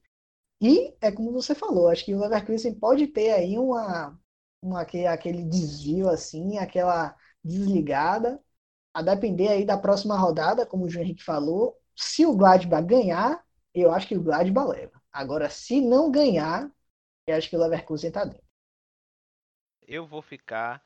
E 0.61 0.95
é 1.01 1.13
como 1.13 1.33
você 1.33 1.55
falou, 1.55 1.89
acho 1.89 2.05
que 2.05 2.15
o 2.15 2.21
Leverkusen 2.21 2.75
pode 2.75 3.09
ter 3.09 3.33
aí 3.33 3.59
uma, 3.59 4.19
uma, 4.61 4.83
aquele 4.83 5.45
desvio 5.45 6.09
assim, 6.09 6.59
aquela 6.59 7.15
desligada, 7.43 8.41
a 8.93 9.03
depender 9.03 9.49
aí 9.49 9.65
da 9.65 9.79
próxima 9.79 10.19
rodada, 10.19 10.67
como 10.67 10.85
o 10.85 10.89
João 10.89 11.05
Henrique 11.05 11.23
falou, 11.23 11.77
se 11.95 12.27
o 12.27 12.37
Gladbach 12.37 12.87
ganhar, 12.87 13.45
eu 13.75 13.93
acho 13.93 14.09
que 14.09 14.17
o 14.17 14.23
Gladbach 14.23 14.69
leva. 14.69 15.01
Agora, 15.13 15.49
se 15.51 15.81
não 15.81 16.11
ganhar, 16.11 16.71
eu 17.27 17.37
acho 17.37 17.49
que 17.49 17.57
o 17.57 17.61
Leverkusen 17.61 18.11
tá 18.11 18.25
dentro. 18.25 18.43
Eu 19.87 20.07
vou 20.07 20.23
ficar. 20.23 20.83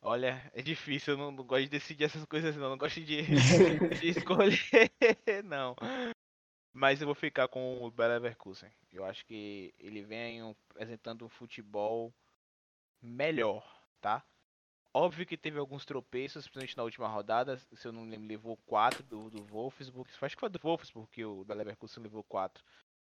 Olha, 0.00 0.50
é 0.52 0.62
difícil, 0.62 1.14
eu 1.14 1.18
não, 1.18 1.30
não 1.30 1.44
gosto 1.44 1.64
de 1.64 1.68
decidir 1.70 2.04
essas 2.04 2.24
coisas, 2.24 2.56
não. 2.56 2.70
Não 2.70 2.78
gosto 2.78 3.00
de, 3.00 3.22
de 4.00 4.08
escolher, 4.08 4.58
não. 5.44 5.76
Mas 6.72 7.00
eu 7.00 7.06
vou 7.06 7.14
ficar 7.14 7.48
com 7.48 7.78
o 7.82 7.92
Leverkusen. 7.96 8.70
Eu 8.90 9.04
acho 9.04 9.24
que 9.26 9.74
ele 9.78 10.02
vem 10.02 10.40
apresentando 10.70 11.24
um 11.24 11.28
futebol 11.28 12.12
melhor, 13.02 13.64
tá? 14.00 14.24
Óbvio 14.94 15.26
que 15.26 15.36
teve 15.38 15.58
alguns 15.58 15.84
tropeços, 15.86 16.46
principalmente 16.46 16.76
na 16.76 16.82
última 16.82 17.08
rodada, 17.08 17.56
se 17.56 17.88
eu 17.88 17.92
não 17.92 18.04
lembro, 18.04 18.28
levou 18.28 18.56
4 18.66 19.02
do, 19.02 19.30
do 19.30 19.42
Wolfsburg. 19.44 20.10
Acho 20.20 20.36
que 20.36 20.40
foi 20.40 20.50
do 20.50 20.58
Wolfsburg 20.58 21.08
que 21.10 21.24
o 21.24 21.44
da 21.44 21.54
Leverkusen 21.54 22.02
levou 22.02 22.22
4. 22.24 22.62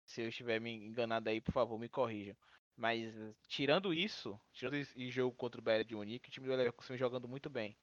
Se 0.07 0.23
eu 0.23 0.29
estiver 0.29 0.61
me 0.61 0.73
enganado 0.73 1.29
aí, 1.29 1.41
por 1.41 1.53
favor, 1.53 1.79
me 1.79 1.89
corrijam. 1.89 2.37
Mas 2.77 3.13
tirando 3.49 3.93
isso, 3.93 4.41
tirando 4.53 4.75
esse 4.75 5.11
jogo 5.11 5.35
contra 5.37 5.61
o 5.61 5.65
Bayern 5.65 5.85
de 5.85 5.95
Munique, 5.95 6.29
o 6.29 6.33
time 6.33 6.47
do 6.47 6.55
Leverkusen 6.55 6.97
jogando 6.97 7.29
muito 7.29 7.51
bem. 7.51 7.77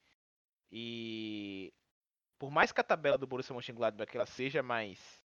E 0.72 1.74
por 2.38 2.50
mais 2.50 2.72
que 2.72 2.80
a 2.80 2.84
tabela 2.84 3.18
do 3.18 3.28
Borussia 3.28 3.54
Mönchengladbach 3.54 4.16
ela 4.16 4.26
seja 4.26 4.64
mais 4.64 5.22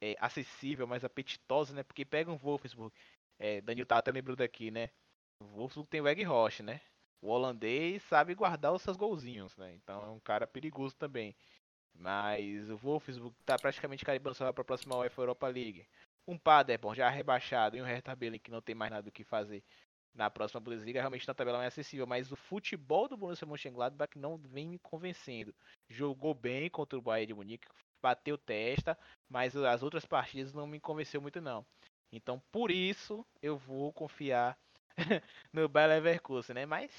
é, 0.00 0.16
acessível, 0.18 0.86
mais 0.86 1.04
apetitosa, 1.04 1.72
né? 1.72 1.82
Porque 1.84 2.04
pega 2.04 2.30
um 2.30 2.36
Wolfsburg, 2.36 2.92
é, 3.38 3.60
tá 3.86 3.98
até 3.98 4.10
lembrando 4.10 4.42
aqui, 4.42 4.70
né? 4.70 4.90
O 5.40 5.44
Wolfsburg 5.44 5.88
tem 5.88 6.00
o 6.00 6.08
Egg 6.08 6.22
Roche, 6.24 6.62
né? 6.62 6.80
O 7.20 7.28
holandês 7.28 8.02
sabe 8.04 8.34
guardar 8.34 8.72
os 8.72 8.82
seus 8.82 8.96
golzinhos, 8.96 9.56
né? 9.56 9.74
Então 9.74 10.02
é 10.02 10.10
um 10.10 10.20
cara 10.20 10.46
perigoso 10.46 10.96
também. 10.96 11.34
Mas 11.94 12.70
o 12.70 12.76
Wolfsburg 12.76 13.34
tá 13.44 13.56
praticamente 13.56 14.04
carimbando 14.04 14.36
para 14.36 14.48
a 14.48 14.64
próxima 14.64 14.96
UEFA 14.96 15.22
Europa 15.22 15.48
League. 15.48 15.86
Um 16.26 16.38
Paderborn 16.38 16.96
já 16.96 17.08
rebaixado 17.08 17.76
e 17.76 17.82
um 17.82 17.84
Hertha 17.84 18.14
Berlin 18.14 18.38
que 18.38 18.50
não 18.50 18.60
tem 18.60 18.74
mais 18.74 18.90
nada 18.90 19.02
do 19.02 19.12
que 19.12 19.24
fazer 19.24 19.64
na 20.14 20.28
próxima 20.28 20.60
Bundesliga, 20.60 21.00
realmente 21.00 21.26
na 21.28 21.34
tabela 21.34 21.58
mais 21.58 21.72
acessível, 21.72 22.06
mas 22.06 22.32
o 22.32 22.36
futebol 22.36 23.08
do 23.08 23.16
Borussia 23.16 23.46
Mönchengladbach 23.46 24.18
não 24.18 24.36
vem 24.36 24.66
me 24.66 24.78
convencendo. 24.78 25.54
Jogou 25.88 26.34
bem 26.34 26.68
contra 26.68 26.98
o 26.98 27.02
Bayern 27.02 27.28
de 27.28 27.34
Munique, 27.34 27.68
bateu 28.02 28.36
testa, 28.36 28.98
mas 29.28 29.54
as 29.56 29.82
outras 29.82 30.04
partidas 30.04 30.52
não 30.52 30.66
me 30.66 30.80
convenceu 30.80 31.22
muito 31.22 31.40
não. 31.40 31.64
Então, 32.12 32.42
por 32.50 32.70
isso, 32.70 33.24
eu 33.40 33.56
vou 33.56 33.92
confiar 33.92 34.58
no 35.52 35.68
Bayer 35.68 35.88
Leverkusen, 35.88 36.54
né? 36.54 36.66
Mas 36.66 36.90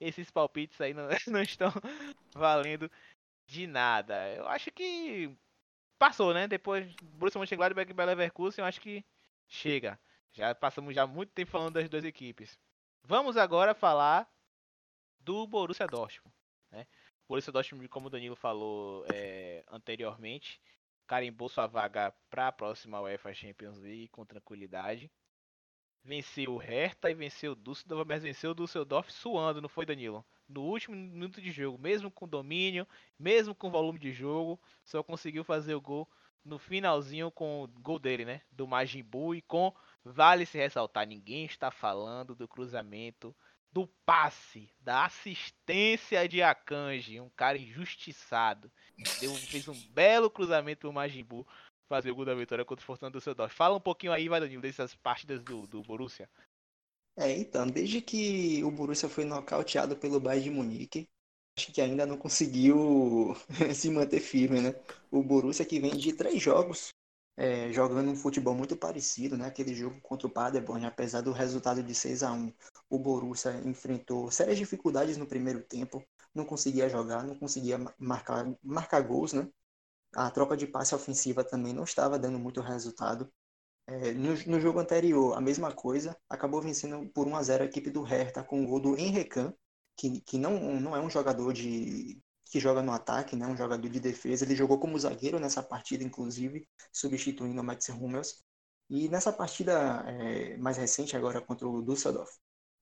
esses 0.00 0.30
palpites 0.30 0.80
aí 0.80 0.94
não, 0.94 1.08
não 1.28 1.42
estão 1.42 1.72
valendo 2.34 2.90
de 3.46 3.66
nada. 3.66 4.34
Eu 4.34 4.46
acho 4.48 4.70
que 4.70 5.34
passou, 5.98 6.32
né? 6.32 6.46
Depois 6.46 6.94
Borussia 7.02 7.38
Mönchengladbach 7.38 7.90
e 7.90 7.94
Bayer 7.94 8.08
Leverkusen, 8.10 8.62
eu 8.62 8.66
acho 8.66 8.80
que 8.80 9.04
chega. 9.46 9.98
Já 10.32 10.54
passamos 10.54 10.94
já 10.94 11.06
muito 11.06 11.32
tempo 11.32 11.50
falando 11.50 11.74
das 11.74 11.88
duas 11.88 12.04
equipes. 12.04 12.58
Vamos 13.02 13.36
agora 13.36 13.74
falar 13.74 14.30
do 15.20 15.46
Borussia 15.46 15.86
Dortmund. 15.86 16.34
Né? 16.70 16.86
O 17.24 17.28
Borussia 17.28 17.52
Dortmund, 17.52 17.88
como 17.88 18.06
o 18.06 18.10
Danilo 18.10 18.36
falou 18.36 19.04
é, 19.12 19.64
anteriormente, 19.68 20.60
carimbou 21.06 21.48
sua 21.48 21.66
vaga 21.66 22.14
para 22.30 22.48
a 22.48 22.52
próxima 22.52 23.00
UEFA 23.00 23.32
Champions 23.32 23.78
League 23.78 24.08
com 24.08 24.26
tranquilidade. 24.26 25.10
Venceu 26.04 26.54
o 26.54 26.58
Hertha 26.58 27.10
e 27.10 27.14
venceu 27.14 27.52
o 27.52 27.56
Düsseldorf, 27.56 28.08
mas 28.08 28.22
venceu 28.22 28.52
o 28.52 28.54
Düsseldorf 28.54 29.10
suando, 29.10 29.60
não 29.60 29.68
foi, 29.68 29.84
Danilo? 29.84 30.24
No 30.48 30.62
último 30.62 30.96
minuto 30.96 31.40
de 31.40 31.50
jogo, 31.50 31.78
mesmo 31.78 32.10
com 32.10 32.26
domínio, 32.26 32.86
mesmo 33.18 33.54
com 33.54 33.70
volume 33.70 33.98
de 33.98 34.12
jogo, 34.12 34.58
só 34.82 35.02
conseguiu 35.02 35.44
fazer 35.44 35.74
o 35.74 35.80
gol 35.80 36.08
no 36.44 36.58
finalzinho 36.58 37.30
com 37.30 37.64
o 37.64 37.68
gol 37.68 37.98
dele, 37.98 38.24
né? 38.24 38.40
Do 38.50 38.66
Majin 38.66 39.02
Buu 39.02 39.34
e 39.34 39.42
com 39.42 39.74
vale 40.02 40.46
se 40.46 40.56
ressaltar, 40.56 41.06
ninguém 41.06 41.44
está 41.44 41.70
falando 41.70 42.34
do 42.34 42.48
cruzamento, 42.48 43.36
do 43.70 43.86
passe, 44.06 44.70
da 44.80 45.04
assistência 45.04 46.26
de 46.26 46.42
Akanji, 46.42 47.20
um 47.20 47.28
cara 47.28 47.58
injustiçado. 47.58 48.72
Deu, 49.20 49.34
fez 49.34 49.68
um 49.68 49.78
belo 49.90 50.30
cruzamento 50.30 50.80
pro 50.80 50.92
Majin 50.92 51.22
Buu 51.22 51.46
fazer 51.88 52.10
o 52.10 52.14
gol 52.14 52.24
da 52.24 52.34
vitória 52.34 52.64
contra 52.64 52.82
o 52.82 52.86
Fortuna 52.86 53.10
do 53.10 53.18
Düsseldorf. 53.18 53.54
Fala 53.54 53.76
um 53.76 53.80
pouquinho 53.80 54.12
aí, 54.12 54.28
vai 54.28 54.40
Danilo, 54.40 54.62
dessas 54.62 54.94
partidas 54.94 55.42
do, 55.42 55.66
do 55.66 55.82
Borussia. 55.82 56.28
É, 57.16 57.36
então, 57.36 57.66
desde 57.66 58.00
que 58.00 58.62
o 58.62 58.70
Borussia 58.70 59.08
foi 59.08 59.24
nocauteado 59.24 59.96
pelo 59.96 60.20
Bayern 60.20 60.44
de 60.44 60.50
Munique, 60.50 61.08
acho 61.56 61.72
que 61.72 61.80
ainda 61.80 62.06
não 62.06 62.16
conseguiu 62.16 63.34
se 63.74 63.90
manter 63.90 64.20
firme, 64.20 64.60
né? 64.60 64.74
O 65.10 65.22
Borussia 65.22 65.64
que 65.64 65.80
vem 65.80 65.96
de 65.96 66.12
três 66.12 66.40
jogos 66.40 66.90
é, 67.38 67.72
jogando 67.72 68.10
um 68.10 68.16
futebol 68.16 68.52
muito 68.52 68.76
parecido, 68.76 69.36
né? 69.38 69.46
Aquele 69.46 69.72
jogo 69.72 70.00
contra 70.00 70.26
o 70.26 70.30
Paderborn, 70.30 70.84
apesar 70.84 71.20
do 71.20 71.30
resultado 71.30 71.82
de 71.82 71.94
6 71.94 72.24
a 72.24 72.32
1 72.32 72.52
o 72.90 72.98
Borussia 72.98 73.52
enfrentou 73.64 74.30
sérias 74.30 74.58
dificuldades 74.58 75.16
no 75.16 75.26
primeiro 75.26 75.62
tempo, 75.62 76.04
não 76.34 76.44
conseguia 76.44 76.88
jogar, 76.88 77.22
não 77.22 77.38
conseguia 77.38 77.78
marcar, 77.96 78.44
marcar 78.62 79.00
gols, 79.02 79.32
né? 79.32 79.48
A 80.14 80.30
troca 80.30 80.56
de 80.56 80.66
passe 80.66 80.94
ofensiva 80.94 81.44
também 81.44 81.72
não 81.72 81.84
estava 81.84 82.18
dando 82.18 82.38
muito 82.38 82.60
resultado. 82.60 83.30
É, 83.86 84.12
no, 84.12 84.34
no, 84.46 84.60
jogo 84.60 84.80
anterior, 84.80 85.36
a 85.36 85.40
mesma 85.40 85.72
coisa, 85.72 86.16
acabou 86.28 86.60
vencendo 86.60 87.08
por 87.12 87.26
1 87.26 87.36
a 87.36 87.42
0 87.42 87.62
a 87.64 87.66
equipe 87.66 87.90
do 87.90 88.02
Hertha 88.02 88.44
com 88.44 88.62
o 88.62 88.66
gol 88.66 88.80
do 88.80 88.98
Henrican, 88.98 89.54
que, 89.96 90.20
que 90.20 90.38
não, 90.38 90.80
não 90.80 90.94
é 90.96 91.00
um 91.00 91.10
jogador 91.10 91.52
de, 91.52 92.20
que 92.50 92.60
joga 92.60 92.82
no 92.82 92.92
ataque, 92.92 93.36
né, 93.36 93.46
um 93.46 93.56
jogador 93.56 93.88
de 93.88 94.00
defesa. 94.00 94.44
Ele 94.44 94.56
jogou 94.56 94.78
como 94.78 94.98
zagueiro 94.98 95.38
nessa 95.38 95.62
partida, 95.62 96.04
inclusive, 96.04 96.66
substituindo 96.92 97.60
o 97.60 97.64
Max 97.64 97.88
Hummels. 97.88 98.42
E 98.90 99.08
nessa 99.08 99.32
partida 99.32 100.04
é, 100.06 100.56
mais 100.56 100.76
recente, 100.76 101.16
agora 101.16 101.40
contra 101.40 101.68
o 101.68 101.82
Düsseldorf, 101.82 102.30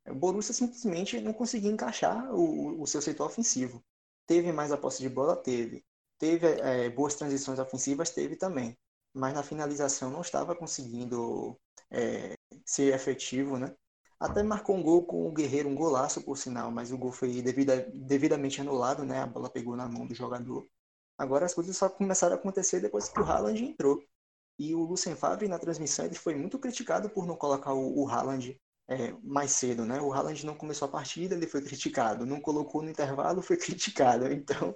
o 0.09 0.15
Borussia 0.15 0.55
simplesmente 0.55 1.21
não 1.21 1.33
conseguia 1.33 1.71
encaixar 1.71 2.33
o, 2.33 2.81
o 2.81 2.87
seu 2.87 3.03
setor 3.03 3.27
ofensivo. 3.27 3.85
Teve 4.27 4.53
mais 4.53 4.71
a 4.73 4.77
posse 4.77 5.03
de 5.03 5.09
bola? 5.09 5.37
Teve. 5.37 5.85
Teve 6.19 6.47
é, 6.61 6.89
boas 6.91 7.15
transições 7.15 7.59
ofensivas? 7.59 8.11
Teve 8.11 8.37
também. 8.37 8.77
Mas 9.15 9.35
na 9.35 9.43
finalização 9.43 10.11
não 10.11 10.21
estava 10.21 10.55
conseguindo 10.55 11.59
é, 11.91 12.35
ser 12.65 12.95
efetivo, 12.95 13.59
né? 13.59 13.75
Até 14.19 14.43
marcou 14.43 14.77
um 14.77 14.83
gol 14.83 15.05
com 15.05 15.27
o 15.29 15.33
Guerreiro, 15.33 15.69
um 15.69 15.75
golaço 15.75 16.23
por 16.23 16.39
sinal, 16.39 16.71
mas 16.71 16.91
o 16.91 16.97
gol 16.97 17.13
foi 17.13 17.43
devida, 17.43 17.87
devidamente 17.93 18.61
anulado, 18.61 19.05
né? 19.05 19.21
A 19.21 19.27
bola 19.27 19.51
pegou 19.51 19.77
na 19.77 19.87
mão 19.87 20.07
do 20.07 20.15
jogador. 20.15 20.67
Agora 21.19 21.45
as 21.47 21.55
coisas 21.55 21.77
só 21.77 21.89
começaram 21.89 22.35
a 22.35 22.39
acontecer 22.39 22.81
depois 22.81 23.09
que 23.09 23.21
o 23.21 23.25
Haaland 23.25 23.63
entrou. 23.63 24.03
E 24.59 24.75
o 24.75 24.81
Lucien 24.85 25.15
Favre 25.15 25.49
na 25.49 25.59
transmissão 25.59 26.07
ele 26.07 26.15
foi 26.15 26.35
muito 26.35 26.59
criticado 26.59 27.11
por 27.11 27.27
não 27.27 27.37
colocar 27.37 27.75
o, 27.75 28.05
o 28.05 28.09
Haaland 28.09 28.59
é, 28.89 29.13
mais 29.23 29.53
cedo, 29.53 29.85
né? 29.85 30.01
O 30.01 30.13
Haaland 30.13 30.47
não 30.47 30.55
começou 30.55 30.89
a 30.89 30.91
partida, 30.91 31.35
ele 31.35 31.47
foi 31.47 31.63
criticado. 31.63 32.25
Não 32.25 32.41
colocou 32.41 32.83
no 32.83 32.91
intervalo, 32.91 33.43
foi 33.43 33.57
criticado. 33.59 34.27
Então, 34.33 34.75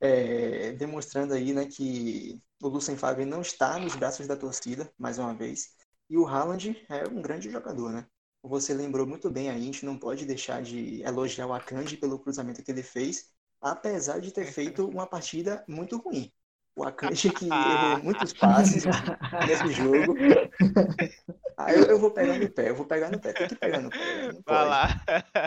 é, 0.00 0.72
demonstrando 0.72 1.34
aí, 1.34 1.52
né, 1.52 1.66
que 1.66 2.40
o 2.62 2.68
Lucien 2.68 2.96
Favre 2.96 3.24
não 3.24 3.40
está 3.42 3.78
nos 3.78 3.96
braços 3.96 4.26
da 4.26 4.36
torcida, 4.36 4.90
mais 4.98 5.18
uma 5.18 5.34
vez. 5.34 5.74
E 6.08 6.16
o 6.16 6.26
Haaland 6.26 6.84
é 6.88 7.06
um 7.08 7.22
grande 7.22 7.50
jogador, 7.50 7.92
né? 7.92 8.06
você 8.48 8.74
lembrou 8.74 9.06
muito 9.06 9.30
bem 9.30 9.48
aí, 9.48 9.56
a 9.56 9.64
gente 9.64 9.86
não 9.86 9.98
pode 9.98 10.26
deixar 10.26 10.62
de 10.62 11.02
elogiar 11.02 11.46
o 11.46 11.54
Akanji 11.54 11.96
pelo 11.96 12.18
cruzamento 12.18 12.62
que 12.62 12.70
ele 12.70 12.82
fez, 12.82 13.30
apesar 13.60 14.20
de 14.20 14.30
ter 14.30 14.46
feito 14.52 14.86
uma 14.86 15.06
partida 15.06 15.64
muito 15.66 15.96
ruim. 15.96 16.30
O 16.76 16.82
Akanji 16.84 17.30
que 17.30 17.46
errou 17.46 18.02
muitos 18.02 18.32
passes 18.32 18.84
nesse 18.84 19.72
jogo. 19.72 20.16
Ah, 21.56 21.72
eu, 21.72 21.84
eu, 21.84 21.98
vou 21.98 22.10
pegar 22.10 22.36
no 22.36 22.50
pé, 22.50 22.70
eu 22.70 22.74
vou 22.74 22.84
pegar 22.84 23.10
no 23.10 23.20
pé, 23.20 23.32
tem 23.32 23.48
que 23.48 23.54
pegar 23.54 23.80
no 23.80 23.90
pé. 23.90 24.32
Não 24.32 24.42
Vai 24.44 24.68
lá. 24.68 24.88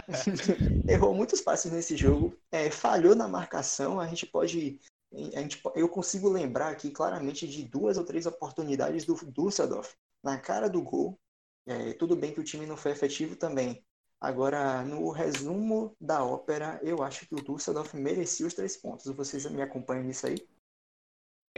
errou 0.88 1.14
muitos 1.14 1.42
passes 1.42 1.70
nesse 1.72 1.98
jogo, 1.98 2.34
é, 2.50 2.72
falhou 2.72 3.14
na 3.14 3.28
marcação, 3.28 4.00
a 4.00 4.08
gente 4.08 4.26
pode 4.26 4.80
a 5.14 5.40
gente, 5.40 5.62
eu 5.76 5.88
consigo 5.88 6.30
lembrar 6.30 6.70
aqui 6.70 6.92
claramente 6.92 7.48
de 7.48 7.64
duas 7.64 7.98
ou 7.98 8.04
três 8.04 8.26
oportunidades 8.26 9.06
do 9.06 9.16
Dusseldorf 9.16 9.96
na 10.24 10.38
cara 10.38 10.70
do 10.70 10.82
gol, 10.82 11.18
é, 11.66 11.94
tudo 11.94 12.16
bem 12.16 12.34
que 12.34 12.40
o 12.40 12.44
time 12.44 12.66
não 12.66 12.78
foi 12.78 12.92
efetivo 12.92 13.36
também. 13.36 13.84
Agora, 14.20 14.84
no 14.84 15.12
resumo 15.12 15.96
da 16.02 16.24
ópera, 16.24 16.80
eu 16.82 17.04
acho 17.04 17.28
que 17.28 17.36
o 17.36 17.44
Dusseldorf 17.44 17.96
merecia 17.96 18.48
os 18.48 18.54
três 18.54 18.76
pontos. 18.76 19.06
Vocês 19.16 19.46
me 19.52 19.62
acompanham 19.62 20.04
nisso 20.04 20.26
aí? 20.26 20.38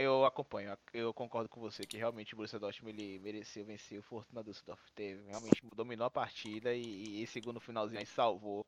Eu 0.02 0.24
acompanho, 0.24 0.74
eu 0.94 1.12
concordo 1.12 1.46
com 1.46 1.60
você 1.60 1.84
que 1.84 1.98
realmente 1.98 2.32
o 2.32 2.36
Borussia 2.36 2.58
Dortmund 2.58 2.98
ele 2.98 3.18
mereceu 3.18 3.66
vencer 3.66 3.98
o 3.98 4.02
Fortuna 4.02 4.42
Düsseldorf. 4.42 4.80
Teve, 4.94 5.28
realmente 5.28 5.60
dominou 5.76 6.06
a 6.06 6.10
partida 6.10 6.72
e, 6.72 7.22
e 7.22 7.26
segundo 7.26 7.60
finalzinho 7.60 8.06
salvou 8.06 8.64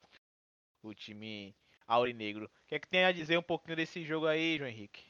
o 0.82 0.92
time 0.92 1.56
aurinegro. 1.86 2.44
O 2.44 2.66
que 2.66 2.74
é 2.74 2.78
que 2.78 2.86
tem 2.86 3.06
a 3.06 3.12
dizer 3.12 3.38
um 3.38 3.42
pouquinho 3.42 3.76
desse 3.76 4.04
jogo 4.04 4.26
aí, 4.26 4.58
João 4.58 4.68
Henrique? 4.68 5.06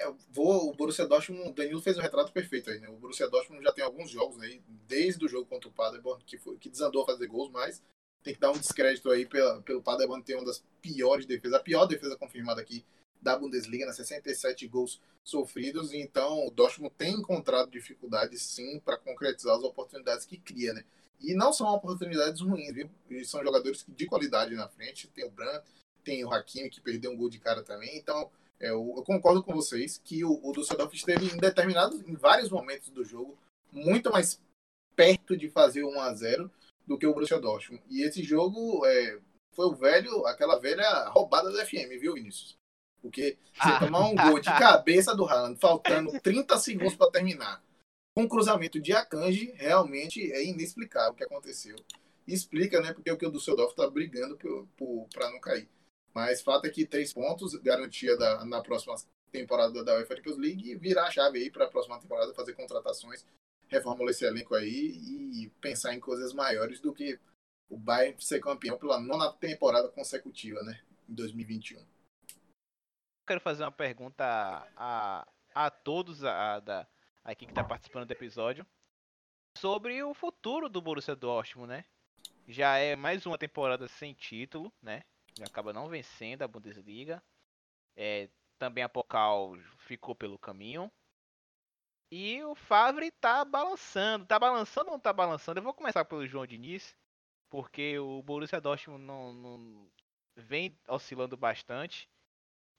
É, 0.00 0.12
vou, 0.30 0.70
o 0.70 0.74
Borussia 0.74 1.06
Dortmund, 1.06 1.48
o 1.48 1.52
Danilo 1.52 1.80
fez 1.80 1.96
um 1.96 2.02
retrato 2.02 2.32
perfeito 2.32 2.70
aí, 2.70 2.80
né? 2.80 2.88
O 2.88 2.96
Borussia 2.96 3.30
Dortmund 3.30 3.62
já 3.62 3.72
tem 3.72 3.84
alguns 3.84 4.10
jogos 4.10 4.40
aí, 4.40 4.64
desde 4.66 5.24
o 5.24 5.28
jogo 5.28 5.46
contra 5.46 5.68
o 5.68 5.72
Paderborn, 5.72 6.24
que, 6.24 6.38
foi, 6.38 6.58
que 6.58 6.68
desandou 6.68 7.04
a 7.04 7.06
fazer 7.06 7.28
gols, 7.28 7.52
mas 7.52 7.80
tem 8.24 8.34
que 8.34 8.40
dar 8.40 8.50
um 8.50 8.58
descrédito 8.58 9.08
aí 9.10 9.24
pela, 9.24 9.62
pelo 9.62 9.80
Paderborn 9.80 10.24
ter 10.24 10.34
uma 10.34 10.44
das 10.44 10.64
piores 10.82 11.24
defesas, 11.24 11.56
a 11.56 11.62
pior 11.62 11.86
defesa 11.86 12.16
confirmada 12.16 12.60
aqui 12.60 12.84
da 13.24 13.36
Bundesliga, 13.38 13.86
né? 13.86 13.92
67 13.92 14.68
gols 14.68 15.00
sofridos, 15.24 15.92
então 15.94 16.46
o 16.46 16.50
Dortmund 16.50 16.94
tem 16.96 17.14
encontrado 17.14 17.70
dificuldades 17.70 18.42
sim 18.42 18.78
para 18.78 18.98
concretizar 18.98 19.56
as 19.56 19.62
oportunidades 19.62 20.26
que 20.26 20.36
cria, 20.36 20.74
né? 20.74 20.84
E 21.18 21.34
não 21.34 21.52
são 21.52 21.66
oportunidades 21.68 22.42
ruins, 22.42 22.74
viu? 22.74 22.90
Eles 23.08 23.30
são 23.30 23.42
jogadores 23.42 23.84
de 23.88 24.06
qualidade 24.06 24.54
na 24.54 24.68
frente, 24.68 25.08
tem 25.08 25.24
o 25.24 25.30
Brandt, 25.30 25.64
tem 26.04 26.22
o 26.22 26.30
Hakimi 26.30 26.68
que 26.68 26.82
perdeu 26.82 27.10
um 27.10 27.16
gol 27.16 27.30
de 27.30 27.38
cara 27.38 27.62
também, 27.62 27.96
então 27.96 28.30
é, 28.60 28.68
eu, 28.68 28.94
eu, 28.96 29.02
concordo 29.02 29.42
com 29.42 29.54
vocês 29.54 29.96
que 29.96 30.22
o, 30.22 30.38
o 30.42 30.52
Dusseldorf 30.52 30.94
esteve 30.94 31.26
em 31.26 31.38
determinados, 31.38 32.00
em 32.02 32.14
vários 32.14 32.50
momentos 32.50 32.90
do 32.90 33.02
jogo, 33.02 33.38
muito 33.72 34.12
mais 34.12 34.38
perto 34.94 35.36
de 35.36 35.48
fazer 35.48 35.82
1 35.82 36.00
a 36.00 36.14
0 36.14 36.50
do 36.86 36.98
que 36.98 37.06
o 37.06 37.14
Borussia 37.14 37.40
Dortmund. 37.40 37.82
E 37.88 38.02
esse 38.02 38.22
jogo 38.22 38.84
é, 38.84 39.18
foi 39.52 39.66
o 39.66 39.74
velho, 39.74 40.26
aquela 40.26 40.58
velha 40.58 41.08
roubada 41.08 41.50
do 41.50 41.66
FM, 41.66 41.98
viu, 41.98 42.12
Vinícius? 42.12 42.56
Porque 43.04 43.36
você 43.52 43.68
ah. 43.68 43.78
tomar 43.80 44.06
um 44.06 44.16
gol 44.16 44.40
de 44.40 44.48
cabeça 44.58 45.14
do 45.14 45.26
Haaland, 45.26 45.60
faltando 45.60 46.18
30 46.22 46.56
segundos 46.56 46.96
para 46.96 47.10
terminar, 47.10 47.62
com 48.16 48.22
um 48.22 48.28
cruzamento 48.28 48.80
de 48.80 48.94
Akanji, 48.94 49.52
realmente 49.56 50.32
é 50.32 50.42
inexplicável 50.42 51.12
o 51.12 51.14
que 51.14 51.22
aconteceu. 51.22 51.76
explica, 52.26 52.80
né, 52.80 52.94
porque 52.94 53.12
o 53.12 53.18
que 53.18 53.26
o 53.26 53.30
Dusseldorf 53.30 53.72
está 53.72 53.86
brigando 53.90 54.38
para 55.12 55.30
não 55.30 55.38
cair. 55.38 55.68
Mas 56.14 56.40
fato 56.40 56.66
é 56.66 56.70
que 56.70 56.86
três 56.86 57.12
pontos, 57.12 57.54
garantia 57.56 58.16
da, 58.16 58.42
na 58.46 58.62
próxima 58.62 58.94
temporada 59.30 59.84
da 59.84 59.96
UEFA 59.96 60.16
Champions 60.16 60.38
League 60.38 60.70
e 60.70 60.74
virar 60.74 61.08
a 61.08 61.10
chave 61.10 61.40
aí 61.40 61.50
para 61.50 61.66
a 61.66 61.68
próxima 61.68 62.00
temporada, 62.00 62.32
fazer 62.32 62.54
contratações, 62.54 63.26
reformular 63.68 64.12
esse 64.12 64.24
elenco 64.24 64.54
aí 64.54 64.96
e 65.42 65.52
pensar 65.60 65.92
em 65.92 66.00
coisas 66.00 66.32
maiores 66.32 66.80
do 66.80 66.94
que 66.94 67.18
o 67.68 67.76
Bayern 67.76 68.16
ser 68.18 68.40
campeão 68.40 68.78
pela 68.78 68.98
nona 68.98 69.30
temporada 69.30 69.88
consecutiva, 69.88 70.62
né, 70.62 70.80
em 71.06 71.14
2021. 71.14 71.84
Quero 73.26 73.40
fazer 73.40 73.64
uma 73.64 73.72
pergunta 73.72 74.24
a, 74.76 75.26
a 75.54 75.70
todos 75.70 76.22
a, 76.24 76.58
a, 76.58 76.86
aqui 77.24 77.46
que 77.46 77.52
está 77.52 77.64
participando 77.64 78.06
do 78.06 78.12
episódio 78.12 78.66
sobre 79.56 80.02
o 80.02 80.12
futuro 80.12 80.68
do 80.68 80.82
Borussia 80.82 81.16
Dortmund, 81.16 81.68
né? 81.68 81.84
Já 82.46 82.76
é 82.76 82.94
mais 82.94 83.24
uma 83.24 83.38
temporada 83.38 83.88
sem 83.88 84.12
título, 84.12 84.70
né? 84.82 85.02
Ele 85.36 85.46
acaba 85.46 85.72
não 85.72 85.88
vencendo 85.88 86.42
a 86.42 86.48
Bundesliga. 86.48 87.22
É, 87.96 88.28
também 88.58 88.84
a 88.84 88.88
Pokal 88.88 89.56
ficou 89.78 90.14
pelo 90.14 90.38
caminho. 90.38 90.92
E 92.10 92.42
o 92.44 92.54
Favre 92.54 93.10
tá 93.10 93.44
balançando. 93.44 94.26
Tá 94.26 94.38
balançando 94.38 94.88
ou 94.88 94.92
não 94.92 95.00
tá 95.00 95.12
balançando? 95.12 95.58
Eu 95.58 95.64
vou 95.64 95.72
começar 95.72 96.04
pelo 96.04 96.26
João 96.26 96.46
Diniz. 96.46 96.94
Porque 97.48 97.98
o 97.98 98.22
Borussia 98.22 98.60
Dortmund 98.60 99.02
não, 99.02 99.32
não 99.32 99.90
vem 100.36 100.78
oscilando 100.88 101.36
bastante. 101.36 102.08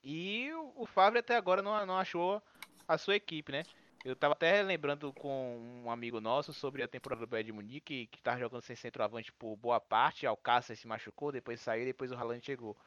E 0.08 0.54
o 0.76 0.86
Favre 0.86 1.18
até 1.18 1.36
agora 1.36 1.64
não, 1.64 1.84
não 1.84 1.98
achou 1.98 2.40
a 2.88 2.96
sua 2.96 3.16
equipe, 3.16 3.52
né? 3.52 3.64
Eu 4.04 4.16
tava 4.16 4.34
até 4.34 4.62
lembrando 4.62 5.12
com 5.12 5.58
um 5.84 5.90
amigo 5.90 6.22
nosso 6.22 6.54
sobre 6.54 6.84
a 6.84 6.88
temporada 6.88 7.22
do 7.22 7.28
Bayern 7.28 7.48
de 7.48 7.52
Munique, 7.52 8.06
que 8.06 8.22
tava 8.22 8.38
jogando 8.38 8.62
sem 8.62 8.76
centroavante 8.76 9.34
por 9.34 9.56
boa 9.56 9.80
parte, 9.80 10.28
Alcácer 10.28 10.78
se 10.78 10.88
machucou, 10.88 11.32
depois 11.32 11.60
saiu, 11.60 11.86
depois 11.86 12.12
o 12.12 12.16
Haaland 12.16 12.46
chegou. 12.46 12.78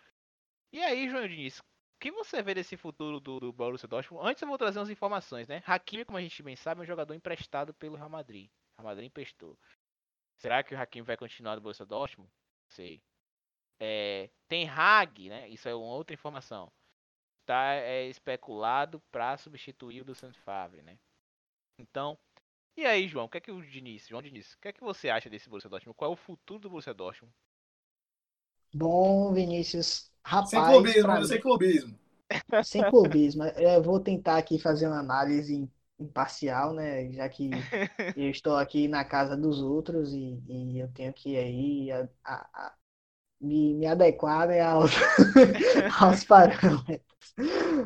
E 0.73 0.81
aí, 0.81 1.09
João 1.11 1.27
Diniz, 1.27 1.59
o 1.59 1.65
que 1.99 2.13
você 2.13 2.41
vê 2.41 2.55
desse 2.55 2.77
futuro 2.77 3.19
do, 3.19 3.41
do 3.41 3.53
Borussia 3.53 3.89
Dortmund? 3.89 4.25
Antes 4.25 4.41
eu 4.41 4.47
vou 4.47 4.57
trazer 4.57 4.79
umas 4.79 4.91
informações, 4.91 5.49
né? 5.49 5.61
Hakimi, 5.67 6.05
como 6.05 6.19
a 6.19 6.23
gente 6.23 6.41
bem 6.41 6.55
sabe, 6.55 6.83
é 6.83 6.85
um 6.85 6.87
jogador 6.87 7.15
emprestado 7.15 7.75
pelo 7.75 7.97
Real 7.97 8.09
Madrid. 8.09 8.47
O 8.47 8.83
Real 8.83 8.91
Madrid 8.91 9.09
emprestou. 9.09 9.59
Será 10.37 10.63
que 10.63 10.73
o 10.73 10.79
Hakimi 10.79 11.05
vai 11.05 11.17
continuar 11.17 11.57
no 11.57 11.63
Borussia 11.63 11.85
Dortmund? 11.85 12.31
Sei. 12.69 13.03
É, 13.81 14.31
tem 14.47 14.69
Hag, 14.69 15.29
né? 15.29 15.49
Isso 15.49 15.69
é 15.69 15.75
uma 15.75 15.95
outra 15.95 16.15
informação. 16.15 16.71
Tá 17.49 17.73
é, 17.77 18.07
especulado 18.07 19.01
para 19.11 19.35
substituir 19.39 20.03
o 20.03 20.05
do 20.05 20.15
Santos 20.15 20.37
Favre, 20.37 20.83
né? 20.83 20.99
Então, 21.79 22.19
e 22.77 22.85
aí, 22.85 23.09
João, 23.09 23.25
o 23.25 23.29
que 23.31 23.39
é 23.39 23.41
que 23.41 23.51
o 23.51 23.63
Diniz, 23.63 24.07
João 24.07 24.21
Diniz, 24.21 24.53
o 24.53 24.59
que 24.59 24.69
é 24.69 24.73
que 24.75 24.85
você 24.85 25.09
acha 25.09 25.31
desse 25.31 25.49
Borussia 25.49 25.71
Dortmund? 25.71 25.97
Qual 25.97 26.11
é 26.11 26.13
o 26.13 26.17
futuro 26.17 26.61
do 26.61 26.69
Borussia 26.69 26.93
Dortmund? 26.93 27.35
Bom, 28.75 29.33
Vinícius, 29.33 30.13
rapaz... 30.23 30.51
Sem 30.51 30.63
clubismo, 30.63 31.25
sem 31.25 31.41
clubismo. 31.41 31.99
Sem 32.65 32.91
clubismo. 32.91 33.45
Eu 33.57 33.83
vou 33.83 33.99
tentar 33.99 34.37
aqui 34.37 34.59
fazer 34.59 34.87
uma 34.87 35.01
análise 35.01 35.67
imparcial, 35.99 36.75
né? 36.75 37.11
Já 37.13 37.31
que 37.31 37.49
eu 38.15 38.29
estou 38.29 38.57
aqui 38.57 38.89
na 38.89 39.07
casa 39.07 39.35
dos 39.39 39.63
outros 39.63 40.13
e, 40.13 40.39
e 40.47 40.79
eu 40.79 40.89
tenho 40.93 41.15
que 41.15 41.35
aí 41.35 41.91
a, 41.91 42.07
a, 42.23 42.67
a, 42.67 42.75
me, 43.41 43.75
me 43.75 43.87
adequar 43.87 44.49
né, 44.49 44.61
aos, 44.61 44.93
aos 46.01 46.25
parâmetros. 46.25 47.07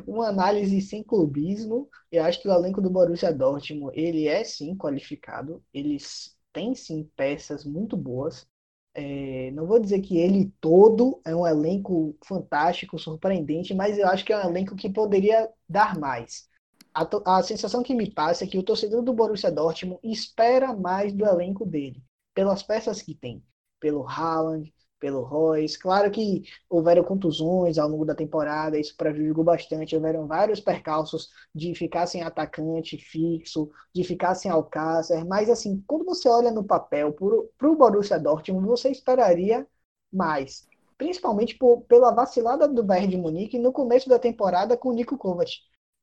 Uma 0.07 0.29
análise 0.29 0.81
sem 0.81 1.03
clubismo. 1.03 1.89
Eu 2.11 2.25
acho 2.25 2.41
que 2.41 2.49
o 2.49 2.53
elenco 2.53 2.81
do 2.81 2.91
Borussia 2.91 3.33
Dortmund 3.33 3.93
ele 3.99 4.27
é 4.29 4.45
sim 4.45 4.77
qualificado. 4.77 5.63
Eles 5.73 6.37
têm 6.53 6.75
sim 6.75 7.11
peças 7.17 7.65
muito 7.65 7.97
boas. 7.97 8.47
É, 8.95 9.51
não 9.53 9.67
vou 9.67 9.79
dizer 9.81 10.01
que 10.03 10.19
ele 10.19 10.53
todo 10.61 11.21
é 11.25 11.35
um 11.35 11.47
elenco 11.47 12.17
fantástico, 12.25 12.99
surpreendente, 12.99 13.75
mas 13.75 13.99
eu 13.99 14.07
acho 14.07 14.25
que 14.25 14.33
é 14.33 14.39
um 14.39 14.51
elenco 14.51 14.77
que 14.77 14.91
poderia 14.91 15.49
dar 15.69 15.99
mais. 15.99 16.49
A, 16.95 17.39
a 17.39 17.43
sensação 17.43 17.83
que 17.83 17.95
me 17.95 18.11
passa 18.11 18.45
é 18.45 18.47
que 18.47 18.59
o 18.59 18.63
torcedor 18.63 19.03
do 19.03 19.15
Borussia 19.15 19.51
Dortmund 19.51 19.99
espera 20.05 20.75
mais 20.75 21.13
do 21.13 21.25
elenco 21.25 21.65
dele, 21.65 22.03
pelas 22.35 22.63
peças 22.63 23.01
que 23.01 23.15
tem, 23.15 23.43
pelo 23.81 24.07
Haaland, 24.07 24.73
pelo 25.03 25.23
Royce. 25.25 25.77
Claro 25.77 26.09
que 26.13 26.45
houveram 26.71 27.03
contusões 27.03 27.77
ao 27.77 27.89
longo 27.89 28.05
da 28.05 28.15
temporada, 28.15 28.79
isso 28.79 28.97
prejudicou 28.97 29.43
bastante. 29.43 29.97
Houveram 29.97 30.29
vários 30.29 30.61
percalços 30.61 31.29
de 31.53 31.75
ficar 31.75 32.07
sem 32.07 32.23
atacante 32.23 32.97
fixo, 32.97 33.69
de 33.93 34.05
ficar 34.05 34.37
sem 34.37 34.49
Alcácer. 34.49 35.25
Mas, 35.27 35.51
assim, 35.51 35.83
quando 35.89 36.05
você 36.05 36.29
olha 36.29 36.53
no 36.53 36.63
papel 36.65 37.13
para 37.59 37.69
o 37.69 37.77
Borussia 37.77 38.19
Dortmund, 38.19 38.65
você 38.67 38.91
esperaria 38.91 39.67
mais. 40.13 40.69
Principalmente 40.97 41.57
por, 41.59 41.83
pela 41.83 42.13
vacilada 42.13 42.69
do 42.69 42.85
Bayern 42.85 43.11
de 43.11 43.17
Munique 43.17 43.59
no 43.59 43.73
começo 43.73 44.09
da 44.09 44.19
temporada 44.21 44.77
com 44.77 44.91
o 44.91 44.93
Nico 44.93 45.19
Kovac. 45.19 45.51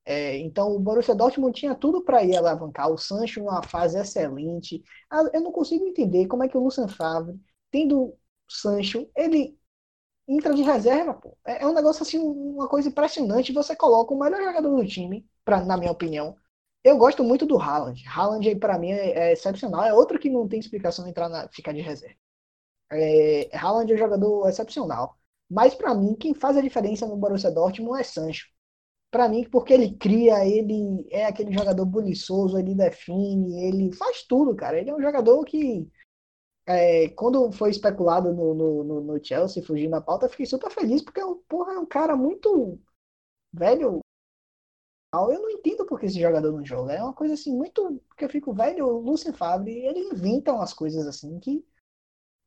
É, 0.06 0.38
então, 0.40 0.76
o 0.76 0.80
Borussia 0.80 1.16
Dortmund 1.16 1.58
tinha 1.58 1.74
tudo 1.76 2.04
para 2.04 2.24
ir 2.24 2.36
alavancar. 2.36 2.92
O 2.92 2.98
Sancho, 2.98 3.42
uma 3.42 3.64
fase 3.64 3.98
excelente. 3.98 4.84
Ah, 5.10 5.24
eu 5.34 5.40
não 5.42 5.52
consigo 5.54 5.86
entender 5.86 6.28
como 6.28 6.44
é 6.44 6.50
que 6.50 6.58
o 6.58 6.64
Lucien 6.64 6.88
Favre, 6.90 7.40
tendo 7.72 8.14
Sancho, 8.50 9.10
ele 9.16 9.58
entra 10.28 10.54
de 10.54 10.62
reserva, 10.62 11.14
pô. 11.16 11.38
É, 11.46 11.64
é, 11.64 11.68
um 11.68 11.74
negócio 11.74 12.04
assim, 12.04 12.20
uma 12.20 12.68
coisa 12.68 12.90
impressionante. 12.90 13.54
Você 13.54 13.76
coloca 13.76 14.14
o 14.14 14.20
melhor 14.20 14.42
jogador 14.44 14.76
do 14.76 14.88
time, 14.88 15.28
pra, 15.44 15.64
na 15.64 15.78
minha 15.78 15.92
opinião. 15.92 16.36
Eu 16.84 16.98
gosto 16.98 17.24
muito 17.24 17.46
do 17.46 17.58
Haaland. 17.60 18.04
Haaland, 18.08 18.56
para 18.58 18.78
mim, 18.80 18.92
é, 18.92 19.30
é, 19.30 19.34
excepcional. 19.34 19.84
É 19.84 19.94
outro 19.94 20.20
que 20.20 20.30
não 20.30 20.48
tem 20.48 20.60
explicação 20.60 21.08
entrar 21.08 21.30
na, 21.30 21.48
ficar 21.50 21.74
de 21.74 21.82
reserva. 21.82 22.16
É, 22.92 23.50
Haaland 23.58 23.92
é 23.92 23.96
um 23.96 23.98
jogador 24.00 24.50
excepcional. 24.50 25.18
Mas 25.50 25.76
para 25.76 25.96
mim, 25.96 26.16
quem 26.16 26.34
faz 26.34 26.58
a 26.58 26.62
diferença 26.62 27.08
no 27.08 27.18
Borussia 27.18 27.52
Dortmund 27.52 28.00
é 28.00 28.04
Sancho. 28.04 28.48
Para 29.12 29.30
mim, 29.30 29.44
porque 29.50 29.74
ele 29.74 29.96
cria, 29.98 30.46
ele 30.48 31.08
é 31.12 31.26
aquele 31.26 31.52
jogador 31.52 31.86
buliçoso, 31.86 32.60
ele 32.60 32.76
define, 32.76 33.68
ele 33.68 33.92
faz 33.96 34.24
tudo, 34.24 34.56
cara. 34.56 34.80
Ele 34.80 34.90
é 34.92 34.96
um 34.96 35.02
jogador 35.02 35.44
que 35.46 35.90
é, 36.70 37.10
quando 37.10 37.52
foi 37.52 37.72
especulado 37.72 38.32
no, 38.32 38.54
no, 38.54 39.02
no, 39.02 39.26
Chelsea, 39.26 39.66
fugindo 39.66 39.90
da 39.90 40.02
pauta, 40.02 40.30
fiquei 40.30 40.46
super 40.46 40.70
feliz, 40.70 41.02
porque 41.02 41.20
porra, 41.48 41.74
é 41.74 41.80
um 41.80 41.86
cara 41.86 42.16
muito 42.16 42.80
velho. 43.52 44.02
Eu 45.12 45.42
não 45.42 45.50
entendo 45.50 45.84
porque 45.88 46.06
esse 46.06 46.22
jogador 46.22 46.52
não 46.52 46.64
joga. 46.64 46.94
É 46.94 47.02
uma 47.02 47.14
coisa 47.14 47.34
assim, 47.34 47.52
muito. 47.58 48.00
Porque 48.08 48.24
eu 48.24 48.30
fico 48.30 48.54
velho, 48.54 48.86
o 48.86 49.00
Lucien 49.00 49.34
Favre, 49.34 49.72
ele 49.72 50.12
inventa 50.12 50.54
umas 50.54 50.72
coisas 50.72 51.08
assim 51.08 51.40
que. 51.40 51.66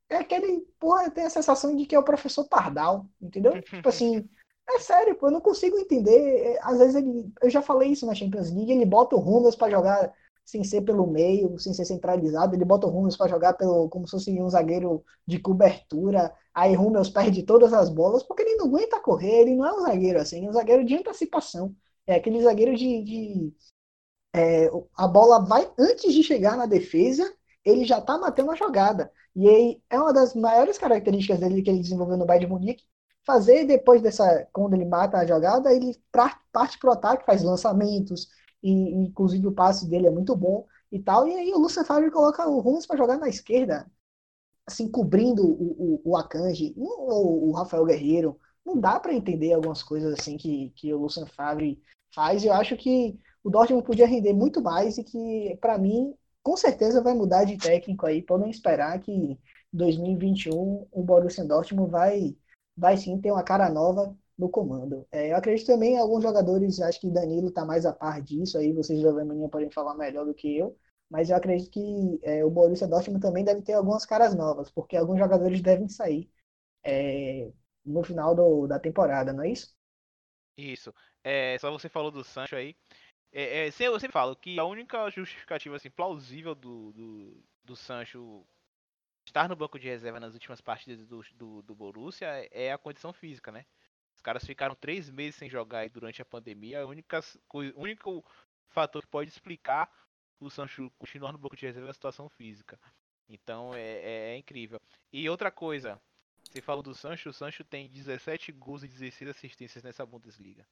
É 0.08 0.18
aquele. 0.18 0.60
Porra, 0.78 1.10
tem 1.10 1.24
a 1.24 1.30
sensação 1.30 1.74
de 1.74 1.84
que 1.84 1.96
é 1.96 1.98
o 1.98 2.04
professor 2.04 2.44
Pardal, 2.44 3.04
entendeu? 3.20 3.52
tipo 3.62 3.88
assim. 3.88 4.28
É 4.70 4.78
sério, 4.78 5.16
pô, 5.16 5.26
eu 5.26 5.32
não 5.32 5.40
consigo 5.40 5.76
entender. 5.76 6.60
Às 6.62 6.78
vezes 6.78 6.94
ele. 6.94 7.32
Eu 7.42 7.50
já 7.50 7.60
falei 7.60 7.90
isso 7.90 8.06
na 8.06 8.14
Champions 8.14 8.52
League, 8.52 8.70
ele 8.70 8.86
bota 8.86 9.16
o 9.16 9.18
Rumas 9.18 9.56
para 9.56 9.72
jogar 9.72 10.14
sem 10.44 10.64
ser 10.64 10.82
pelo 10.82 11.06
meio, 11.06 11.58
sem 11.58 11.72
ser 11.72 11.84
centralizado. 11.84 12.54
Ele 12.54 12.64
bota 12.64 12.86
o 12.86 12.90
Rummels 12.90 13.16
para 13.16 13.30
jogar 13.30 13.54
pelo, 13.54 13.88
como 13.88 14.06
se 14.06 14.12
fosse 14.12 14.42
um 14.42 14.48
zagueiro 14.50 15.04
de 15.26 15.38
cobertura. 15.38 16.32
Aí 16.54 16.74
Rummels 16.74 17.10
perde 17.10 17.42
todas 17.42 17.72
as 17.72 17.88
bolas, 17.88 18.22
porque 18.22 18.42
ele 18.42 18.56
não 18.56 18.66
aguenta 18.66 19.00
correr, 19.00 19.42
ele 19.42 19.54
não 19.56 19.66
é 19.66 19.72
um 19.72 19.80
zagueiro 19.82 20.20
assim, 20.20 20.46
é 20.46 20.50
um 20.50 20.52
zagueiro 20.52 20.84
de 20.84 20.94
antecipação. 20.96 21.74
É 22.06 22.14
aquele 22.16 22.42
zagueiro 22.42 22.76
de. 22.76 23.02
de 23.02 23.54
é, 24.34 24.70
a 24.96 25.06
bola 25.08 25.44
vai 25.44 25.70
antes 25.78 26.12
de 26.14 26.22
chegar 26.22 26.56
na 26.56 26.66
defesa, 26.66 27.32
ele 27.64 27.84
já 27.84 28.00
tá 28.00 28.18
matando 28.18 28.50
a 28.50 28.56
jogada. 28.56 29.12
E 29.34 29.48
aí 29.48 29.82
é 29.88 29.98
uma 29.98 30.12
das 30.12 30.34
maiores 30.34 30.78
características 30.78 31.40
dele 31.40 31.62
que 31.62 31.70
ele 31.70 31.80
desenvolveu 31.80 32.16
no 32.16 32.26
Bayern 32.26 32.46
de 32.46 32.52
Munique. 32.52 32.84
Fazer 33.24 33.64
depois 33.66 34.02
dessa, 34.02 34.48
quando 34.52 34.74
ele 34.74 34.84
mata 34.84 35.18
a 35.18 35.26
jogada, 35.26 35.72
ele 35.72 35.96
parte 36.52 36.78
pro 36.78 36.92
ataque, 36.92 37.24
faz 37.24 37.42
lançamentos, 37.42 38.28
e 38.62 38.70
inclusive 38.70 39.46
o 39.46 39.52
passe 39.52 39.88
dele 39.88 40.06
é 40.06 40.10
muito 40.10 40.36
bom 40.36 40.66
e 40.90 40.98
tal. 41.00 41.26
E 41.26 41.34
aí 41.34 41.52
o 41.52 41.58
Lucien 41.58 41.84
Favre 41.84 42.10
coloca 42.10 42.46
o 42.48 42.60
Ramos 42.60 42.86
para 42.86 42.96
jogar 42.96 43.18
na 43.18 43.28
esquerda, 43.28 43.90
assim, 44.66 44.90
cobrindo 44.90 45.44
o, 45.44 46.00
o, 46.04 46.10
o 46.12 46.16
Akanji, 46.16 46.74
ou 46.76 47.48
o 47.48 47.52
Rafael 47.52 47.84
Guerreiro. 47.84 48.38
Não 48.64 48.78
dá 48.78 49.00
para 49.00 49.14
entender 49.14 49.52
algumas 49.52 49.82
coisas 49.82 50.12
assim 50.18 50.36
que, 50.36 50.70
que 50.76 50.92
o 50.92 50.98
Lucien 50.98 51.26
Favre 51.26 51.82
faz. 52.14 52.44
Eu 52.44 52.52
acho 52.52 52.76
que 52.76 53.18
o 53.42 53.50
Dortmund 53.50 53.84
podia 53.84 54.06
render 54.06 54.32
muito 54.32 54.62
mais 54.62 54.98
e 54.98 55.04
que, 55.04 55.58
para 55.60 55.78
mim, 55.78 56.14
com 56.42 56.56
certeza 56.56 57.02
vai 57.02 57.14
mudar 57.14 57.44
de 57.44 57.56
técnico 57.56 58.06
aí. 58.06 58.22
Podem 58.22 58.50
esperar 58.50 59.00
que 59.00 59.38
2021 59.72 60.86
o 60.90 61.02
Borussia 61.02 61.44
Dortmund 61.44 61.90
vai, 61.90 62.36
vai 62.76 62.96
sim 62.96 63.20
ter 63.20 63.32
uma 63.32 63.42
cara 63.42 63.68
nova 63.70 64.16
no 64.38 64.48
comando. 64.48 65.06
É, 65.10 65.32
eu 65.32 65.36
acredito 65.36 65.66
também 65.66 65.98
alguns 65.98 66.22
jogadores, 66.22 66.80
acho 66.80 67.00
que 67.00 67.10
Danilo 67.10 67.48
está 67.48 67.64
mais 67.64 67.86
a 67.86 67.92
par 67.92 68.20
disso, 68.22 68.58
aí 68.58 68.72
vocês 68.72 69.02
da 69.02 69.10
Alemanha 69.10 69.48
podem 69.48 69.70
falar 69.70 69.94
melhor 69.94 70.24
do 70.24 70.34
que 70.34 70.56
eu, 70.56 70.76
mas 71.10 71.30
eu 71.30 71.36
acredito 71.36 71.70
que 71.70 72.18
é, 72.22 72.44
o 72.44 72.50
Borussia 72.50 72.88
Dortmund 72.88 73.20
também 73.20 73.44
deve 73.44 73.62
ter 73.62 73.74
algumas 73.74 74.06
caras 74.06 74.34
novas, 74.34 74.70
porque 74.70 74.96
alguns 74.96 75.18
jogadores 75.18 75.60
devem 75.60 75.88
sair 75.88 76.30
é, 76.84 77.52
no 77.84 78.02
final 78.02 78.34
do, 78.34 78.66
da 78.66 78.78
temporada, 78.78 79.32
não 79.32 79.44
é 79.44 79.50
isso? 79.50 79.74
Isso. 80.56 80.94
É, 81.22 81.58
só 81.58 81.70
você 81.70 81.88
falou 81.88 82.10
do 82.10 82.24
Sancho 82.24 82.56
aí. 82.56 82.76
É, 83.32 83.66
é, 83.66 83.66
eu 83.66 83.98
sempre 84.00 84.12
falo 84.12 84.36
que 84.36 84.58
a 84.58 84.64
única 84.64 85.08
justificativa 85.10 85.76
assim, 85.76 85.90
plausível 85.90 86.54
do, 86.54 86.92
do, 86.92 87.44
do 87.64 87.76
Sancho 87.76 88.46
estar 89.26 89.48
no 89.48 89.56
banco 89.56 89.78
de 89.78 89.88
reserva 89.88 90.20
nas 90.20 90.34
últimas 90.34 90.60
partidas 90.60 91.06
do, 91.06 91.22
do, 91.34 91.62
do 91.62 91.74
Borussia 91.74 92.26
é 92.50 92.72
a 92.72 92.78
condição 92.78 93.12
física, 93.12 93.50
né? 93.50 93.64
Os 94.22 94.24
caras 94.24 94.44
ficaram 94.44 94.76
três 94.76 95.10
meses 95.10 95.34
sem 95.34 95.50
jogar 95.50 95.90
durante 95.90 96.22
a 96.22 96.24
pandemia. 96.24 96.80
A 96.80 96.86
única, 96.86 97.18
o 97.52 97.58
único 97.74 98.24
fator 98.68 99.02
que 99.02 99.08
pode 99.08 99.28
explicar 99.28 99.90
o 100.38 100.48
Sancho 100.48 100.92
continuar 100.96 101.32
no 101.32 101.38
banco 101.38 101.56
de 101.56 101.66
reserva 101.66 101.88
é 101.88 101.90
a 101.90 101.94
situação 101.94 102.28
física. 102.28 102.78
Então 103.28 103.74
é, 103.74 103.80
é, 103.80 104.34
é, 104.34 104.36
incrível. 104.36 104.80
E 105.12 105.28
outra 105.28 105.50
coisa, 105.50 106.00
você 106.44 106.60
falou 106.60 106.84
do 106.84 106.94
Sancho, 106.94 107.30
o 107.30 107.32
Sancho 107.32 107.64
tem 107.64 107.88
17 107.88 108.52
gols 108.52 108.84
e 108.84 108.88
16 108.88 109.30
assistências 109.30 109.82
nessa 109.82 110.06
Bundesliga. 110.06 110.64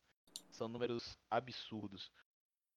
São 0.52 0.68
números 0.68 1.18
absurdos. 1.28 2.08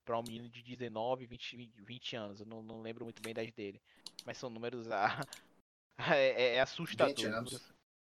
Para 0.03 0.17
um 0.17 0.23
menino 0.23 0.49
de 0.49 0.63
19, 0.63 1.27
20, 1.27 1.71
20 1.83 2.15
anos. 2.15 2.39
Eu 2.39 2.47
não, 2.47 2.63
não 2.63 2.81
lembro 2.81 3.05
muito 3.05 3.21
bem 3.21 3.31
da 3.31 3.43
idade 3.43 3.55
dele. 3.55 3.79
Mas 4.25 4.39
são 4.39 4.49
números 4.49 4.89
a, 4.89 5.21
é, 6.17 6.55
é, 6.55 6.55
é 6.55 6.61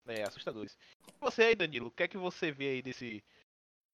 É, 0.07 0.23
assustadores. 0.23 0.77
Você 1.19 1.43
aí, 1.43 1.55
Danilo, 1.55 1.87
o 1.87 1.91
que 1.91 2.03
é 2.03 2.07
que 2.07 2.17
você 2.17 2.51
vê 2.51 2.69
aí 2.69 2.81
desse 2.81 3.23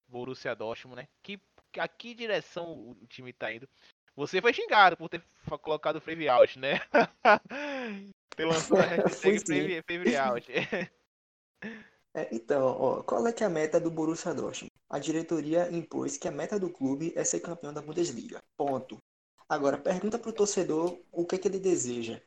Borussia 0.07 0.53
Dortmund, 0.53 1.01
né? 1.01 1.07
Que, 1.24 1.39
a 1.78 1.88
que 1.88 2.14
direção 2.14 2.89
o 2.89 3.07
time 3.07 3.32
tá 3.32 3.51
indo? 3.51 3.68
Você 4.16 4.41
foi 4.41 4.53
xingado 4.53 4.97
por 4.97 5.07
ter 5.07 5.24
colocado 5.62 5.95
o 5.95 6.01
Free 6.01 6.28
Out, 6.28 6.59
né? 6.59 6.80
ter 8.36 8.45
lançado 8.45 8.80
a 8.80 8.84
hashtag 8.84 9.82
Free 9.84 10.16
Out. 10.18 10.51
É, 12.14 12.28
então, 12.30 12.66
ó, 12.66 13.03
qual 13.03 13.26
é 13.26 13.32
que 13.32 13.41
é 13.41 13.47
a 13.47 13.49
meta 13.49 13.80
do 13.80 13.89
Borussia 13.89 14.34
Dortmund? 14.34 14.72
A 14.89 14.99
diretoria 14.99 15.72
impôs 15.72 16.18
que 16.18 16.28
a 16.28 16.32
meta 16.32 16.59
do 16.59 16.70
clube 16.70 17.14
é 17.16 17.24
ser 17.24 17.39
campeão 17.39 17.74
da 17.74 17.82
Bundesliga. 17.82 18.43
Ponto. 18.57 18.97
Agora, 19.47 19.78
pergunta 19.78 20.20
para 20.20 20.30
o 20.30 20.34
torcedor 20.34 20.99
o 21.12 21.26
que, 21.26 21.38
que 21.38 21.47
ele 21.47 21.59
deseja. 21.59 22.22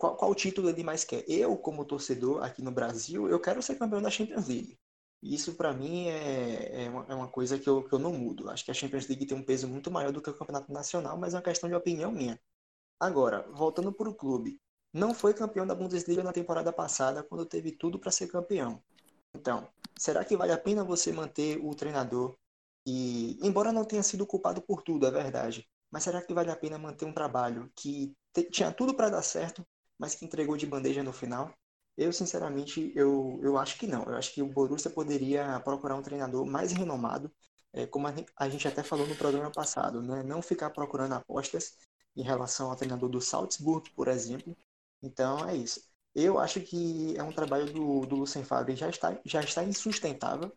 Qual, 0.00 0.16
qual 0.16 0.34
título 0.34 0.70
ele 0.70 0.82
mais 0.82 1.04
quer? 1.04 1.22
Eu, 1.28 1.58
como 1.58 1.84
torcedor 1.84 2.42
aqui 2.42 2.62
no 2.62 2.72
Brasil, 2.72 3.28
eu 3.28 3.38
quero 3.38 3.60
ser 3.60 3.76
campeão 3.76 4.00
da 4.00 4.08
Champions 4.08 4.48
League. 4.48 4.78
Isso, 5.22 5.54
para 5.56 5.74
mim, 5.74 6.08
é, 6.08 6.86
é 6.86 6.88
uma, 6.88 7.06
é, 7.06 7.14
uma, 7.14 7.28
coisa 7.28 7.58
que 7.58 7.68
eu, 7.68 7.84
que 7.84 7.92
eu 7.92 7.98
não 7.98 8.10
mudo. 8.14 8.48
Acho 8.48 8.64
que 8.64 8.70
a 8.70 8.74
Champions 8.74 9.06
League 9.06 9.26
tem 9.26 9.36
um 9.36 9.42
peso 9.42 9.68
muito 9.68 9.90
maior 9.90 10.10
do 10.10 10.22
que 10.22 10.30
o 10.30 10.34
Campeonato 10.34 10.72
Nacional, 10.72 11.18
mas 11.18 11.34
é 11.34 11.36
uma 11.36 11.42
questão 11.42 11.68
de 11.68 11.74
opinião 11.74 12.10
minha. 12.10 12.40
Agora, 12.98 13.46
voltando 13.52 13.92
para 13.92 14.08
o 14.08 14.14
clube. 14.14 14.58
Não 14.90 15.12
foi 15.12 15.34
campeão 15.34 15.66
da 15.66 15.74
Bundesliga 15.74 16.22
na 16.22 16.32
temporada 16.32 16.72
passada, 16.72 17.22
quando 17.22 17.44
teve 17.44 17.70
tudo 17.70 17.98
para 17.98 18.10
ser 18.10 18.26
campeão. 18.28 18.82
Então, 19.34 19.68
será 19.98 20.24
que 20.24 20.34
vale 20.34 20.52
a 20.52 20.58
pena 20.58 20.82
você 20.82 21.12
manter 21.12 21.58
o 21.62 21.74
treinador 21.74 22.38
e, 22.86 23.38
embora 23.46 23.70
não 23.70 23.84
tenha 23.84 24.02
sido 24.02 24.26
culpado 24.26 24.62
por 24.62 24.80
tudo, 24.82 25.06
é 25.06 25.10
verdade, 25.10 25.68
mas 25.90 26.04
será 26.04 26.22
que 26.22 26.32
vale 26.32 26.50
a 26.50 26.56
pena 26.56 26.78
manter 26.78 27.04
um 27.04 27.12
trabalho 27.12 27.70
que 27.76 28.16
tinha 28.50 28.72
tudo 28.72 28.94
para 28.94 29.10
dar 29.10 29.22
certo, 29.22 29.64
mas 30.00 30.14
que 30.16 30.24
entregou 30.24 30.56
de 30.56 30.66
bandeja 30.66 31.02
no 31.04 31.12
final? 31.12 31.54
Eu, 31.96 32.12
sinceramente, 32.12 32.92
eu, 32.96 33.38
eu 33.42 33.58
acho 33.58 33.78
que 33.78 33.86
não. 33.86 34.04
Eu 34.04 34.16
acho 34.16 34.32
que 34.34 34.42
o 34.42 34.46
Borussia 34.48 34.90
poderia 34.90 35.60
procurar 35.60 35.96
um 35.96 36.02
treinador 36.02 36.46
mais 36.46 36.72
renomado, 36.72 37.30
é, 37.72 37.86
como 37.86 38.06
a 38.36 38.48
gente 38.48 38.66
até 38.68 38.82
falou 38.82 39.06
no 39.06 39.16
programa 39.16 39.50
passado, 39.52 40.02
né? 40.02 40.22
não 40.22 40.42
ficar 40.42 40.70
procurando 40.70 41.12
apostas 41.14 41.76
em 42.16 42.22
relação 42.22 42.70
ao 42.70 42.76
treinador 42.76 43.08
do 43.10 43.20
Salzburg, 43.20 43.90
por 43.90 44.08
exemplo. 44.08 44.56
Então, 45.02 45.46
é 45.48 45.56
isso. 45.56 45.82
Eu 46.14 46.38
acho 46.38 46.60
que 46.62 47.16
é 47.16 47.22
um 47.22 47.32
trabalho 47.32 47.72
do, 47.72 48.06
do 48.06 48.16
Lucien 48.16 48.44
Favre 48.44 48.74
já 48.76 48.88
está, 48.88 49.18
já 49.24 49.40
está 49.42 49.62
insustentável. 49.64 50.52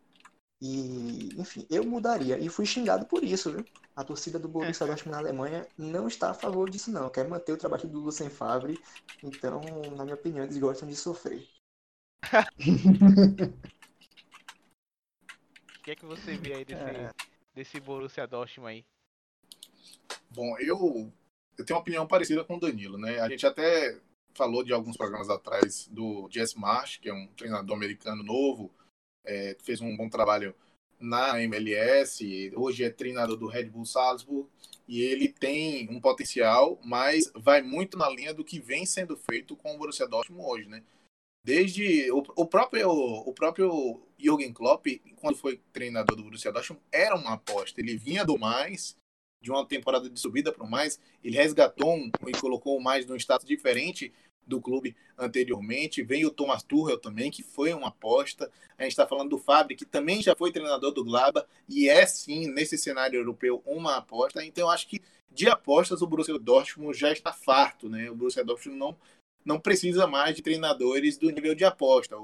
E, 0.60 1.28
enfim, 1.38 1.66
eu 1.70 1.84
mudaria. 1.84 2.38
E 2.38 2.48
fui 2.48 2.64
xingado 2.64 3.06
por 3.06 3.22
isso, 3.22 3.52
viu? 3.52 3.64
A 3.94 4.02
torcida 4.02 4.38
do 4.38 4.48
Borussia 4.48 4.86
Dortmund 4.86 5.12
na 5.12 5.18
Alemanha 5.18 5.68
não 5.76 6.08
está 6.08 6.30
a 6.30 6.34
favor 6.34 6.68
disso, 6.70 6.90
não. 6.90 7.10
Quer 7.10 7.28
manter 7.28 7.52
o 7.52 7.56
trabalho 7.56 7.88
do 7.88 8.00
Lucien 8.00 8.30
Favre. 8.30 8.78
Então, 9.22 9.60
na 9.96 10.04
minha 10.04 10.16
opinião, 10.16 10.44
eles 10.44 10.58
gostam 10.58 10.88
de 10.88 10.96
sofrer. 10.96 11.46
O 15.78 15.84
que 15.84 15.90
é 15.90 15.96
que 15.96 16.06
você 16.06 16.34
vê 16.38 16.54
aí 16.54 16.64
desse, 16.64 16.82
é. 16.82 17.10
desse 17.54 17.78
Borussia 17.78 18.26
Dortmund 18.26 18.70
aí? 18.70 18.84
Bom, 20.30 20.58
eu, 20.58 21.12
eu 21.58 21.64
tenho 21.66 21.76
uma 21.76 21.82
opinião 21.82 22.06
parecida 22.06 22.42
com 22.42 22.56
o 22.56 22.58
Danilo, 22.58 22.96
né? 22.96 23.20
A 23.20 23.28
gente 23.28 23.46
até 23.46 24.00
falou 24.34 24.64
de 24.64 24.72
alguns 24.72 24.96
programas 24.96 25.28
atrás 25.28 25.86
do 25.88 26.26
Jess 26.30 26.54
Marsh, 26.54 26.96
que 26.96 27.10
é 27.10 27.12
um 27.12 27.26
treinador 27.36 27.76
americano 27.76 28.22
novo, 28.22 28.72
é, 29.24 29.56
fez 29.62 29.80
um 29.80 29.96
bom 29.96 30.08
trabalho 30.08 30.54
na 30.98 31.42
MLS, 31.42 32.52
hoje 32.56 32.84
é 32.84 32.90
treinador 32.90 33.36
do 33.36 33.46
Red 33.46 33.64
Bull 33.64 33.84
Salzburg, 33.84 34.48
e 34.86 35.02
ele 35.02 35.28
tem 35.28 35.88
um 35.90 36.00
potencial, 36.00 36.78
mas 36.84 37.30
vai 37.34 37.62
muito 37.62 37.96
na 37.96 38.08
linha 38.08 38.34
do 38.34 38.44
que 38.44 38.60
vem 38.60 38.84
sendo 38.84 39.16
feito 39.16 39.56
com 39.56 39.74
o 39.74 39.78
Borussia 39.78 40.06
Dortmund 40.06 40.44
hoje, 40.46 40.68
né? 40.68 40.82
Desde 41.42 42.10
o, 42.10 42.22
o 42.36 42.46
próprio 42.46 42.90
o 42.90 43.32
próprio 43.32 44.02
Jürgen 44.18 44.52
Klopp, 44.52 44.86
quando 45.16 45.36
foi 45.36 45.60
treinador 45.72 46.16
do 46.16 46.22
Borussia 46.22 46.52
Dortmund, 46.52 46.82
era 46.90 47.14
uma 47.14 47.34
aposta. 47.34 47.80
Ele 47.80 47.96
vinha 47.96 48.24
do 48.24 48.38
mais, 48.38 48.96
de 49.42 49.50
uma 49.50 49.66
temporada 49.66 50.08
de 50.08 50.18
subida 50.18 50.52
para 50.52 50.64
o 50.64 50.70
mais, 50.70 50.98
ele 51.22 51.36
resgatou 51.36 51.94
um, 51.94 52.10
e 52.26 52.32
colocou 52.32 52.78
o 52.78 52.82
mais 52.82 53.04
num 53.04 53.16
status 53.16 53.46
diferente 53.46 54.12
do 54.46 54.60
clube 54.60 54.96
anteriormente. 55.18 56.02
Vem 56.02 56.24
o 56.24 56.30
Thomas 56.30 56.62
Tuchel 56.62 56.98
também, 56.98 57.30
que 57.30 57.42
foi 57.42 57.72
uma 57.72 57.88
aposta. 57.88 58.50
A 58.78 58.82
gente 58.82 58.92
está 58.92 59.06
falando 59.06 59.30
do 59.30 59.38
Fábio, 59.38 59.76
que 59.76 59.84
também 59.84 60.22
já 60.22 60.34
foi 60.34 60.52
treinador 60.52 60.92
do 60.92 61.04
Glaba 61.04 61.46
e 61.68 61.88
é 61.88 62.04
sim, 62.06 62.48
nesse 62.48 62.76
cenário 62.76 63.18
europeu, 63.18 63.62
uma 63.64 63.96
aposta. 63.96 64.44
Então, 64.44 64.64
eu 64.64 64.70
acho 64.70 64.88
que 64.88 65.00
de 65.30 65.48
apostas 65.48 66.02
o 66.02 66.06
Borussia 66.06 66.38
Dortmund 66.38 66.96
já 66.96 67.12
está 67.12 67.32
farto, 67.32 67.88
né? 67.88 68.10
O 68.10 68.14
Borussia 68.14 68.44
Dortmund 68.44 68.78
não 68.78 68.96
não 69.44 69.60
precisa 69.60 70.06
mais 70.06 70.34
de 70.34 70.42
treinadores 70.42 71.18
do 71.18 71.28
nível 71.28 71.54
de 71.54 71.64
aposta. 71.64 72.16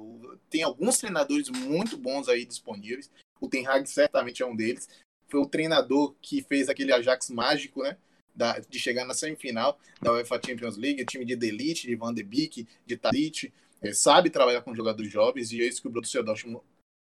Tem 0.49 0.63
alguns 0.63 0.97
treinadores 0.99 1.51
muito 1.51 1.97
bons 1.97 2.29
aí 2.29 2.47
disponíveis. 2.47 3.11
O 3.39 3.47
Ten 3.47 3.67
Hag 3.67 3.87
certamente 3.87 4.43
é 4.43 4.47
um 4.47 4.57
deles. 4.57 4.89
Foi 5.29 5.41
o 5.41 5.47
treinador 5.47 6.15
que 6.21 6.43
fez 6.43 6.69
aquele 6.69 6.93
Ajax 6.93 7.29
mágico, 7.31 7.83
né? 7.83 7.99
Da, 8.35 8.59
de 8.59 8.79
chegar 8.79 9.05
na 9.05 9.15
semifinal 9.15 9.79
da 10.01 10.13
UEFA 10.13 10.41
Champions 10.45 10.77
League, 10.77 11.05
time 11.05 11.25
de 11.25 11.37
Delite, 11.37 11.87
de 11.87 11.95
Van 11.97 12.13
de 12.13 12.23
Beek, 12.23 12.67
de 12.87 12.97
Tadic, 12.97 13.53
é, 13.83 13.93
sabe 13.93 14.31
trabalhar 14.31 14.63
com 14.63 14.75
jogadores 14.75 15.11
jovens 15.11 15.53
e 15.53 15.63
é 15.63 15.67
isso 15.67 15.81
que 15.81 15.89
o 15.89 15.91
Borussia 15.91 16.23
Dortmund 16.23 16.63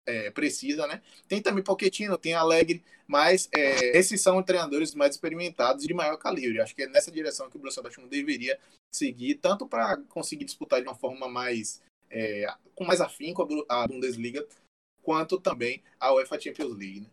é, 0.06 0.32
precisa, 0.32 0.88
né? 0.88 1.02
Tem 1.28 1.42
também 1.42 1.64
Pochettino, 1.64 2.18
tem 2.18 2.34
Alegre, 2.34 2.84
mas 3.06 3.50
é, 3.54 3.98
esses 3.98 4.22
são 4.22 4.42
treinadores 4.42 4.96
mais 4.96 5.16
experimentados 5.16 5.84
e 5.84 5.88
de 5.88 5.94
maior 5.94 6.18
calibre. 6.18 6.62
Acho 6.62 6.76
que 6.76 6.84
é 6.84 6.88
nessa 6.88 7.12
direção 7.12 7.50
que 7.50 7.58
o 7.58 7.60
Borussia 7.60 7.84
Dortmund 7.84 8.10
deveria 8.10 8.58
seguir, 8.94 9.36
tanto 9.36 9.68
para 9.68 9.98
conseguir 10.10 10.46
disputar 10.46 10.82
de 10.82 10.88
uma 10.88 10.96
forma 10.96 11.28
mais 11.28 11.82
é, 12.10 12.48
com 12.74 12.86
mais 12.86 13.02
afinco 13.02 13.66
a 13.68 13.88
Bundesliga, 13.88 14.46
quanto 15.02 15.40
também 15.40 15.84
a 16.00 16.14
UEFA 16.14 16.40
Champions 16.40 16.78
League. 16.78 17.02
Né? 17.02 17.08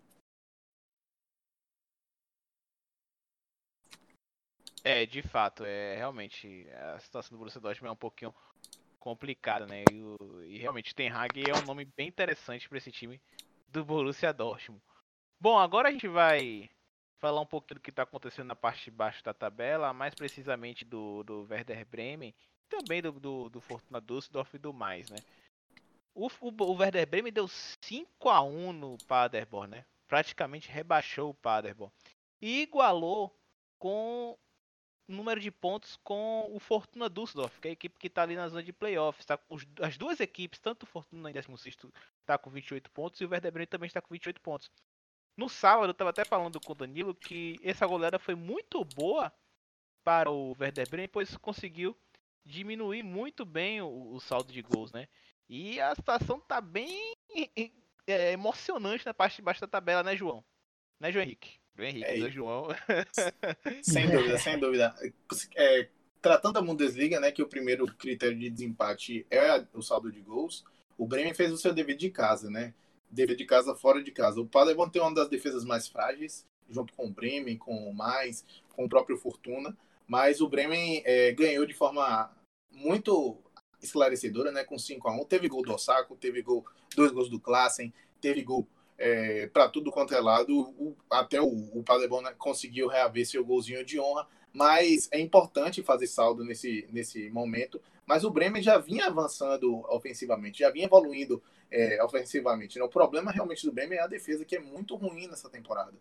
É, 4.86 5.06
de 5.06 5.22
fato, 5.22 5.64
é 5.64 5.96
realmente 5.96 6.68
a 6.92 6.98
situação 6.98 7.30
do 7.30 7.38
Borussia 7.38 7.58
Dortmund 7.58 7.88
é 7.88 7.92
um 7.92 7.96
pouquinho 7.96 8.34
complicada, 9.00 9.66
né? 9.66 9.82
E, 9.90 10.54
e 10.54 10.58
realmente 10.58 10.94
Ten 10.94 11.08
Hag 11.08 11.42
é 11.48 11.54
um 11.54 11.64
nome 11.64 11.86
bem 11.86 12.06
interessante 12.06 12.68
para 12.68 12.76
esse 12.76 12.92
time 12.92 13.18
do 13.66 13.82
Borussia 13.82 14.30
Dortmund. 14.30 14.82
Bom, 15.40 15.58
agora 15.58 15.88
a 15.88 15.92
gente 15.92 16.06
vai 16.06 16.68
falar 17.18 17.40
um 17.40 17.46
pouquinho 17.46 17.76
do 17.78 17.82
que 17.82 17.88
está 17.88 18.02
acontecendo 18.02 18.48
na 18.48 18.54
parte 18.54 18.84
de 18.84 18.90
baixo 18.90 19.24
da 19.24 19.32
tabela, 19.32 19.94
mais 19.94 20.14
precisamente 20.14 20.84
do, 20.84 21.22
do 21.22 21.46
Werder 21.48 21.86
Bremen, 21.86 22.34
também 22.68 23.00
do, 23.00 23.12
do, 23.12 23.48
do 23.48 23.60
Fortuna 23.62 24.02
Düsseldorf 24.02 24.54
e 24.54 24.58
do 24.58 24.74
mais, 24.74 25.08
né? 25.08 25.16
O, 26.14 26.26
o, 26.26 26.62
o 26.62 26.76
Werder 26.76 27.08
Bremen 27.08 27.32
deu 27.32 27.48
5 27.48 28.28
a 28.28 28.42
1 28.42 28.72
no 28.74 28.98
Paderborn, 29.08 29.76
né? 29.76 29.86
Praticamente 30.06 30.70
rebaixou 30.70 31.30
o 31.30 31.34
Paderborn. 31.34 31.92
E 32.40 32.60
igualou 32.60 33.34
com 33.78 34.36
número 35.06 35.40
de 35.40 35.50
pontos 35.50 35.98
com 36.02 36.48
o 36.52 36.58
Fortuna 36.58 37.08
Düsseldorf, 37.08 37.60
que 37.60 37.68
é 37.68 37.70
a 37.70 37.72
equipe 37.72 37.98
que 37.98 38.06
está 38.06 38.22
ali 38.22 38.36
na 38.36 38.48
zona 38.48 38.62
de 38.62 38.72
playoffs. 38.72 39.26
Tá, 39.26 39.38
os, 39.48 39.66
as 39.80 39.96
duas 39.96 40.20
equipes, 40.20 40.58
tanto 40.58 40.84
o 40.84 40.86
Fortuna 40.86 41.30
em 41.30 41.32
16 41.32 41.76
está 42.20 42.38
com 42.38 42.50
28 42.50 42.90
pontos 42.90 43.20
e 43.20 43.24
o 43.24 43.28
Werder 43.28 43.52
Bremen 43.52 43.66
também 43.66 43.86
está 43.86 44.00
com 44.00 44.12
28 44.12 44.40
pontos. 44.40 44.70
No 45.36 45.48
sábado, 45.48 45.88
eu 45.88 45.92
estava 45.92 46.10
até 46.10 46.24
falando 46.24 46.60
com 46.60 46.72
o 46.72 46.76
Danilo 46.76 47.14
que 47.14 47.58
essa 47.62 47.86
goleada 47.86 48.18
foi 48.18 48.34
muito 48.34 48.84
boa 48.84 49.32
para 50.02 50.30
o 50.30 50.56
Werder 50.58 50.88
Bremen, 50.88 51.08
pois 51.08 51.36
conseguiu 51.36 51.96
diminuir 52.44 53.02
muito 53.02 53.44
bem 53.44 53.80
o, 53.80 54.12
o 54.12 54.20
saldo 54.20 54.52
de 54.52 54.62
gols, 54.62 54.92
né? 54.92 55.08
E 55.48 55.80
a 55.80 55.94
situação 55.94 56.38
está 56.38 56.60
bem 56.60 57.14
é, 58.06 58.32
emocionante 58.32 59.04
na 59.04 59.12
parte 59.12 59.36
de 59.36 59.42
baixo 59.42 59.60
da 59.60 59.66
tabela, 59.66 60.02
né, 60.02 60.16
João? 60.16 60.44
Né, 61.00 61.12
João 61.12 61.22
Henrique? 61.22 61.58
Do 61.76 61.84
Henrique, 61.84 62.04
é, 62.04 62.18
do 62.18 62.30
João. 62.30 62.68
sem 63.82 64.06
dúvida, 64.10 64.38
sem 64.38 64.58
dúvida. 64.58 64.94
É, 65.56 65.88
tratando 66.22 66.58
a 66.58 66.62
Bundesliga, 66.62 67.18
né, 67.20 67.32
que 67.32 67.42
o 67.42 67.48
primeiro 67.48 67.86
critério 67.86 68.38
de 68.38 68.48
desempate 68.48 69.26
é 69.30 69.64
o 69.74 69.82
saldo 69.82 70.10
de 70.10 70.20
gols, 70.20 70.64
o 70.96 71.06
Bremen 71.06 71.34
fez 71.34 71.52
o 71.52 71.58
seu 71.58 71.72
dever 71.74 71.96
de 71.96 72.10
casa, 72.10 72.48
né? 72.48 72.72
Dever 73.10 73.36
de 73.36 73.44
casa 73.44 73.74
fora 73.74 74.02
de 74.02 74.12
casa. 74.12 74.40
O 74.40 74.46
Paderborn 74.46 74.92
tem 74.92 75.02
uma 75.02 75.14
das 75.14 75.28
defesas 75.28 75.64
mais 75.64 75.88
frágeis, 75.88 76.46
junto 76.68 76.92
com 76.94 77.06
o 77.06 77.10
Bremen, 77.10 77.58
com 77.58 77.90
o 77.90 77.94
Mais, 77.94 78.44
com 78.74 78.84
o 78.84 78.88
próprio 78.88 79.16
Fortuna, 79.16 79.76
mas 80.06 80.40
o 80.40 80.48
Bremen 80.48 81.02
é, 81.04 81.32
ganhou 81.32 81.66
de 81.66 81.74
forma 81.74 82.30
muito 82.70 83.36
esclarecedora, 83.82 84.50
né, 84.50 84.64
com 84.64 84.78
5 84.78 85.08
a 85.08 85.12
1 85.12 85.24
Teve 85.26 85.48
gol 85.48 85.62
do 85.62 85.74
Osako, 85.74 86.16
teve 86.16 86.42
gol, 86.42 86.64
dois 86.96 87.12
gols 87.12 87.28
do 87.28 87.38
Klassen, 87.38 87.92
teve 88.20 88.42
gol 88.42 88.66
é, 89.04 89.46
para 89.48 89.68
tudo 89.68 89.92
quanto 89.92 90.14
é 90.14 90.20
lado. 90.20 90.58
O, 90.78 90.96
até 91.10 91.38
o, 91.38 91.46
o 91.46 91.82
Paderborn 91.82 92.26
conseguiu 92.38 92.88
reaver 92.88 93.26
seu 93.26 93.44
golzinho 93.44 93.84
de 93.84 94.00
honra, 94.00 94.26
mas 94.50 95.10
é 95.12 95.20
importante 95.20 95.82
fazer 95.82 96.06
saldo 96.06 96.42
nesse, 96.42 96.88
nesse 96.90 97.28
momento. 97.28 97.78
Mas 98.06 98.24
o 98.24 98.30
Bremen 98.30 98.62
já 98.62 98.78
vinha 98.78 99.06
avançando 99.06 99.84
ofensivamente, 99.90 100.60
já 100.60 100.70
vinha 100.70 100.86
evoluindo 100.86 101.42
é, 101.70 102.02
ofensivamente. 102.02 102.78
Né? 102.78 102.84
O 102.84 102.88
problema 102.88 103.30
realmente 103.30 103.66
do 103.66 103.72
Bremen 103.72 103.98
é 103.98 104.02
a 104.02 104.06
defesa, 104.06 104.44
que 104.44 104.56
é 104.56 104.60
muito 104.60 104.96
ruim 104.96 105.26
nessa 105.26 105.50
temporada. 105.50 105.92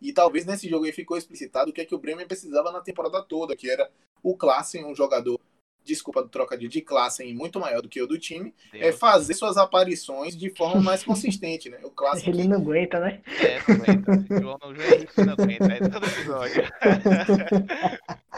E 0.00 0.12
talvez 0.12 0.46
nesse 0.46 0.68
jogo 0.68 0.84
aí 0.84 0.92
ficou 0.92 1.16
explicitado 1.16 1.70
o 1.70 1.74
que 1.74 1.80
é 1.80 1.84
que 1.84 1.94
o 1.94 1.98
Bremen 1.98 2.26
precisava 2.28 2.70
na 2.70 2.80
temporada 2.80 3.20
toda, 3.22 3.56
que 3.56 3.68
era 3.68 3.90
o 4.22 4.36
Klassen, 4.36 4.84
um 4.84 4.94
jogador 4.94 5.40
desculpa 5.84 6.22
do 6.22 6.28
trocadilho, 6.28 6.70
de 6.70 6.80
classe 6.80 7.24
muito 7.32 7.58
maior 7.58 7.82
do 7.82 7.88
que 7.88 8.00
o 8.00 8.06
do 8.06 8.18
time, 8.18 8.54
Deus. 8.72 8.84
é 8.84 8.92
fazer 8.92 9.34
suas 9.34 9.56
aparições 9.56 10.36
de 10.36 10.50
forma 10.50 10.80
mais 10.80 11.02
consistente, 11.04 11.68
né? 11.68 11.78
O 11.82 11.90
classe 11.90 12.28
Ele 12.28 12.46
não 12.46 12.58
aguenta, 12.58 13.00
né? 13.00 13.20
É, 13.40 13.58
não 13.68 13.82
aguenta. 13.82 14.40
João 14.40 14.58
não, 14.60 14.72
não 15.24 15.32
aguenta, 15.32 15.72
é 15.72 15.88
todo 15.88 16.06
episódio. 16.06 16.62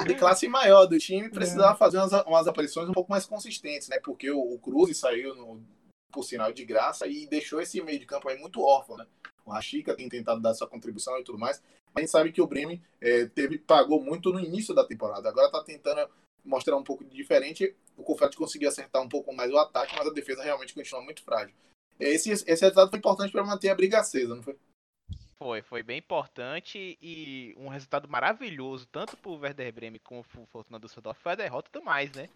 De 0.07 0.15
classe 0.15 0.49
maior 0.49 0.87
do 0.87 0.99
time, 0.99 1.31
precisava 1.31 1.75
é. 1.75 1.77
fazer 1.77 1.99
umas, 1.99 2.13
umas 2.27 2.47
aparições 2.47 2.89
um 2.89 2.93
pouco 2.93 3.11
mais 3.11 3.25
consistentes, 3.25 3.89
né? 3.89 3.99
Porque 4.03 4.31
o, 4.31 4.39
o 4.39 4.59
Cruz 4.59 4.99
saiu 4.99 5.35
no, 5.35 5.63
por 6.13 6.25
sinal 6.25 6.53
de 6.53 6.65
graça 6.65 7.07
e 7.07 7.27
deixou 7.27 7.61
esse 7.61 7.81
meio 7.83 7.99
de 7.99 8.07
campo 8.07 8.29
aí 8.29 8.39
muito 8.39 8.63
órfão, 8.63 8.97
né? 8.97 9.07
O 9.45 9.51
Rashica 9.51 9.95
tem 9.95 10.09
tentado 10.09 10.41
dar 10.41 10.55
sua 10.55 10.67
contribuição 10.67 11.19
e 11.19 11.25
tudo 11.25 11.39
mais, 11.39 11.63
Mas 11.93 11.97
a 11.97 12.01
gente 12.01 12.11
sabe 12.11 12.33
que 12.33 12.41
o 12.41 12.47
Bremen 12.47 12.83
é, 13.01 13.27
teve, 13.27 13.59
pagou 13.59 14.03
muito 14.03 14.33
no 14.33 14.41
início 14.41 14.75
da 14.75 14.85
temporada. 14.85 15.29
Agora 15.29 15.47
está 15.47 15.63
tentando 15.63 16.09
mostrar 16.45 16.77
um 16.77 16.85
pouco 16.85 17.05
de 17.05 17.15
diferente. 17.15 17.75
O 17.97 18.03
Confete 18.03 18.37
conseguiu 18.37 18.69
acertar 18.69 19.03
um 19.03 19.09
pouco 19.09 19.33
mais 19.33 19.53
o 19.53 19.59
ataque, 19.59 19.95
mas 19.97 20.07
a 20.07 20.13
defesa 20.13 20.43
realmente 20.43 20.75
continua 20.75 21.03
muito 21.03 21.23
frágil. 21.23 21.55
Esse, 21.99 22.31
esse 22.31 22.47
resultado 22.47 22.91
foi 22.91 22.99
importante 22.99 23.31
para 23.31 23.45
manter 23.45 23.69
a 23.69 23.75
briga 23.75 24.01
acesa, 24.01 24.35
não 24.35 24.43
foi? 24.43 24.57
Foi, 25.37 25.63
foi 25.63 25.83
bem 25.83 25.99
importante 25.99 26.99
e 27.03 27.55
um 27.57 27.69
resultado 27.69 28.09
maravilhoso, 28.09 28.87
tanto 28.87 29.17
para 29.17 29.31
o 29.31 29.39
Werder 29.39 29.73
Bremen 29.73 30.01
como 30.03 30.25
para 30.25 30.41
o 30.41 30.47
Fortuna 30.47 30.79
Düsseldorf, 30.79 31.21
foi 31.21 31.33
a 31.33 31.37
derrota 31.37 31.71
do 31.73 31.85
mais, 31.85 32.11
né? 32.13 32.29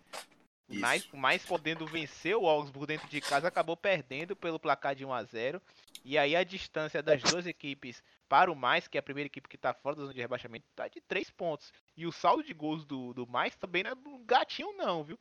O 0.69 0.75
mais, 0.77 1.09
mais 1.12 1.47
podendo 1.47 1.87
vencer 1.87 2.37
o 2.37 2.47
Augsburg 2.47 2.87
dentro 2.87 3.09
de 3.09 3.21
casa, 3.21 3.49
acabou 3.49 3.77
perdendo 3.77 4.37
pelo 4.37 4.59
placar 4.59 4.95
de 4.95 5.05
1 5.05 5.12
a 5.12 5.25
0 5.25 5.62
E 6.05 6.19
aí 6.19 6.37
a 6.37 6.45
distância 6.45 7.03
das 7.03 7.23
duas 7.23 7.47
equipes 7.47 8.03
para 8.29 8.53
o 8.53 8.57
mais, 8.57 8.87
que 8.87 8.99
é 8.99 9.01
a 9.01 9.03
primeira 9.03 9.27
equipe 9.27 9.49
que 9.49 9.57
está 9.57 9.73
fora 9.73 9.97
da 9.97 10.03
zona 10.03 10.14
de 10.14 10.21
rebaixamento, 10.21 10.66
está 10.69 10.87
de 10.87 11.01
3 11.01 11.31
pontos. 11.31 11.73
E 11.97 12.07
o 12.07 12.12
saldo 12.12 12.43
de 12.43 12.53
gols 12.53 12.85
do, 12.85 13.14
do 13.14 13.27
mais 13.27 13.57
também 13.57 13.83
não 13.83 13.93
é 13.93 13.95
do 13.95 14.19
gatinho 14.19 14.77
não, 14.77 15.03
viu? 15.03 15.19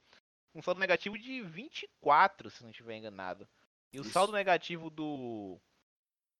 Um 0.54 0.62
saldo 0.62 0.82
negativo 0.82 1.18
de 1.18 1.42
24, 1.42 2.50
se 2.50 2.64
não 2.64 2.72
estiver 2.72 2.98
enganado. 2.98 3.48
E 3.94 4.00
o 4.00 4.02
Isso. 4.02 4.12
saldo 4.12 4.34
negativo 4.34 4.90
do 4.90 5.58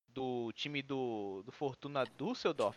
do 0.08 0.52
time 0.52 0.82
do, 0.82 1.42
do 1.44 1.52
Fortuna 1.52 2.04
Düsseldorf 2.04 2.76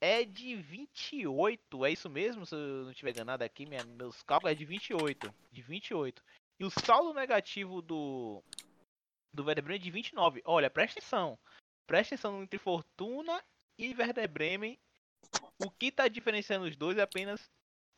é 0.00 0.24
de 0.24 0.56
28. 0.56 1.84
É 1.84 1.90
isso 1.90 2.08
mesmo? 2.08 2.46
Se 2.46 2.54
eu 2.54 2.84
não 2.84 2.90
estiver 2.90 3.10
enganado 3.10 3.44
aqui, 3.44 3.66
minha, 3.66 3.84
meus 3.84 4.22
cálculos 4.22 4.52
é 4.52 4.54
de 4.54 4.64
28. 4.64 5.34
De 5.52 5.62
28. 5.62 6.22
E 6.60 6.64
o 6.64 6.70
saldo 6.70 7.14
negativo 7.14 7.80
do 7.82 8.42
do 9.32 9.44
Werder 9.44 9.64
Bremen 9.64 9.80
é 9.80 9.82
de 9.82 9.90
29. 9.90 10.42
Olha, 10.44 10.70
presta 10.70 10.98
atenção. 10.98 11.38
Presta 11.86 12.14
atenção 12.14 12.42
entre 12.42 12.58
Fortuna 12.58 13.42
e 13.78 13.94
Werder 13.94 14.28
Bremen. 14.28 14.78
O 15.58 15.70
que 15.70 15.86
está 15.86 16.08
diferenciando 16.08 16.66
os 16.66 16.76
dois 16.76 16.98
é 16.98 17.02
apenas 17.02 17.50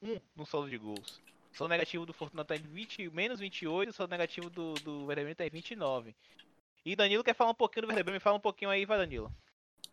um 0.02 0.18
no 0.34 0.46
saldo 0.46 0.68
de 0.68 0.78
gols. 0.78 1.20
O 1.52 1.56
saldo 1.56 1.70
negativo 1.70 2.06
do 2.06 2.12
Fortuna 2.12 2.42
está 2.42 2.56
em 2.56 2.62
20, 2.62 3.10
menos 3.10 3.40
28, 3.40 3.90
o 3.90 3.92
saldo 3.92 4.10
negativo 4.10 4.48
do, 4.48 4.74
do 4.74 5.06
Werder 5.06 5.24
Bremen 5.24 5.32
está 5.32 5.46
em 5.46 5.50
29. 5.50 6.14
E 6.84 6.96
Danilo 6.96 7.24
quer 7.24 7.34
falar 7.34 7.50
um 7.50 7.54
pouquinho 7.54 7.82
do 7.82 7.88
Werder 7.88 8.04
Bremen, 8.04 8.20
fala 8.20 8.36
um 8.36 8.40
pouquinho 8.40 8.70
aí, 8.70 8.84
vai 8.84 8.98
Danilo. 8.98 9.32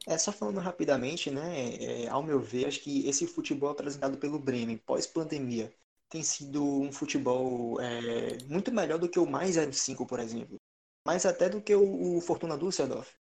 É, 0.07 0.17
só 0.17 0.31
falando 0.31 0.59
rapidamente, 0.61 1.29
né, 1.29 1.75
é, 2.05 2.07
ao 2.07 2.23
meu 2.23 2.39
ver, 2.39 2.65
acho 2.65 2.79
que 2.79 3.05
esse 3.09 3.27
futebol 3.27 3.69
apresentado 3.69 4.17
pelo 4.17 4.39
Bremen 4.39 4.77
pós-pandemia 4.77 5.73
tem 6.09 6.23
sido 6.23 6.63
um 6.63 6.91
futebol 6.93 7.79
é, 7.81 8.37
muito 8.45 8.71
melhor 8.71 8.97
do 8.99 9.09
que 9.09 9.19
o 9.19 9.25
mais 9.25 9.57
05, 9.57 10.05
por 10.07 10.19
exemplo. 10.19 10.57
Mais 11.05 11.25
até 11.25 11.49
do 11.49 11.61
que 11.61 11.75
o, 11.75 12.17
o 12.17 12.21
Fortuna 12.21 12.57
Düsseldorf. 12.57 13.13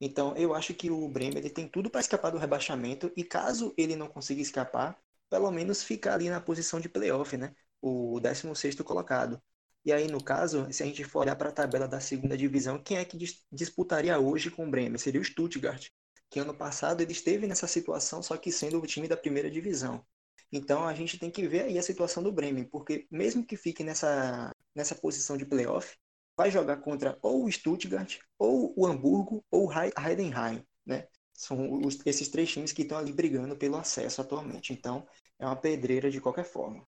Então, 0.00 0.34
eu 0.36 0.54
acho 0.54 0.72
que 0.74 0.90
o 0.90 1.08
Bremen 1.08 1.38
ele 1.38 1.50
tem 1.50 1.68
tudo 1.68 1.90
para 1.90 2.00
escapar 2.00 2.30
do 2.30 2.38
rebaixamento 2.38 3.12
e 3.16 3.22
caso 3.22 3.74
ele 3.76 3.94
não 3.94 4.08
consiga 4.08 4.40
escapar, 4.40 4.98
pelo 5.28 5.50
menos 5.50 5.82
ficar 5.82 6.14
ali 6.14 6.30
na 6.30 6.40
posição 6.40 6.80
de 6.80 6.88
playoff, 6.88 7.36
né? 7.36 7.54
O 7.82 8.18
16º 8.20 8.82
colocado. 8.84 9.42
E 9.84 9.92
aí, 9.92 10.08
no 10.08 10.22
caso, 10.22 10.72
se 10.72 10.82
a 10.82 10.86
gente 10.86 11.04
for 11.04 11.20
olhar 11.20 11.36
para 11.36 11.50
a 11.50 11.52
tabela 11.52 11.86
da 11.88 12.00
segunda 12.00 12.36
divisão, 12.36 12.82
quem 12.82 12.96
é 12.98 13.04
que 13.04 13.16
dis 13.18 13.44
disputaria 13.52 14.18
hoje 14.18 14.50
com 14.50 14.66
o 14.66 14.70
Bremen? 14.70 14.98
Seria 14.98 15.20
o 15.20 15.24
Stuttgart, 15.24 15.88
que 16.30 16.38
ano 16.38 16.54
passado 16.54 17.02
ele 17.02 17.12
esteve 17.12 17.46
nessa 17.46 17.66
situação, 17.66 18.22
só 18.22 18.36
que 18.36 18.52
sendo 18.52 18.80
o 18.80 18.86
time 18.86 19.08
da 19.08 19.16
primeira 19.16 19.50
divisão. 19.50 20.04
Então 20.52 20.86
a 20.86 20.94
gente 20.94 21.18
tem 21.18 21.30
que 21.30 21.46
ver 21.46 21.62
aí 21.64 21.78
a 21.78 21.82
situação 21.82 22.22
do 22.22 22.32
Bremen, 22.32 22.64
porque 22.64 23.06
mesmo 23.10 23.44
que 23.44 23.56
fique 23.56 23.84
nessa, 23.84 24.54
nessa 24.74 24.94
posição 24.94 25.36
de 25.36 25.44
playoff, 25.44 25.96
vai 26.36 26.50
jogar 26.50 26.78
contra 26.78 27.18
ou 27.22 27.44
o 27.44 27.52
Stuttgart, 27.52 28.18
ou 28.38 28.72
o 28.76 28.86
Hamburgo, 28.86 29.44
ou 29.50 29.68
o 29.68 29.72
Heidenheim, 29.72 30.64
né? 30.86 31.08
São 31.34 31.80
os, 31.80 31.98
esses 32.06 32.28
três 32.28 32.50
times 32.50 32.72
que 32.72 32.82
estão 32.82 32.98
ali 32.98 33.12
brigando 33.12 33.56
pelo 33.56 33.76
acesso 33.76 34.20
atualmente. 34.20 34.72
Então 34.72 35.06
é 35.38 35.46
uma 35.46 35.56
pedreira 35.56 36.10
de 36.10 36.20
qualquer 36.20 36.44
forma 36.44 36.86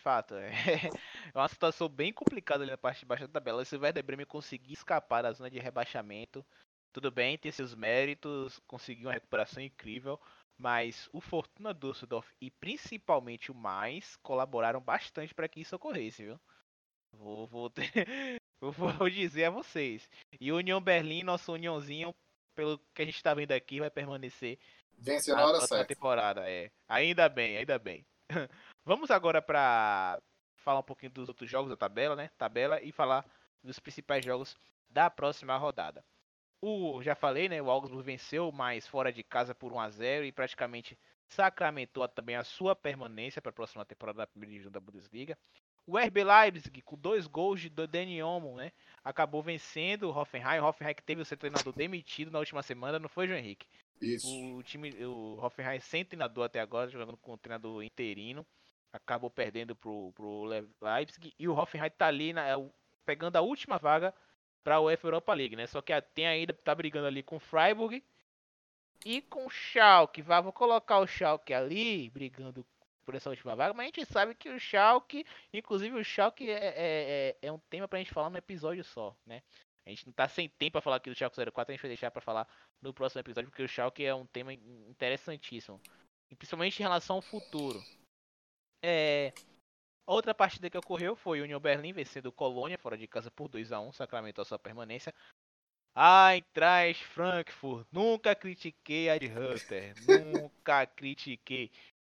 fato. 0.00 0.34
É, 0.34 0.50
é 1.34 1.38
uma 1.38 1.48
situação 1.48 1.88
bem 1.88 2.12
complicada 2.12 2.64
ali 2.64 2.70
na 2.70 2.78
parte 2.78 3.00
de 3.00 3.06
baixo 3.06 3.26
da 3.26 3.32
tabela. 3.34 3.64
Se 3.64 3.76
o 3.76 3.80
Werder 3.80 4.02
Bremen 4.02 4.26
conseguir 4.26 4.72
escapar 4.72 5.22
da 5.22 5.32
zona 5.32 5.50
de 5.50 5.58
rebaixamento, 5.58 6.44
tudo 6.92 7.10
bem, 7.10 7.38
tem 7.38 7.52
seus 7.52 7.74
méritos, 7.74 8.60
conseguiu 8.66 9.08
uma 9.08 9.14
recuperação 9.14 9.62
incrível, 9.62 10.20
mas 10.58 11.08
o 11.12 11.20
Fortuna 11.20 11.72
Düsseldorf 11.72 12.28
e 12.40 12.50
principalmente 12.50 13.50
o 13.50 13.54
Mais 13.54 14.16
colaboraram 14.16 14.80
bastante 14.80 15.34
para 15.34 15.48
que 15.48 15.60
isso 15.60 15.76
ocorresse, 15.76 16.24
viu? 16.24 16.40
Vou, 17.12 17.46
vou, 17.46 17.70
ter... 17.70 18.40
vou 18.60 19.08
dizer 19.08 19.46
a 19.46 19.50
vocês. 19.50 20.08
E 20.40 20.52
União 20.52 20.80
Berlim, 20.80 21.22
nosso 21.22 21.52
Uniãozinho, 21.52 22.14
pelo 22.54 22.78
que 22.94 23.02
a 23.02 23.04
gente 23.04 23.16
está 23.16 23.34
vendo 23.34 23.52
aqui, 23.52 23.80
vai 23.80 23.90
permanecer 23.90 24.58
Vence 24.98 25.32
na 25.32 25.46
hora 25.46 25.60
certa. 25.62 25.86
temporada, 25.86 26.48
é. 26.48 26.70
Ainda 26.86 27.28
bem, 27.28 27.56
ainda 27.56 27.78
bem. 27.78 28.04
Vamos 28.84 29.10
agora 29.10 29.40
para 29.40 30.20
falar 30.56 30.80
um 30.80 30.84
pouquinho 30.84 31.10
dos 31.10 31.28
outros 31.28 31.50
jogos 31.50 31.70
da 31.70 31.76
tabela, 31.76 32.14
né? 32.14 32.30
Tabela 32.36 32.82
e 32.82 32.92
falar 32.92 33.24
dos 33.62 33.78
principais 33.78 34.24
jogos 34.24 34.56
da 34.90 35.08
próxima 35.08 35.56
rodada. 35.56 36.04
O 36.62 37.02
já 37.02 37.14
falei, 37.14 37.48
né? 37.48 37.60
O 37.60 37.70
Augsburg 37.70 38.04
venceu, 38.04 38.52
mas 38.52 38.86
fora 38.86 39.12
de 39.12 39.22
casa 39.22 39.54
por 39.54 39.72
1 39.72 39.80
a 39.80 39.90
0 39.90 40.24
e 40.26 40.32
praticamente 40.32 40.98
sacramentou 41.26 42.06
também 42.08 42.36
a 42.36 42.44
sua 42.44 42.76
permanência 42.76 43.40
para 43.40 43.50
a 43.50 43.54
próxima 43.54 43.84
temporada 43.84 44.18
da 44.18 44.26
primeira 44.26 44.52
divisão 44.52 44.72
da 44.72 44.80
Bundesliga. 44.80 45.38
O 45.86 45.96
RB 45.98 46.22
Leipzig, 46.22 46.82
com 46.82 46.96
dois 46.96 47.26
gols 47.26 47.60
de 47.60 47.70
Dani 47.70 48.22
Olmo, 48.22 48.56
né? 48.56 48.72
Acabou 49.02 49.42
vencendo 49.42 50.04
o 50.04 50.16
Hoffenheim. 50.16 50.60
O 50.60 50.66
Hoffenheim 50.66 50.94
que 50.94 51.02
teve 51.02 51.22
o 51.22 51.24
seu 51.24 51.36
treinador 51.36 51.72
demitido 51.72 52.30
na 52.30 52.38
última 52.38 52.62
semana, 52.62 52.98
não 52.98 53.08
foi, 53.08 53.26
João 53.26 53.38
Henrique? 53.38 53.66
Isso. 54.00 54.28
O 54.54 54.62
time, 54.62 54.90
o 55.04 55.38
Hoffenheim 55.42 55.80
sem 55.80 56.04
treinador 56.04 56.44
até 56.44 56.60
agora, 56.60 56.90
jogando 56.90 57.16
com 57.16 57.32
o 57.32 57.38
treinador 57.38 57.82
interino 57.82 58.46
acabou 58.92 59.30
perdendo 59.30 59.74
pro, 59.74 60.12
pro 60.12 60.44
Leipzig 60.80 61.32
e 61.38 61.48
o 61.48 61.54
Hoffenheim 61.54 61.90
tá 61.90 62.06
ali 62.06 62.32
na, 62.32 62.46
é 62.46 62.70
pegando 63.04 63.36
a 63.36 63.40
última 63.40 63.78
vaga 63.78 64.14
para 64.62 64.76
a 64.76 64.80
UEFA 64.80 65.06
Europa 65.06 65.34
League, 65.34 65.56
né? 65.56 65.66
Só 65.66 65.80
que 65.80 65.98
tem 66.14 66.26
ainda 66.26 66.52
tá 66.52 66.74
brigando 66.74 67.06
ali 67.06 67.22
com 67.22 67.36
o 67.36 67.40
Freiburg 67.40 68.02
e 69.04 69.22
com 69.22 69.46
o 69.46 69.50
Schalke. 69.50 70.22
Vá, 70.22 70.40
vou 70.40 70.52
colocar 70.52 70.98
o 70.98 71.06
Schalke 71.06 71.54
ali 71.54 72.10
brigando 72.10 72.66
por 73.04 73.14
essa 73.14 73.30
última 73.30 73.56
vaga, 73.56 73.74
mas 73.74 73.84
a 73.84 73.86
gente 73.86 74.06
sabe 74.06 74.34
que 74.34 74.48
o 74.48 74.60
Schalke, 74.60 75.24
inclusive 75.52 75.98
o 75.98 76.04
Schalke 76.04 76.48
é, 76.48 76.54
é, 76.54 76.72
é, 76.76 77.36
é 77.42 77.52
um 77.52 77.58
tema 77.58 77.88
pra 77.88 77.98
gente 77.98 78.12
falar 78.12 78.30
no 78.30 78.36
episódio 78.36 78.84
só, 78.84 79.16
né? 79.26 79.42
A 79.84 79.90
gente 79.90 80.06
não 80.06 80.12
tá 80.12 80.28
sem 80.28 80.48
tempo 80.48 80.72
para 80.72 80.80
falar 80.80 80.96
aqui 80.96 81.10
do 81.10 81.16
Schalke 81.16 81.36
04, 81.36 81.72
a 81.72 81.74
gente 81.74 81.82
vai 81.82 81.88
deixar 81.88 82.10
para 82.10 82.20
falar 82.20 82.46
no 82.80 82.94
próximo 82.94 83.20
episódio, 83.20 83.50
porque 83.50 83.62
o 83.62 83.68
Schalke 83.68 84.04
é 84.04 84.14
um 84.14 84.26
tema 84.26 84.52
interessantíssimo. 84.52 85.80
Principalmente 86.38 86.78
em 86.78 86.82
relação 86.82 87.16
ao 87.16 87.22
futuro. 87.22 87.82
É, 88.82 89.32
outra 90.06 90.34
partida 90.34 90.68
que 90.68 90.78
ocorreu 90.78 91.14
foi 91.16 91.40
o 91.40 91.44
Union 91.44 91.60
Berlin 91.60 91.92
vencendo 91.92 92.26
o 92.26 92.32
Colônia 92.32 92.78
fora 92.78 92.96
de 92.96 93.06
casa 93.06 93.30
por 93.30 93.48
2 93.48 93.72
a 93.72 93.80
1 93.80 93.92
sacramentou 93.92 94.44
sua 94.44 94.58
permanência. 94.58 95.14
Eintracht 95.96 97.04
Frankfurt, 97.04 97.86
nunca 97.90 98.34
critiquei 98.34 99.10
a 99.10 99.18
de 99.18 99.26
Hunter, 99.26 99.94
nunca 100.32 100.86
critiquei. 100.86 101.70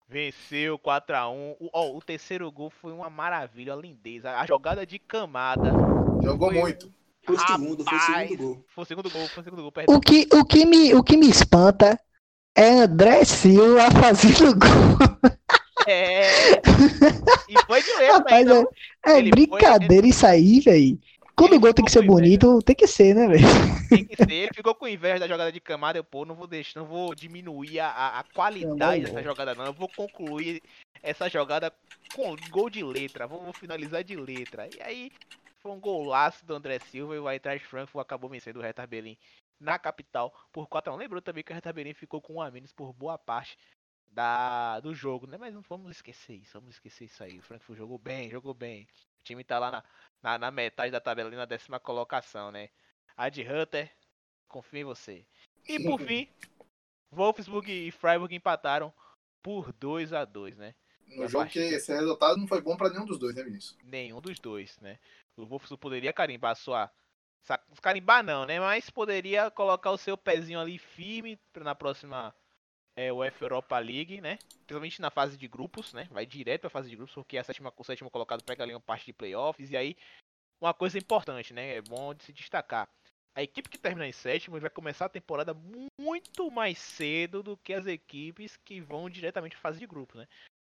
Venceu 0.09 0.77
4 0.77 1.17
a 1.17 1.31
1 1.31 1.57
o, 1.61 1.71
oh, 1.73 1.97
o 1.97 2.03
terceiro 2.03 2.51
gol 2.51 2.69
foi 2.69 2.93
uma 2.93 3.09
maravilha, 3.09 3.75
uma 3.75 3.83
lindeza. 3.83 4.37
A 4.37 4.45
jogada 4.45 4.85
de 4.85 4.99
camada. 4.99 5.71
Jogou 6.23 6.51
foi... 6.51 6.61
muito. 6.61 6.93
Foi 7.23 7.37
o 7.37 7.39
segundo, 7.39 7.85
foi 7.85 7.97
o 7.97 8.01
segundo 8.01 8.37
gol. 8.37 8.65
Foi 8.67 8.83
o 8.83 8.87
segundo 8.87 9.11
gol, 9.11 9.29
foi 9.29 9.41
o 9.41 9.45
segundo 9.45 9.63
gol. 9.63 9.73
O 9.89 10.01
que, 10.01 10.29
o, 10.33 10.45
que 10.45 10.67
me, 10.67 10.95
o 10.95 11.05
que 11.05 11.17
me 11.17 11.29
espanta 11.29 11.99
é 12.57 12.71
André 12.71 13.25
Silva 13.25 13.91
fazendo 13.91 14.59
gol. 14.59 15.31
É. 15.87 16.53
E 17.49 17.67
foi 17.67 17.83
de 17.83 17.91
erro, 17.91 18.19
Rapaz, 18.19 18.43
então, 18.43 18.69
é, 19.07 19.19
é 19.19 19.23
brincadeira 19.23 20.03
foi... 20.03 20.11
isso 20.11 20.27
aí, 20.27 20.61
velho. 20.61 20.99
Quando 21.37 21.57
o 21.57 21.61
gol 21.61 21.73
tem 21.73 21.85
que 21.85 21.91
ser 21.91 22.03
bonito, 22.03 22.61
tem 22.63 22.77
que 22.77 22.87
ser, 22.87 23.15
né, 23.15 23.27
velho? 23.27 23.45
Tem 23.89 24.05
que 24.05 24.15
ser. 24.15 24.31
Ele 24.31 24.55
ficou 24.55 24.75
com 24.75 24.87
inveja 24.87 25.21
da 25.21 25.27
jogada 25.27 25.51
de 25.51 25.59
camada. 25.59 25.99
Eu, 25.99 26.05
pô, 26.05 26.27
não 26.27 26.35
vou 26.35 26.47
deixar, 26.47 26.81
não 26.81 26.87
vou 26.87 27.15
diminuir 27.15 27.81
a, 27.81 28.19
a 28.19 28.25
qualidade 28.35 29.03
não, 29.03 29.09
dessa 29.09 29.23
jogada, 29.23 29.55
não. 29.55 29.65
Eu 29.65 29.73
vou 29.73 29.89
concluir 29.89 30.63
essa 31.03 31.31
jogada 31.31 31.73
com 32.15 32.37
gol 32.51 32.69
de 32.69 32.85
letra. 32.85 33.27
Vou, 33.27 33.43
vou 33.43 33.55
finalizar 33.55 34.05
de 34.05 34.17
letra. 34.17 34.69
E 34.77 34.83
aí, 34.83 35.13
foi 35.61 35.73
um 35.73 35.81
golaço 35.81 36.45
do 36.45 36.55
André 36.55 36.79
Silva 36.79 37.15
e 37.15 37.19
o 37.19 37.31
Eintracht 37.31 37.67
Frankfurt 37.67 38.03
acabou 38.03 38.29
vencendo 38.29 38.59
o 38.59 38.63
Hertha 38.63 38.87
Berlin 38.87 39.17
na 39.59 39.79
capital 39.79 40.35
por 40.53 40.69
4 40.69 40.93
a 40.93 40.95
1. 40.95 40.99
Lembrou 40.99 41.23
também 41.23 41.43
que 41.43 41.53
o 41.53 41.55
Hertha 41.55 41.73
Berlin 41.73 41.95
ficou 41.95 42.21
com 42.21 42.35
um 42.35 42.43
a 42.43 42.51
menos 42.51 42.73
por 42.73 42.93
boa 42.93 43.19
parte 43.19 43.57
da, 44.11 44.81
do 44.81 44.95
jogo, 44.95 45.27
né? 45.27 45.39
Mas 45.39 45.55
não 45.55 45.63
vamos 45.63 45.93
esquecer 45.93 46.35
isso, 46.35 46.59
vamos 46.59 46.75
esquecer 46.75 47.05
isso 47.05 47.23
aí. 47.23 47.39
O 47.39 47.43
Frankfurt 47.43 47.79
jogou 47.79 47.99
bem, 47.99 48.29
jogou 48.31 48.53
bem. 48.53 48.87
O 49.21 49.23
time 49.23 49.45
tá 49.45 49.59
lá 49.59 49.71
na, 49.71 49.85
na, 50.23 50.39
na 50.39 50.51
metade 50.51 50.91
da 50.91 51.01
tabela, 51.01 51.29
ali 51.29 51.37
na 51.37 51.45
décima 51.45 51.79
colocação, 51.79 52.51
né? 52.51 52.71
Ad 53.17 53.41
Hunter, 53.43 53.91
confio 54.49 54.81
em 54.81 54.85
você. 54.85 55.27
E 55.69 55.83
por 55.83 56.01
fim, 56.01 56.29
Wolfsburg 57.13 57.71
e 57.71 57.91
Freiburg 57.91 58.35
empataram 58.35 58.93
por 59.43 59.73
2 59.73 60.13
a 60.13 60.25
2 60.25 60.57
né? 60.57 60.75
No 61.17 61.27
jogo 61.27 61.51
que 61.51 61.59
esse 61.59 61.93
resultado 61.93 62.37
não 62.37 62.47
foi 62.47 62.61
bom 62.61 62.77
para 62.77 62.89
nenhum 62.89 63.05
dos 63.05 63.19
dois, 63.19 63.35
né, 63.35 63.43
Vinícius? 63.43 63.77
Nenhum 63.83 64.21
dos 64.21 64.39
dois, 64.39 64.79
né? 64.81 64.99
O 65.37 65.45
Wolfsburg 65.45 65.81
poderia 65.81 66.13
carimbar 66.13 66.55
sua 66.55 66.91
carimbar 67.81 68.23
não, 68.23 68.45
né? 68.45 68.61
Mas 68.61 68.91
poderia 68.91 69.51
colocar 69.51 69.91
o 69.91 69.99
seu 69.99 70.17
pezinho 70.17 70.61
ali 70.61 70.79
firme 70.79 71.41
na 71.57 71.75
próxima 71.75 72.35
é, 72.97 73.13
UEFA 73.13 73.45
Europa 73.45 73.79
League, 73.79 74.21
né? 74.21 74.39
Principalmente 74.67 75.01
na 75.01 75.11
fase 75.11 75.37
de 75.37 75.49
grupos, 75.49 75.93
né? 75.93 76.07
Vai 76.11 76.27
direto 76.27 76.63
pra 76.63 76.71
fase 76.71 76.89
de 76.89 76.97
grupos, 76.97 77.15
porque 77.15 77.39
a 77.39 77.45
sétima, 77.45 77.73
o 77.77 77.85
sétimo 77.85 78.11
colocado 78.11 78.45
pega 78.45 78.63
ali 78.63 78.73
uma 78.73 78.81
parte 78.81 79.07
de 79.07 79.13
playoffs. 79.13 79.71
E 79.71 79.77
aí, 79.77 79.97
uma 80.61 80.75
coisa 80.75 80.99
importante, 80.99 81.53
né? 81.53 81.77
É 81.77 81.83
bom 81.83 82.15
de 82.15 82.25
se 82.25 82.33
destacar. 82.33 82.89
A 83.35 83.43
equipe 83.43 83.69
que 83.69 83.79
termina 83.79 84.07
em 84.07 84.13
sétimo 84.13 84.59
vai 84.59 84.71
começar 84.71 85.07
a 85.07 85.09
temporada 85.09 85.55
muito 85.99 86.51
mais 86.51 86.79
cedo 86.79 87.43
do 87.43 87.57
que 87.57 87.73
as 87.73 87.87
equipes 87.87 88.57
que 88.57 88.81
vão 88.81 89.09
diretamente 89.09 89.57
à 89.57 89.61
fase 89.61 89.79
de 89.79 89.87
grupos, 89.87 90.17
né? 90.17 90.27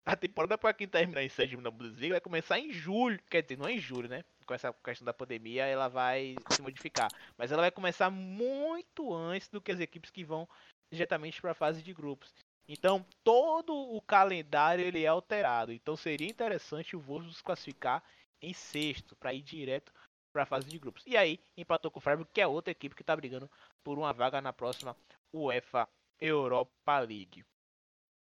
A 0.06 0.16
temporada 0.16 0.58
para 0.58 0.74
quem 0.74 0.88
terminar 0.88 1.24
em 1.24 1.30
sétimo 1.30 1.62
na 1.62 1.72
Bundesliga 1.72 2.16
vai 2.16 2.22
começar 2.22 2.60
em 2.60 2.72
julho, 2.72 3.20
quer 3.30 3.44
dizer, 3.44 3.58
não 3.58 3.68
é 3.68 3.74
em 3.74 3.80
julho, 3.80 4.10
né? 4.10 4.24
Com 4.46 4.54
essa 4.54 4.74
questão 4.74 5.06
da 5.06 5.14
pandemia, 5.14 5.66
ela 5.66 5.88
vai 5.88 6.36
se 6.50 6.62
modificar, 6.62 7.10
mas 7.38 7.52
ela 7.52 7.62
vai 7.62 7.72
começar 7.72 8.10
muito 8.10 9.14
antes 9.14 9.48
do 9.50 9.62
que 9.62 9.72
as 9.72 9.80
equipes 9.80 10.10
que 10.10 10.24
vão 10.24 10.48
diretamente 10.92 11.42
para 11.42 11.52
a 11.52 11.56
fase 11.56 11.82
de 11.82 11.94
grupos. 11.94 12.34
Então, 12.68 13.06
todo 13.24 13.74
o 13.74 14.02
calendário 14.02 14.86
ele 14.86 15.04
é 15.04 15.08
alterado. 15.08 15.72
Então, 15.72 15.96
seria 15.96 16.30
interessante 16.30 16.96
o 16.96 17.00
Wolves 17.00 17.42
classificar 17.42 18.04
em 18.42 18.54
sexto 18.54 19.16
para 19.16 19.34
ir 19.34 19.42
direto 19.42 19.92
para 20.32 20.44
a 20.44 20.46
fase 20.46 20.68
de 20.68 20.78
grupos. 20.78 21.04
E 21.08 21.18
aí, 21.18 21.40
empatou 21.58 21.90
com 21.90 22.00
o 22.00 22.02
Freiburg, 22.02 22.30
que 22.32 22.42
é 22.42 22.48
outra 22.48 22.72
equipe 22.72 22.96
que 22.96 23.02
está 23.02 23.16
brigando 23.16 23.50
por 23.84 23.98
uma 23.98 24.14
vaga 24.14 24.40
na 24.40 24.54
próxima 24.54 24.96
UEFA 25.34 25.90
Europa 26.20 27.00
League. 27.00 27.44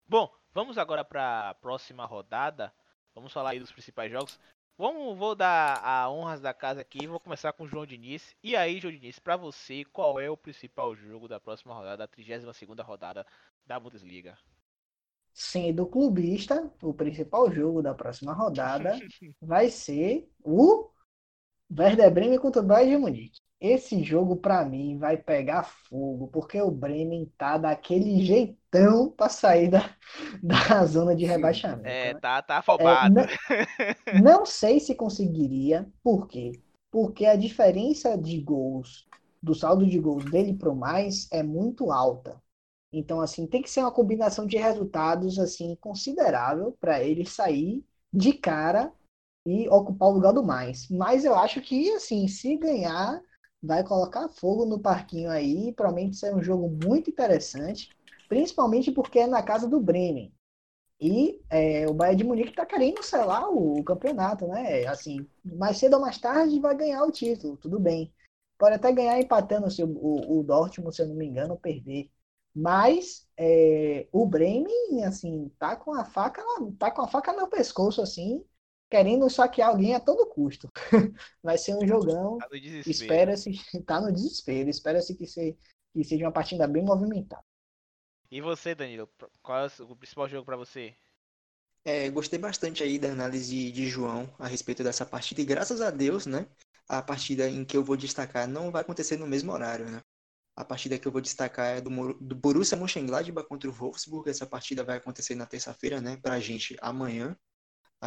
Bom, 0.07 0.31
vamos 0.53 0.77
agora 0.77 1.03
para 1.03 1.49
a 1.49 1.55
próxima 1.55 2.05
rodada. 2.05 2.71
Vamos 3.15 3.33
falar 3.33 3.51
aí 3.51 3.59
dos 3.59 3.71
principais 3.71 4.11
jogos. 4.11 4.39
Vamos, 4.77 5.17
vou 5.17 5.33
dar 5.35 5.79
a 5.81 6.09
honras 6.09 6.41
da 6.41 6.53
casa 6.53 6.81
aqui. 6.81 7.07
Vou 7.07 7.19
começar 7.19 7.53
com 7.53 7.63
o 7.63 7.67
João 7.67 7.85
Diniz. 7.85 8.35
E 8.43 8.57
aí, 8.57 8.79
João 8.79 8.93
Diniz, 8.93 9.17
para 9.19 9.37
você, 9.37 9.85
qual 9.85 10.19
é 10.19 10.29
o 10.29 10.35
principal 10.35 10.93
jogo 10.93 11.29
da 11.29 11.39
próxima 11.39 11.73
rodada, 11.73 12.03
a 12.03 12.07
32 12.07 12.57
rodada 12.81 13.25
da 13.65 13.79
Bundesliga? 13.79 14.37
Sendo 15.33 15.85
clubista, 15.85 16.69
o 16.81 16.93
principal 16.93 17.49
jogo 17.49 17.81
da 17.81 17.93
próxima 17.93 18.33
rodada 18.33 18.99
vai 19.41 19.69
ser 19.69 20.29
o 20.43 20.89
Werder 21.71 22.11
Bremen 22.11 22.39
contra 22.39 22.61
o 22.61 22.65
Bayern 22.65 22.91
de 22.91 22.97
Munique. 22.97 23.39
Esse 23.59 24.03
jogo, 24.03 24.35
para 24.35 24.65
mim, 24.65 24.97
vai 24.97 25.17
pegar 25.17 25.63
fogo, 25.63 26.27
porque 26.27 26.61
o 26.61 26.69
Bremen 26.69 27.31
tá 27.37 27.57
daquele 27.57 28.23
jeitão 28.23 29.09
para 29.09 29.29
sair 29.29 29.69
da, 29.69 29.89
da 30.43 30.85
zona 30.85 31.15
de 31.15 31.25
rebaixamento. 31.25 31.87
É, 31.87 32.13
né? 32.13 32.19
tá, 32.19 32.41
tá 32.41 32.57
afobado. 32.57 33.19
É, 33.19 34.21
não, 34.21 34.39
não 34.39 34.45
sei 34.45 34.79
se 34.79 34.93
conseguiria, 34.93 35.89
por 36.03 36.27
quê? 36.27 36.51
Porque 36.91 37.25
a 37.25 37.35
diferença 37.35 38.17
de 38.17 38.39
gols, 38.41 39.07
do 39.41 39.55
saldo 39.55 39.85
de 39.85 39.99
gols 39.99 40.25
dele 40.25 40.53
pro 40.53 40.75
mais, 40.75 41.27
é 41.31 41.41
muito 41.41 41.91
alta. 41.91 42.41
Então, 42.91 43.19
assim, 43.19 43.47
tem 43.47 43.61
que 43.61 43.69
ser 43.69 43.81
uma 43.81 43.91
combinação 43.91 44.45
de 44.45 44.57
resultados, 44.57 45.39
assim, 45.39 45.75
considerável 45.81 46.77
para 46.79 47.03
ele 47.03 47.25
sair 47.25 47.83
de 48.13 48.31
cara 48.33 48.93
e 49.45 49.69
ocupar 49.69 50.09
o 50.09 50.13
lugar 50.13 50.33
do 50.33 50.43
mais. 50.43 50.89
Mas 50.89 51.23
eu 51.23 51.35
acho 51.35 51.61
que, 51.61 51.91
assim, 51.91 52.27
se 52.27 52.57
ganhar, 52.57 53.21
vai 53.61 53.83
colocar 53.83 54.27
fogo 54.29 54.65
no 54.65 54.79
parquinho 54.79 55.29
aí. 55.29 55.71
Provavelmente 55.73 56.17
ser 56.17 56.33
um 56.33 56.43
jogo 56.43 56.69
muito 56.83 57.09
interessante, 57.09 57.89
principalmente 58.27 58.91
porque 58.91 59.19
é 59.19 59.27
na 59.27 59.43
casa 59.43 59.67
do 59.67 59.79
Bremen. 59.79 60.33
E 60.99 61.41
é, 61.49 61.87
o 61.87 61.93
Bayern 61.93 62.17
de 62.17 62.23
Munique 62.23 62.49
está 62.49 62.65
querendo 62.65 63.03
selar 63.03 63.49
o, 63.49 63.79
o, 63.79 63.83
campeonato, 63.83 64.47
né? 64.47 64.85
Assim, 64.87 65.27
mais 65.43 65.77
cedo 65.77 65.95
ou 65.95 66.01
mais 66.01 66.17
tarde 66.17 66.59
vai 66.59 66.75
ganhar 66.75 67.03
o 67.03 67.11
título, 67.11 67.57
tudo 67.57 67.79
bem. 67.79 68.13
Pode 68.57 68.75
até 68.75 68.91
ganhar 68.93 69.19
empatando 69.19 69.69
se 69.69 69.83
o, 69.83 69.87
o, 69.87 70.39
o 70.39 70.43
Dortmund, 70.43 70.95
se 70.95 71.01
eu 71.01 71.07
não 71.07 71.15
me 71.15 71.25
engano, 71.25 71.57
perder. 71.57 72.09
Mas 72.55 73.27
é, 73.37 74.07
o 74.13 74.25
Bremen, 74.25 75.03
assim, 75.03 75.51
tá 75.59 75.75
com 75.75 75.93
a 75.93 76.05
faca, 76.05 76.41
tá 76.79 76.89
com 76.89 77.01
a 77.01 77.07
faca 77.07 77.33
no 77.33 77.49
pescoço, 77.49 78.01
assim, 78.01 78.41
querendo 78.95 79.29
saquear 79.29 79.69
alguém 79.69 79.93
a 79.93 79.99
todo 79.99 80.25
custo. 80.25 80.71
Vai 81.43 81.57
ser 81.57 81.75
um 81.75 81.85
jogão. 81.85 82.37
Tá 82.37 82.47
Espera-se, 82.53 83.51
tá 83.85 83.99
no 83.99 84.09
desespero. 84.09 84.69
Espera-se 84.69 85.15
que, 85.15 85.27
se, 85.27 85.57
que 85.93 86.03
seja 86.05 86.23
uma 86.23 86.31
partida 86.31 86.65
bem 86.65 86.81
movimentada. 86.81 87.43
E 88.31 88.39
você, 88.39 88.73
Danilo? 88.73 89.09
Qual 89.41 89.65
é 89.65 89.67
o 89.81 89.95
principal 89.97 90.29
jogo 90.29 90.45
para 90.45 90.55
você? 90.55 90.95
É, 91.83 92.09
gostei 92.09 92.39
bastante 92.39 92.83
aí 92.83 92.97
da 92.97 93.09
análise 93.09 93.69
de 93.69 93.87
João 93.87 94.33
a 94.39 94.47
respeito 94.47 94.81
dessa 94.81 95.05
partida 95.05 95.41
e 95.41 95.45
graças 95.45 95.81
a 95.81 95.91
Deus, 95.91 96.25
né? 96.25 96.47
A 96.87 97.01
partida 97.01 97.49
em 97.49 97.65
que 97.65 97.75
eu 97.75 97.83
vou 97.83 97.97
destacar 97.97 98.47
não 98.47 98.71
vai 98.71 98.81
acontecer 98.81 99.17
no 99.17 99.27
mesmo 99.27 99.51
horário, 99.51 99.89
né? 99.89 100.01
A 100.55 100.63
partida 100.63 100.97
que 100.97 101.05
eu 101.05 101.11
vou 101.11 101.21
destacar 101.21 101.77
é 101.77 101.81
do, 101.81 102.13
do 102.13 102.33
Borussia 102.33 102.77
Mönchengladbach 102.77 103.45
contra 103.47 103.69
o 103.69 103.73
Wolfsburg. 103.73 104.29
Essa 104.29 104.45
partida 104.45 104.85
vai 104.85 104.97
acontecer 104.97 105.35
na 105.35 105.45
terça-feira, 105.45 105.99
né? 105.99 106.15
Pra 106.15 106.39
gente 106.39 106.77
amanhã 106.81 107.37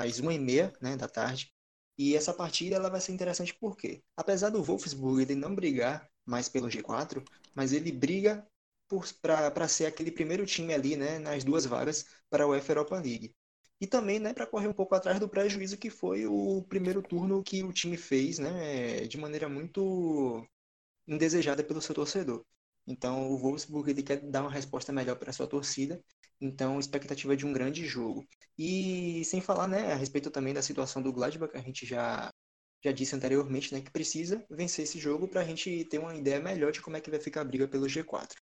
às 0.02 0.20
1h30 0.20 0.72
né, 0.80 0.96
da 0.96 1.08
tarde. 1.08 1.52
E 1.96 2.14
essa 2.16 2.32
partida 2.32 2.76
ela 2.76 2.88
vai 2.90 3.00
ser 3.00 3.12
interessante 3.12 3.54
porque, 3.54 4.02
apesar 4.16 4.50
do 4.50 4.62
Wolfsburg 4.62 5.22
ele 5.22 5.34
não 5.34 5.54
brigar 5.54 6.08
mais 6.24 6.48
pelo 6.48 6.68
G4, 6.68 7.22
mas 7.54 7.72
ele 7.72 7.90
briga 7.90 8.46
para 9.20 9.68
ser 9.68 9.86
aquele 9.86 10.10
primeiro 10.10 10.46
time 10.46 10.72
ali 10.72 10.96
né, 10.96 11.18
nas 11.18 11.44
duas 11.44 11.66
vagas 11.66 12.06
para 12.30 12.44
a 12.44 12.46
UEFA 12.46 12.72
Europa 12.72 12.96
League. 12.96 13.34
E 13.80 13.86
também 13.86 14.18
né, 14.18 14.32
para 14.32 14.46
correr 14.46 14.68
um 14.68 14.72
pouco 14.72 14.94
atrás 14.94 15.20
do 15.20 15.28
prejuízo 15.28 15.76
que 15.76 15.90
foi 15.90 16.26
o 16.26 16.62
primeiro 16.68 17.02
turno 17.02 17.42
que 17.42 17.62
o 17.62 17.72
time 17.72 17.96
fez 17.96 18.38
né, 18.38 19.06
de 19.06 19.16
maneira 19.18 19.48
muito 19.48 20.44
indesejada 21.06 21.64
pelo 21.64 21.80
seu 21.80 21.94
torcedor. 21.94 22.44
Então 22.86 23.30
o 23.30 23.38
Wolfsburg 23.38 23.90
ele 23.90 24.02
quer 24.02 24.20
dar 24.20 24.42
uma 24.42 24.50
resposta 24.50 24.92
melhor 24.92 25.16
para 25.16 25.32
sua 25.32 25.46
torcida 25.46 26.02
então, 26.40 26.78
expectativa 26.78 27.36
de 27.36 27.46
um 27.46 27.52
grande 27.52 27.84
jogo. 27.86 28.26
E 28.56 29.24
sem 29.24 29.40
falar, 29.40 29.66
né, 29.68 29.92
a 29.92 29.96
respeito 29.96 30.30
também 30.30 30.54
da 30.54 30.62
situação 30.62 31.02
do 31.02 31.12
Gladbach, 31.12 31.56
a 31.56 31.60
gente 31.60 31.86
já 31.86 32.32
já 32.84 32.92
disse 32.92 33.16
anteriormente, 33.16 33.74
né, 33.74 33.80
que 33.80 33.90
precisa 33.90 34.44
vencer 34.48 34.84
esse 34.84 35.00
jogo 35.00 35.26
para 35.26 35.40
a 35.40 35.44
gente 35.44 35.84
ter 35.86 35.98
uma 35.98 36.14
ideia 36.14 36.40
melhor 36.40 36.70
de 36.70 36.80
como 36.80 36.96
é 36.96 37.00
que 37.00 37.10
vai 37.10 37.18
ficar 37.18 37.40
a 37.40 37.44
briga 37.44 37.66
pelo 37.66 37.88
G4. 37.88 38.40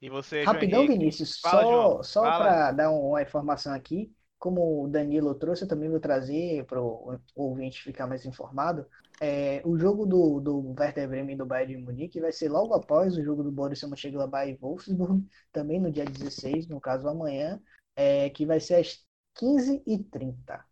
E 0.00 0.08
você, 0.08 0.42
Rapidão, 0.42 0.86
Vinícius, 0.86 1.38
Fala, 1.38 1.62
só, 1.62 2.02
só 2.02 2.22
para 2.22 2.72
dar 2.72 2.90
uma 2.90 3.22
informação 3.22 3.74
aqui, 3.74 4.10
como 4.38 4.82
o 4.82 4.88
Danilo 4.88 5.34
trouxe, 5.34 5.64
eu 5.64 5.68
também 5.68 5.88
vou 5.88 6.00
trazer 6.00 6.64
para 6.64 6.82
o 6.82 7.20
ouvinte 7.36 7.82
ficar 7.82 8.08
mais 8.08 8.24
informado. 8.26 8.86
É, 9.24 9.62
o 9.64 9.78
jogo 9.78 10.04
do, 10.04 10.40
do 10.40 10.74
Werder 10.76 11.08
Bremen 11.08 11.36
e 11.36 11.38
do 11.38 11.46
Bayern 11.46 11.76
de 11.76 11.80
Munique 11.80 12.20
vai 12.20 12.32
ser 12.32 12.48
logo 12.48 12.74
após 12.74 13.16
o 13.16 13.22
jogo 13.22 13.44
do 13.44 13.52
Borussia 13.52 13.86
Mönchengladbach 13.86 14.50
e 14.50 14.56
Wolfsburg, 14.56 15.24
também 15.52 15.80
no 15.80 15.92
dia 15.92 16.04
16, 16.04 16.66
no 16.66 16.80
caso 16.80 17.08
amanhã, 17.08 17.62
é, 17.94 18.28
que 18.30 18.44
vai 18.44 18.58
ser 18.58 18.74
às 18.74 19.06
15h30. 19.36 20.64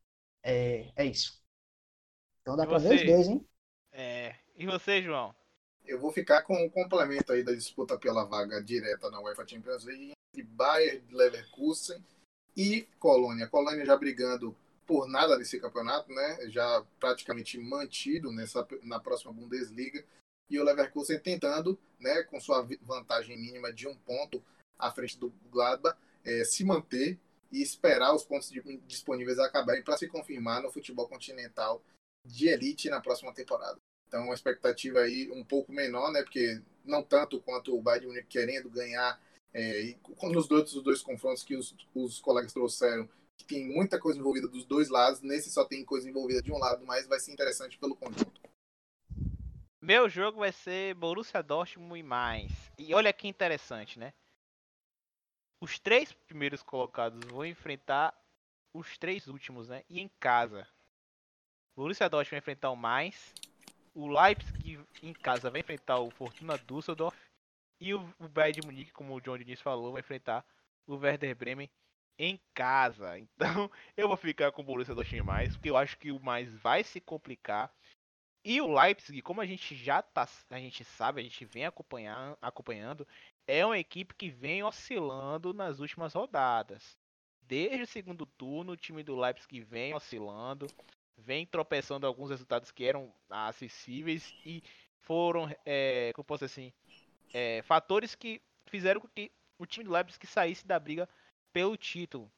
É, 0.43 0.91
é 0.97 1.05
isso. 1.05 1.41
Então 2.43 2.57
dá 2.57 2.67
para 2.67 2.79
ver 2.79 2.97
os 2.97 3.07
dois, 3.07 3.29
hein? 3.29 3.47
É. 3.93 4.35
E 4.57 4.67
você, 4.67 5.01
João? 5.01 5.33
Eu 5.85 6.01
vou 6.01 6.11
ficar 6.11 6.43
com 6.43 6.55
o 6.55 6.67
um 6.67 6.69
complemento 6.69 7.33
aí 7.33 7.45
da 7.45 7.53
disputa 7.53 7.97
pela 7.97 8.25
vaga 8.25 8.61
direta 8.61 9.09
na 9.13 9.21
UEFA 9.21 9.47
Champions 9.47 9.85
League 9.85 10.11
entre 10.35 10.43
Bayern 10.43 11.05
Leverkusen 11.13 12.05
e 12.57 12.83
Colônia. 12.99 13.47
Colônia 13.47 13.87
já 13.87 13.97
brigando 13.97 14.57
por 14.91 15.07
nada 15.07 15.39
nesse 15.39 15.61
campeonato, 15.61 16.13
né? 16.13 16.51
Já 16.51 16.85
praticamente 16.99 17.57
mantido 17.57 18.33
nessa 18.33 18.67
na 18.83 18.99
próxima 18.99 19.33
Bundesliga 19.33 20.05
e 20.51 20.59
o 20.59 20.65
Leverkusen 20.65 21.21
tentando, 21.21 21.79
né, 22.01 22.25
com 22.25 22.41
sua 22.41 22.67
vantagem 22.83 23.39
mínima 23.39 23.73
de 23.73 23.87
um 23.87 23.95
ponto 23.95 24.43
à 24.77 24.91
frente 24.91 25.17
do 25.17 25.33
Gladbach, 25.49 25.97
é, 26.25 26.43
se 26.43 26.65
manter 26.65 27.17
e 27.53 27.63
esperar 27.63 28.13
os 28.13 28.25
pontos 28.25 28.51
disponíveis 28.85 29.39
acabarem 29.39 29.85
para 29.85 29.97
se 29.97 30.09
confirmar 30.09 30.61
no 30.61 30.73
futebol 30.73 31.07
continental 31.07 31.81
de 32.27 32.49
elite 32.49 32.91
na 32.91 33.01
próxima 33.01 33.33
temporada. 33.33 33.79
Então, 34.09 34.25
uma 34.25 34.35
expectativa 34.35 34.99
aí 34.99 35.31
um 35.31 35.45
pouco 35.45 35.71
menor, 35.71 36.11
né? 36.11 36.21
Porque 36.25 36.61
não 36.85 37.01
tanto 37.01 37.41
quanto 37.41 37.79
o 37.79 37.81
Bayern 37.81 38.09
Munique 38.09 38.27
querendo 38.27 38.69
ganhar 38.69 39.23
é, 39.55 39.83
e 39.83 39.99
nos 40.25 40.49
dois, 40.49 40.75
os 40.75 40.83
dois 40.83 41.01
confrontos 41.01 41.45
que 41.45 41.55
os, 41.55 41.77
os 41.95 42.19
colegas 42.19 42.53
trouxeram, 42.53 43.09
tem 43.45 43.69
muita 43.69 43.99
coisa 43.99 44.19
envolvida 44.19 44.49
dos 44.49 44.65
dois 44.65 44.89
lados, 44.89 45.21
nesse 45.21 45.51
só 45.51 45.65
tem 45.65 45.85
coisa 45.85 46.09
envolvida 46.09 46.43
de 46.43 46.53
um 46.53 46.59
lado, 46.59 46.85
mas 46.85 47.07
vai 47.07 47.19
ser 47.21 47.33
interessante 47.33 47.79
pelo 47.79 47.97
conjunto. 47.97 48.41
Meu 49.81 50.09
jogo 50.09 50.41
vai 50.41 50.53
ser 50.53 50.95
Borussia 50.95 51.43
Dortmund 51.43 51.99
e 51.99 52.03
mais. 52.03 52.53
E 52.79 52.95
olha 52.95 53.13
que 53.13 53.27
interessante, 53.27 53.99
né? 53.99 54.13
Os 55.61 55.79
três 55.79 56.13
primeiros 56.13 56.63
colocados 56.63 57.21
vão 57.31 57.47
enfrentar 57.47 58.15
os 58.75 58.99
três 58.99 59.27
últimos, 59.27 59.69
né? 59.69 59.83
E 59.89 60.01
em 60.01 60.09
casa. 60.21 60.67
Borussia 61.75 62.09
Dortmund 62.09 62.31
vai 62.31 62.39
enfrentar 62.41 62.71
o 62.71 62.77
mais. 62.77 63.35
O 63.95 64.07
Leipzig 64.07 64.79
em 65.03 65.13
casa 65.15 65.51
vai 65.51 65.61
enfrentar 65.61 65.99
o 65.99 66.11
Fortuna 66.11 66.59
Düsseldorf. 66.59 67.17
E 67.81 67.95
o, 67.95 68.01
Bayern 68.29 68.61
de 68.61 68.67
Munique, 68.67 68.93
como 68.93 69.15
o 69.15 69.21
John 69.21 69.39
Diniz 69.39 69.61
falou, 69.61 69.93
vai 69.93 70.01
enfrentar 70.01 70.45
o 70.87 70.97
Werder 70.97 71.35
Bremen 71.35 71.71
em 72.21 72.39
casa. 72.55 73.19
Então, 73.35 73.71
eu 73.97 74.07
vou 74.07 74.17
ficar 74.17 74.53
com 74.53 74.61
o 74.61 74.65
Borussia 74.65 74.95
Dortmund 74.95 75.53
porque 75.53 75.71
eu 75.71 75.77
acho 75.77 75.97
que 75.97 76.13
o 76.13 76.21
mais 76.21 76.53
vai 76.53 76.85
se 76.85 77.01
complicar. 77.01 77.73
E 78.45 78.61
o 78.61 78.73
Leipzig, 78.73 79.23
como 79.23 79.41
a 79.41 79.47
gente 79.47 79.75
já 79.75 80.03
tá, 80.03 80.29
a 80.51 80.59
gente 80.59 80.85
sabe, 80.85 81.21
a 81.21 81.25
gente 81.25 81.45
vem 81.45 81.65
acompanhar, 81.65 82.37
acompanhando, 82.41 83.07
é 83.47 83.65
uma 83.65 83.79
equipe 83.79 84.15
que 84.15 84.31
vem 84.31 84.63
oscilando 84.63 85.53
nas 85.55 85.81
últimas 85.81 86.13
rodadas. 86.13 86.97
Desde 87.43 87.83
o 87.83 87.87
segundo 87.87 88.25
turno, 88.25 88.73
o 88.73 88.77
time 88.77 89.03
do 89.03 89.19
Leipzig 89.19 89.61
vem 89.61 89.95
oscilando, 89.95 90.67
vem 91.17 91.47
tropeçando 91.47 92.07
alguns 92.07 92.31
resultados 92.31 92.71
que 92.71 92.85
eram 92.85 93.13
acessíveis 93.29 94.35
e 94.45 94.63
foram, 95.01 95.51
é, 95.65 96.13
como 96.15 96.25
posso 96.25 96.47
dizer 96.47 96.61
assim, 96.61 96.73
é, 97.33 97.63
fatores 97.63 98.15
que 98.15 98.41
fizeram 98.67 99.01
com 99.01 99.09
que 99.09 99.31
o 99.59 99.67
time 99.67 99.85
do 99.85 99.93
Leipzig 99.93 100.27
saísse 100.27 100.67
da 100.67 100.79
briga 100.79 101.09
pelo 101.53 101.77
título. 101.77 102.31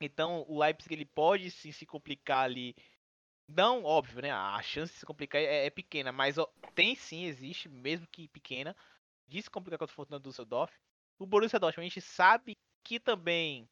Então 0.00 0.44
o 0.48 0.58
Leipzig 0.58 0.94
ele 0.94 1.04
pode 1.04 1.50
sim 1.50 1.72
se 1.72 1.84
complicar 1.86 2.44
ali. 2.44 2.74
Não, 3.48 3.84
óbvio, 3.84 4.22
né? 4.22 4.30
A 4.30 4.62
chance 4.62 4.92
de 4.92 5.00
se 5.00 5.06
complicar 5.06 5.40
é, 5.40 5.66
é 5.66 5.70
pequena, 5.70 6.12
mas 6.12 6.38
ó, 6.38 6.46
tem 6.74 6.94
sim, 6.94 7.24
existe, 7.24 7.68
mesmo 7.68 8.06
que 8.06 8.28
pequena, 8.28 8.76
de 9.26 9.42
se 9.42 9.50
complicar 9.50 9.78
contra 9.78 9.92
o 9.92 9.96
Fortuna 9.96 10.20
Düsseldorf. 10.20 10.72
O 11.18 11.26
Borussia 11.26 11.58
Dortmund 11.58 11.86
a 11.86 11.88
gente 11.88 12.00
sabe 12.00 12.56
que 12.84 12.98
também 12.98 13.68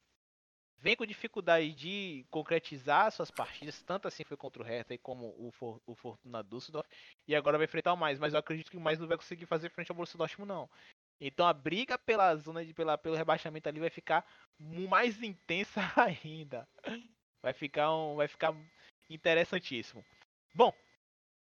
vem 0.78 0.96
com 0.96 1.06
dificuldade 1.06 1.74
de 1.74 2.26
concretizar 2.30 3.10
suas 3.10 3.30
partidas, 3.30 3.82
tanto 3.82 4.06
assim 4.06 4.24
foi 4.24 4.36
contra 4.36 4.62
o 4.62 4.64
Hertha 4.64 4.96
como 4.98 5.34
o, 5.38 5.50
For, 5.52 5.80
o 5.86 5.94
Fortuna 5.94 6.42
Düsseldorf, 6.42 6.88
e 7.26 7.34
agora 7.34 7.58
vai 7.58 7.64
enfrentar 7.64 7.92
o 7.92 7.96
mais, 7.96 8.18
mas 8.18 8.32
eu 8.32 8.38
acredito 8.38 8.70
que 8.70 8.76
o 8.76 8.80
mais 8.80 8.98
não 8.98 9.08
vai 9.08 9.16
conseguir 9.16 9.46
fazer 9.46 9.70
frente 9.70 9.90
ao 9.90 9.96
Borussia 9.96 10.18
Dortmund 10.18 10.48
não. 10.48 10.70
Então 11.20 11.46
a 11.46 11.52
briga 11.52 11.98
pela 11.98 12.34
zona 12.36 12.64
de 12.64 12.72
pela, 12.72 12.96
pelo 12.96 13.16
rebaixamento 13.16 13.68
ali 13.68 13.80
vai 13.80 13.90
ficar 13.90 14.24
mais 14.58 15.22
intensa 15.22 15.80
ainda. 15.96 16.68
Vai 17.42 17.52
ficar 17.52 17.92
um, 17.94 18.16
vai 18.16 18.28
ficar 18.28 18.54
interessantíssimo. 19.10 20.04
Bom, 20.54 20.72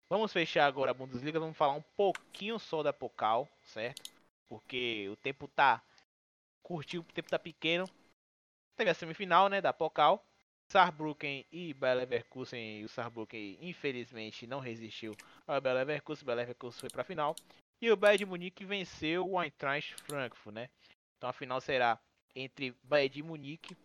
vamos 0.08 0.32
fechar 0.32 0.66
agora 0.66 0.90
a 0.90 0.94
Bundesliga, 0.94 1.40
vamos 1.40 1.56
falar 1.56 1.74
um 1.74 1.84
pouquinho 1.96 2.58
só 2.58 2.82
da 2.82 2.92
Pokal, 2.92 3.48
certo? 3.64 4.10
Porque 4.48 5.08
o 5.10 5.16
tempo 5.16 5.46
tá 5.48 5.82
curtiu, 6.62 7.02
o 7.02 7.12
tempo 7.12 7.28
tá 7.28 7.38
pequeno. 7.38 7.88
Teve 8.76 8.90
a 8.90 8.94
semifinal, 8.94 9.48
né, 9.48 9.60
da 9.60 9.72
Pokal. 9.72 10.24
Saarbrücken 10.70 11.46
e 11.50 11.72
Bayer 11.72 11.96
Leverkusen. 11.96 12.80
E 12.80 12.84
o 12.84 12.88
Saarbrücken, 12.88 13.58
infelizmente, 13.60 14.46
não 14.46 14.60
resistiu 14.60 15.14
ao 15.46 15.60
Bayer 15.60 15.78
Leverkusen. 15.78 16.22
O 16.22 16.26
Bayer 16.26 16.40
Leverkusen 16.40 16.80
foi 16.80 16.90
para 16.90 17.02
a 17.02 17.04
final. 17.04 17.34
E 17.80 17.90
o 17.90 17.96
Bayern 17.96 18.18
de 18.18 18.26
Munique 18.26 18.64
venceu 18.64 19.28
o 19.28 19.40
Eintracht 19.40 19.94
Frankfurt, 20.02 20.54
né? 20.54 20.68
Então 21.16 21.30
a 21.30 21.32
final 21.32 21.60
será 21.60 22.00
entre 22.34 22.76
Bayern 22.82 23.14
de 23.14 23.22
Munique 23.22 23.76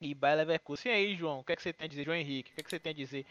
e 0.00 0.14
Bayer 0.14 0.38
Leverkusen. 0.38 0.92
E 0.92 0.94
aí, 0.94 1.16
João, 1.16 1.40
o 1.40 1.44
que, 1.44 1.52
é 1.52 1.56
que 1.56 1.62
você 1.62 1.72
tem 1.72 1.86
a 1.86 1.88
dizer, 1.88 2.04
João 2.04 2.16
Henrique? 2.16 2.52
O 2.52 2.54
que, 2.54 2.60
é 2.60 2.64
que 2.64 2.70
você 2.70 2.78
tem 2.78 2.90
a 2.90 2.94
dizer 2.94 3.26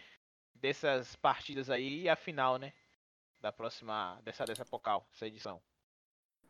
dessas 0.56 1.16
partidas 1.16 1.70
aí 1.70 2.04
e 2.04 2.10
a 2.10 2.16
final, 2.16 2.58
né? 2.58 2.74
Da 3.42 3.52
próxima, 3.52 4.20
dessa, 4.24 4.46
dessa 4.46 4.66
Pokal, 4.66 5.08
essa 5.14 5.28
edição. 5.28 5.62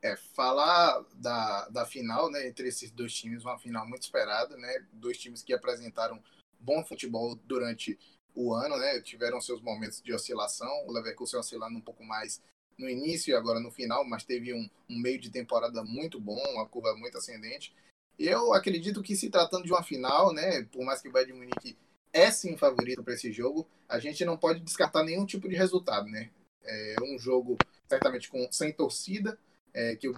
É, 0.01 0.15
falar 0.17 1.03
da, 1.15 1.69
da 1.69 1.85
final, 1.85 2.29
né, 2.29 2.47
entre 2.47 2.67
esses 2.67 2.91
dois 2.91 3.13
times, 3.13 3.43
uma 3.43 3.57
final 3.57 3.87
muito 3.87 4.03
esperada, 4.03 4.55
né, 4.57 4.85
dois 4.91 5.17
times 5.17 5.41
que 5.41 5.53
apresentaram 5.53 6.21
bom 6.59 6.83
futebol 6.83 7.35
durante 7.35 7.97
o 8.35 8.53
ano, 8.53 8.77
né, 8.77 8.99
tiveram 9.01 9.39
seus 9.39 9.61
momentos 9.61 10.01
de 10.01 10.13
oscilação, 10.13 10.85
o 10.85 10.91
Leverkusen 10.91 11.39
oscilando 11.39 11.77
um 11.77 11.81
pouco 11.81 12.03
mais 12.03 12.41
no 12.77 12.89
início 12.89 13.31
e 13.31 13.35
agora 13.35 13.59
no 13.59 13.71
final, 13.71 14.03
mas 14.05 14.23
teve 14.23 14.53
um, 14.53 14.69
um 14.89 14.99
meio 14.99 15.19
de 15.19 15.29
temporada 15.29 15.83
muito 15.83 16.19
bom, 16.19 16.41
uma 16.53 16.67
curva 16.67 16.95
muito 16.95 17.17
ascendente. 17.17 17.73
Eu 18.17 18.53
acredito 18.53 19.01
que 19.01 19.15
se 19.15 19.29
tratando 19.29 19.65
de 19.65 19.71
uma 19.71 19.83
final, 19.83 20.33
né, 20.33 20.63
por 20.71 20.83
mais 20.85 21.01
que 21.01 21.09
o 21.09 21.11
Bayern 21.11 21.33
Munique 21.33 21.77
é 22.11 22.29
sim 22.29 22.55
favorito 22.55 23.03
para 23.03 23.15
esse 23.15 23.31
jogo, 23.31 23.67
a 23.89 23.97
gente 23.99 24.23
não 24.23 24.37
pode 24.37 24.59
descartar 24.59 25.03
nenhum 25.03 25.25
tipo 25.25 25.49
de 25.49 25.55
resultado, 25.55 26.07
né? 26.07 26.29
É 26.63 26.95
um 27.01 27.17
jogo 27.17 27.57
certamente 27.89 28.29
com 28.29 28.47
sem 28.51 28.71
torcida, 28.71 29.37
é, 29.73 29.95
que 29.95 30.11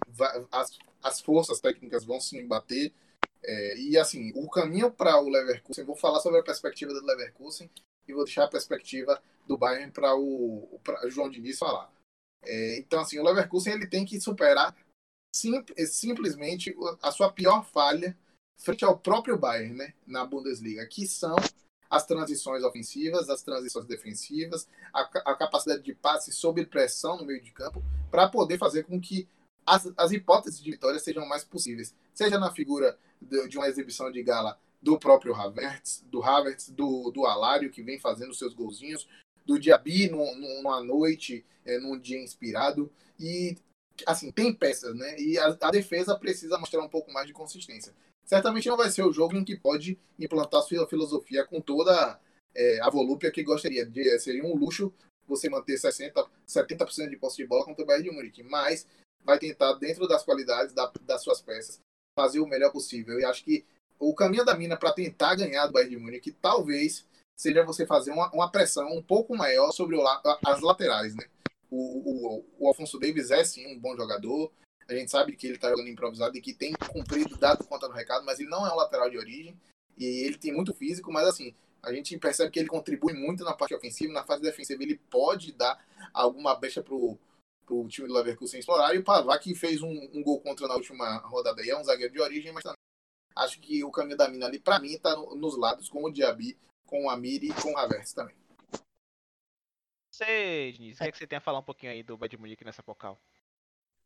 as, 0.51 0.78
as 1.01 1.22
forças 1.22 1.60
técnicas 1.62 2.03
vão 2.03 2.20
se 2.20 2.41
bater. 2.43 2.93
É, 3.41 3.78
e 3.78 3.97
assim, 3.97 4.32
o 4.36 4.49
caminho 4.49 4.91
para 4.91 5.20
o 5.22 5.30
Leverkusen, 5.30 5.86
vou 5.86 5.95
falar 5.95 6.20
sobre 6.20 6.39
a 6.39 6.43
perspectiva 6.43 6.93
do 6.93 7.06
Leverkusen 7.06 7.70
e 8.08 8.14
vou 8.14 8.26
deixar 8.26 8.45
a 8.45 8.49
perspectiva 8.49 9.22
do 9.47 9.58
Bayern 9.58 9.91
para 9.91 10.16
o 10.16 10.80
pra 10.84 11.08
João 11.10 11.30
Diniz 11.30 11.58
falar. 11.58 11.91
É, 12.45 12.77
então, 12.79 13.01
assim, 13.01 13.19
o 13.19 13.23
Leverkusen 13.23 13.73
ele 13.73 13.87
tem 13.87 14.05
que 14.05 14.19
superar 14.19 14.75
sim, 15.35 15.63
simplesmente 15.87 16.75
a 17.01 17.11
sua 17.11 17.31
pior 17.31 17.63
falha 17.65 18.17
frente 18.57 18.85
ao 18.85 18.97
próprio 18.97 19.37
Bayern, 19.37 19.75
né, 19.75 19.93
na 20.07 20.25
Bundesliga, 20.25 20.85
que 20.87 21.05
são 21.05 21.35
as 21.89 22.05
transições 22.05 22.63
ofensivas, 22.63 23.29
as 23.29 23.43
transições 23.43 23.85
defensivas, 23.85 24.67
a, 24.93 25.01
a 25.01 25.35
capacidade 25.35 25.83
de 25.83 25.93
passe 25.93 26.31
sob 26.31 26.65
pressão 26.65 27.17
no 27.17 27.25
meio 27.25 27.41
de 27.41 27.51
campo, 27.51 27.83
para 28.09 28.27
poder 28.29 28.57
fazer 28.57 28.83
com 28.83 28.99
que 28.99 29.27
as, 29.65 29.91
as 29.97 30.11
hipóteses 30.11 30.61
de 30.61 30.71
vitória 30.71 30.99
sejam 30.99 31.25
mais 31.27 31.43
possíveis. 31.43 31.93
Seja 32.13 32.39
na 32.39 32.51
figura 32.51 32.97
de, 33.21 33.47
de 33.47 33.57
uma 33.57 33.67
exibição 33.67 34.11
de 34.11 34.21
gala 34.23 34.59
do 34.81 34.99
próprio 34.99 35.33
Havertz, 35.33 36.03
do 36.07 36.23
Havertz, 36.23 36.69
do, 36.69 37.11
do 37.11 37.25
Alário, 37.25 37.71
que 37.71 37.81
vem 37.81 37.99
fazendo 37.99 38.33
seus 38.33 38.53
golzinhos, 38.53 39.07
do 39.45 39.59
Diaby 39.59 40.09
numa 40.09 40.81
noite, 40.81 41.45
é, 41.65 41.77
num 41.77 41.97
dia 41.99 42.21
inspirado. 42.21 42.91
E, 43.19 43.55
assim, 44.05 44.31
tem 44.31 44.53
peças, 44.53 44.95
né? 44.95 45.19
E 45.19 45.37
a, 45.37 45.57
a, 45.61 45.71
defesa 45.71 46.17
precisa 46.17 46.57
mostrar 46.57 46.81
um 46.81 46.89
pouco 46.89 47.11
mais 47.11 47.27
de 47.27 47.33
consistência. 47.33 47.93
Certamente 48.25 48.67
não 48.67 48.77
vai 48.77 48.89
ser 48.89 49.03
o 49.03 49.13
jogo 49.13 49.35
em 49.35 49.43
que 49.43 49.55
pode 49.55 49.99
implantar 50.19 50.63
sua 50.63 50.87
filosofia 50.87 51.45
com 51.45 51.61
toda 51.61 52.19
é, 52.55 52.81
a 52.81 52.89
volúpia 52.89 53.31
que 53.31 53.43
gostaria. 53.43 53.85
De, 53.85 54.19
seria 54.19 54.43
um 54.43 54.55
luxo 54.55 54.91
você 55.27 55.49
manter 55.49 55.77
60, 55.77 56.25
70% 56.47 57.09
de 57.09 57.17
posse 57.17 57.37
de 57.37 57.47
bola 57.47 57.65
contra 57.65 57.83
o 57.83 57.85
Bayern 57.85 58.09
de 58.09 58.15
Munique. 58.15 58.43
Mas 58.43 58.87
vai 59.23 59.37
tentar, 59.37 59.73
dentro 59.73 60.07
das 60.07 60.23
qualidades 60.23 60.73
da, 60.73 60.91
das 61.01 61.21
suas 61.21 61.41
peças, 61.41 61.79
fazer 62.17 62.39
o 62.39 62.47
melhor 62.47 62.71
possível. 62.71 63.19
E 63.19 63.25
acho 63.25 63.43
que 63.43 63.65
o 63.99 64.13
caminho 64.13 64.43
da 64.43 64.55
mina 64.55 64.75
para 64.75 64.91
tentar 64.91 65.35
ganhar 65.35 65.67
do 65.67 65.73
Bayern 65.73 65.95
de 65.95 66.01
Munique 66.01 66.31
talvez 66.31 67.05
seja 67.36 67.63
você 67.63 67.86
fazer 67.86 68.11
uma, 68.11 68.31
uma 68.31 68.51
pressão 68.51 68.88
um 68.95 69.03
pouco 69.03 69.36
maior 69.36 69.71
sobre 69.71 69.95
o, 69.95 70.03
as 70.45 70.61
laterais, 70.61 71.15
né? 71.15 71.25
O, 71.69 71.77
o, 71.77 72.45
o, 72.59 72.67
Alfonso 72.67 72.99
Davis 72.99 73.31
é 73.31 73.43
sim 73.43 73.67
um 73.67 73.79
bom 73.79 73.95
jogador. 73.95 74.51
A 74.88 74.93
gente 74.93 75.11
sabe 75.11 75.36
que 75.36 75.47
ele 75.47 75.55
está 75.55 75.69
jogando 75.69 75.89
improvisado 75.89 76.38
e 76.38 76.41
que 76.41 76.53
tem 76.53 76.73
cumprido 76.73 77.38
dado 77.38 77.65
conta 77.65 77.88
no 77.88 77.93
recado, 77.93 78.23
mas 78.23 78.39
ele 78.39 78.49
não 78.49 78.65
é 78.65 78.71
um 78.71 78.77
lateral 78.77 79.09
de 79.09 79.17
origem 79.17 79.59
e 79.97 80.25
ele 80.25 80.38
tem 80.38 80.53
muito 80.53 80.73
físico, 80.73 81.11
mas 81.11 81.27
assim, 81.27 81.55
a 81.81 81.91
gente 81.91 82.17
percebe 82.17 82.51
que 82.51 82.59
ele 82.59 82.67
contribui 82.67 83.13
muito 83.13 83.43
na 83.43 83.53
parte 83.53 83.73
ofensiva, 83.73 84.13
na 84.13 84.23
fase 84.23 84.41
defensiva 84.41 84.83
ele 84.83 84.97
pode 85.09 85.51
dar 85.51 85.83
alguma 86.13 86.55
brecha 86.55 86.81
pro 86.81 87.17
pro 87.65 87.88
time 87.88 88.07
do 88.07 88.13
Leverkusen 88.13 88.59
explorar. 88.59 88.93
E 88.95 88.99
o 88.99 89.03
Pavá, 89.03 89.38
que 89.39 89.55
fez 89.55 89.81
um, 89.81 90.09
um, 90.13 90.21
gol 90.21 90.39
contra 90.39 90.67
na 90.67 90.75
última 90.75 91.17
rodada 91.17 91.61
aí, 91.61 91.69
é 91.69 91.77
um 91.77 91.83
zagueiro 91.83 92.13
de 92.13 92.21
origem, 92.21 92.51
mas 92.51 92.63
também 92.63 92.75
acho 93.36 93.59
que 93.59 93.83
o 93.83 93.91
caminho 93.91 94.15
da 94.15 94.29
mina 94.29 94.45
ali, 94.45 94.59
para 94.59 94.79
mim, 94.79 94.97
tá 94.97 95.15
no, 95.15 95.36
nos 95.36 95.57
lados 95.57 95.89
com 95.89 96.03
o 96.03 96.11
Diaby, 96.11 96.57
com 96.86 97.05
o 97.05 97.09
Amiri 97.09 97.49
e 97.49 97.53
com 97.53 97.73
o 97.73 97.77
Havertz 97.77 98.13
também. 98.13 98.36
Você, 100.11 100.71
Diniz, 100.73 100.95
o 100.95 100.99
que, 100.99 101.09
é 101.09 101.11
que 101.11 101.17
você 101.17 101.27
tem 101.27 101.38
a 101.38 101.41
falar 101.41 101.59
um 101.59 101.63
pouquinho 101.63 101.91
aí 101.91 102.01
do 102.01 102.17
Bayern 102.17 102.38
Munique 102.38 102.63
nessa 102.63 102.81
Pocal? 102.81 103.19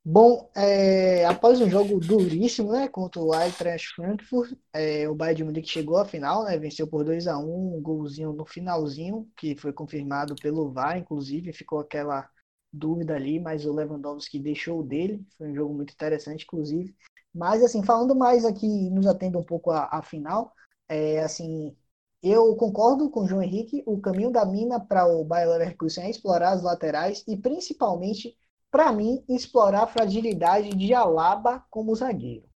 Bom, 0.03 0.49
é, 0.55 1.25
após 1.25 1.61
um 1.61 1.69
jogo 1.69 1.99
duríssimo, 1.99 2.71
né, 2.71 2.87
contra 2.87 3.21
o 3.21 3.35
Eintracht 3.35 3.89
Frankfurt, 3.93 4.57
é, 4.73 5.07
o 5.07 5.13
Bayern 5.13 5.37
de 5.37 5.43
Munique 5.43 5.69
chegou 5.69 5.97
à 5.97 6.05
final, 6.05 6.45
né, 6.45 6.57
venceu 6.57 6.87
por 6.87 7.03
2 7.03 7.27
a 7.27 7.37
1 7.37 7.77
um 7.77 7.81
golzinho 7.81 8.33
no 8.33 8.45
finalzinho, 8.45 9.29
que 9.37 9.55
foi 9.55 9.71
confirmado 9.71 10.35
pelo 10.35 10.71
VAR, 10.71 10.97
inclusive, 10.97 11.53
ficou 11.53 11.79
aquela 11.79 12.27
dúvida 12.71 13.15
ali, 13.15 13.39
mas 13.39 13.65
o 13.65 13.73
Lewandowski 13.73 14.39
deixou 14.39 14.83
dele. 14.83 15.25
Foi 15.37 15.49
um 15.49 15.55
jogo 15.55 15.73
muito 15.73 15.93
interessante, 15.93 16.43
inclusive. 16.43 16.95
Mas, 17.33 17.63
assim, 17.63 17.83
falando 17.83 18.15
mais 18.15 18.45
aqui, 18.45 18.89
nos 18.89 19.07
atendo 19.07 19.39
um 19.39 19.43
pouco 19.43 19.71
à, 19.71 20.01
final, 20.01 20.53
é, 20.87 21.19
assim, 21.21 21.75
eu 22.21 22.55
concordo 22.55 23.09
com 23.09 23.21
o 23.21 23.27
João 23.27 23.41
Henrique, 23.41 23.83
o 23.85 23.99
caminho 23.99 24.31
da 24.31 24.45
mina 24.45 24.79
para 24.79 25.07
o 25.07 25.23
Bayer 25.23 25.49
Leverkusen 25.49 26.05
é 26.05 26.09
explorar 26.09 26.51
as 26.51 26.61
laterais 26.61 27.23
e, 27.27 27.37
principalmente, 27.37 28.37
para 28.69 28.91
mim, 28.91 29.23
explorar 29.27 29.83
a 29.83 29.87
fragilidade 29.87 30.69
de 30.69 30.93
Alaba 30.93 31.63
como 31.69 31.95
zagueiro. 31.95 32.47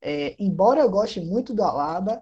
É, 0.00 0.36
embora 0.38 0.80
eu 0.80 0.90
goste 0.90 1.20
muito 1.20 1.54
do 1.54 1.62
Alaba, 1.62 2.20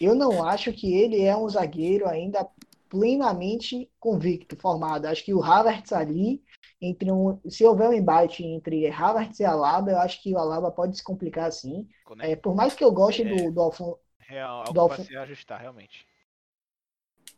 eu 0.00 0.14
não 0.14 0.44
acho 0.44 0.72
que 0.72 0.94
ele 0.94 1.22
é 1.22 1.36
um 1.36 1.48
zagueiro 1.48 2.08
ainda 2.08 2.46
plenamente 2.88 3.90
convicto, 3.98 4.56
formado. 4.56 5.06
Acho 5.06 5.24
que 5.24 5.34
o 5.34 5.42
Havertz 5.42 5.92
ali 5.92 6.42
entre 6.80 7.10
um, 7.10 7.40
se 7.48 7.64
houver 7.64 7.88
um 7.88 7.92
embate 7.92 8.44
entre 8.44 8.86
Havertz 8.88 9.40
e 9.40 9.44
Alaba, 9.44 9.92
eu 9.92 9.98
acho 9.98 10.22
que 10.22 10.34
o 10.34 10.38
Alaba 10.38 10.70
pode 10.70 10.96
se 10.96 11.02
complicar 11.02 11.46
assim. 11.46 11.88
É, 12.20 12.36
por 12.36 12.54
mais 12.54 12.74
que 12.74 12.84
eu 12.84 12.92
goste 12.92 13.22
é, 13.22 13.24
do, 13.24 13.52
do 13.52 13.60
Alfonso. 13.60 13.98
Real, 14.18 14.58
algo 14.58 14.72
do 14.72 14.80
Alfon... 14.80 15.04
se 15.04 15.16
ajustar, 15.16 15.60
realmente. 15.60 16.06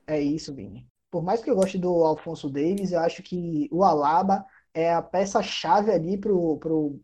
É 0.08 0.18
isso, 0.18 0.54
Vini. 0.54 0.88
Por 1.10 1.22
mais 1.22 1.42
que 1.42 1.50
eu 1.50 1.54
goste 1.54 1.78
do 1.78 2.02
Alfonso 2.02 2.48
Davis, 2.48 2.92
eu 2.92 3.00
acho 3.00 3.22
que 3.22 3.68
o 3.70 3.84
Alaba 3.84 4.44
é 4.72 4.92
a 4.92 5.02
peça-chave 5.02 5.90
ali 5.90 6.16
pro, 6.18 6.56
pro, 6.58 6.98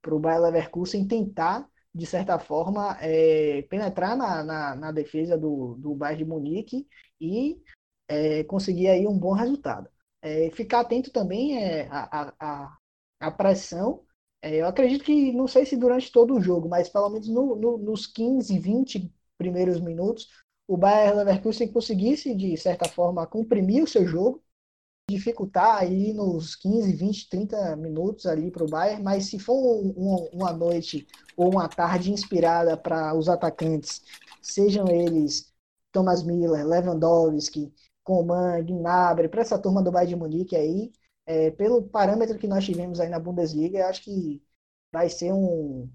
pro 0.00 0.20
Bayer 0.20 0.40
Leverkusen 0.40 1.06
tentar, 1.06 1.68
de 1.92 2.06
certa 2.06 2.38
forma, 2.38 2.96
é, 3.00 3.62
penetrar 3.62 4.16
na, 4.16 4.44
na, 4.44 4.76
na, 4.76 4.92
defesa 4.92 5.36
do, 5.36 5.74
do 5.74 5.94
Bayern 5.96 6.24
de 6.24 6.30
Munique 6.30 6.88
e 7.20 7.60
é, 8.08 8.44
conseguir 8.44 8.88
aí 8.88 9.06
um 9.06 9.18
bom 9.18 9.32
resultado. 9.32 9.88
É, 10.22 10.50
ficar 10.50 10.80
atento 10.80 11.10
também 11.10 11.58
é, 11.58 11.88
a, 11.90 12.32
a, 12.38 12.78
a 13.20 13.30
pressão. 13.32 14.04
É, 14.40 14.56
eu 14.56 14.66
acredito 14.66 15.04
que, 15.04 15.32
não 15.32 15.48
sei 15.48 15.66
se 15.66 15.76
durante 15.76 16.12
todo 16.12 16.34
o 16.34 16.40
jogo, 16.40 16.68
mas 16.68 16.88
pelo 16.88 17.10
menos 17.10 17.28
no, 17.28 17.56
no, 17.56 17.78
nos 17.78 18.06
15, 18.06 18.58
20 18.60 19.12
primeiros 19.36 19.80
minutos, 19.80 20.28
o 20.66 20.76
Bayern 20.76 21.18
Leverkusen 21.18 21.68
conseguisse, 21.72 22.34
de 22.34 22.56
certa 22.56 22.88
forma, 22.88 23.26
comprimir 23.26 23.82
o 23.82 23.86
seu 23.86 24.06
jogo, 24.06 24.42
dificultar 25.08 25.78
aí 25.78 26.12
nos 26.14 26.56
15, 26.56 26.92
20, 26.94 27.28
30 27.28 27.76
minutos 27.76 28.26
ali 28.26 28.50
para 28.50 28.64
o 28.64 28.68
Bayern, 28.68 29.02
mas 29.02 29.26
se 29.26 29.38
for 29.38 29.54
um, 29.54 30.28
uma 30.32 30.52
noite 30.52 31.06
ou 31.36 31.50
uma 31.52 31.68
tarde 31.68 32.12
inspirada 32.12 32.76
para 32.76 33.14
os 33.14 33.28
atacantes, 33.28 34.02
sejam 34.42 34.88
eles 34.88 35.52
Thomas 35.92 36.22
Miller, 36.22 36.66
Lewandowski, 36.66 37.72
Coman, 38.02 38.64
Gnabry, 38.64 39.28
para 39.28 39.42
essa 39.42 39.58
turma 39.58 39.82
do 39.82 39.92
Bayern 39.92 40.14
de 40.14 40.16
Munique 40.20 40.56
aí, 40.56 40.92
é, 41.26 41.50
pelo 41.50 41.82
parâmetro 41.88 42.38
que 42.38 42.48
nós 42.48 42.64
tivemos 42.64 43.00
aí 43.00 43.08
na 43.08 43.18
Bundesliga, 43.18 43.78
eu 43.78 43.86
acho 43.86 44.02
que 44.02 44.42
vai 44.92 45.08
ser 45.08 45.32
um 45.32 45.90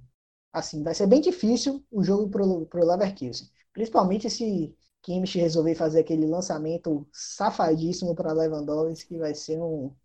assim, 0.53 0.83
vai 0.83 0.93
ser 0.95 1.07
bem 1.07 1.21
difícil 1.21 1.85
o 1.91 2.03
jogo 2.03 2.29
pro, 2.29 2.65
pro 2.67 2.85
Leverkusen. 2.85 3.49
Principalmente 3.79 4.29
se 4.29 4.75
Kimmich 5.01 5.39
resolver 5.39 5.73
fazer 5.73 6.01
aquele 6.01 6.25
lançamento 6.25 7.07
safadíssimo 7.13 8.13
para 8.13 8.33
Lewandowski, 8.33 9.07
que 9.07 9.17
vai 9.17 9.33
ser 9.33 9.57
um, 9.57 9.95